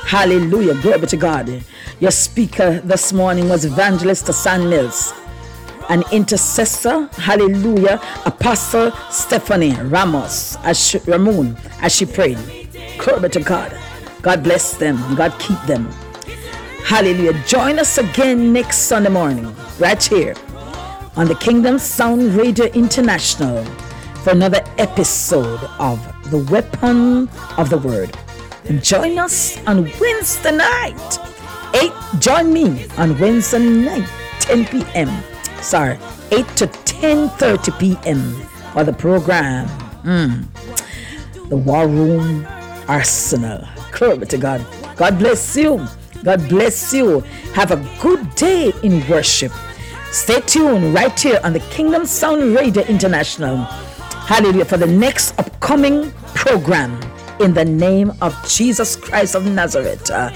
[0.05, 0.81] Hallelujah.
[0.81, 1.65] Glory be to God.
[1.99, 5.13] Your speaker this morning was Evangelist Tasan Mills.
[5.89, 12.39] An intercessor, hallelujah, Apostle Stephanie Ramos, as she, Ramon, as she prayed.
[12.99, 13.77] Glory be to God.
[14.23, 14.97] God bless them.
[15.17, 15.89] God keep them.
[16.87, 17.33] Hallelujah.
[17.49, 20.37] Join us again next Sunday morning, right here
[21.17, 23.65] on the Kingdom Sound Radio International
[24.23, 25.99] for another episode of
[26.31, 28.17] The Weapon of the Word.
[28.67, 31.19] And join us on Wednesday night.
[31.75, 31.91] 8
[32.21, 34.09] join me on Wednesday night
[34.39, 35.11] 10 p.m.
[35.61, 35.99] Sorry,
[36.31, 38.21] 8 to 10:30 p.m.
[38.73, 39.67] for the program.
[40.05, 40.47] Mm.
[41.49, 42.47] The War Room
[42.87, 43.67] Arsenal.
[43.91, 44.65] Glory to God.
[44.95, 45.85] God bless you.
[46.27, 47.21] God bless you.
[47.55, 49.53] Have a good day in worship.
[50.11, 53.59] Stay tuned right here on the Kingdom Sound Radio International.
[54.27, 54.65] Hallelujah.
[54.65, 57.01] For the next upcoming program
[57.39, 60.11] in the name of Jesus Christ of Nazareth.
[60.11, 60.33] Uh,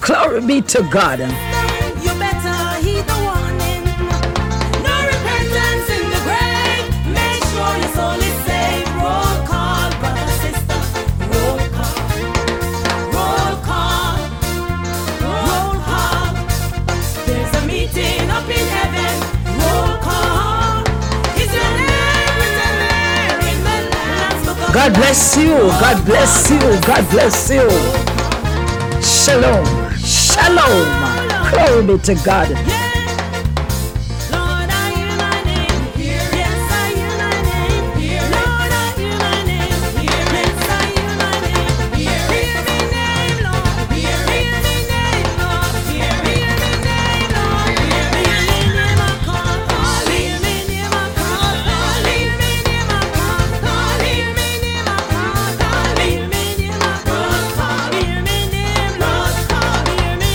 [0.00, 1.20] glory be to God.
[24.72, 25.56] God bless you.
[25.82, 26.60] God bless you.
[26.86, 27.68] God bless you.
[29.02, 29.66] Shalom.
[29.98, 30.86] Shalom.
[31.50, 32.79] Glory be to God.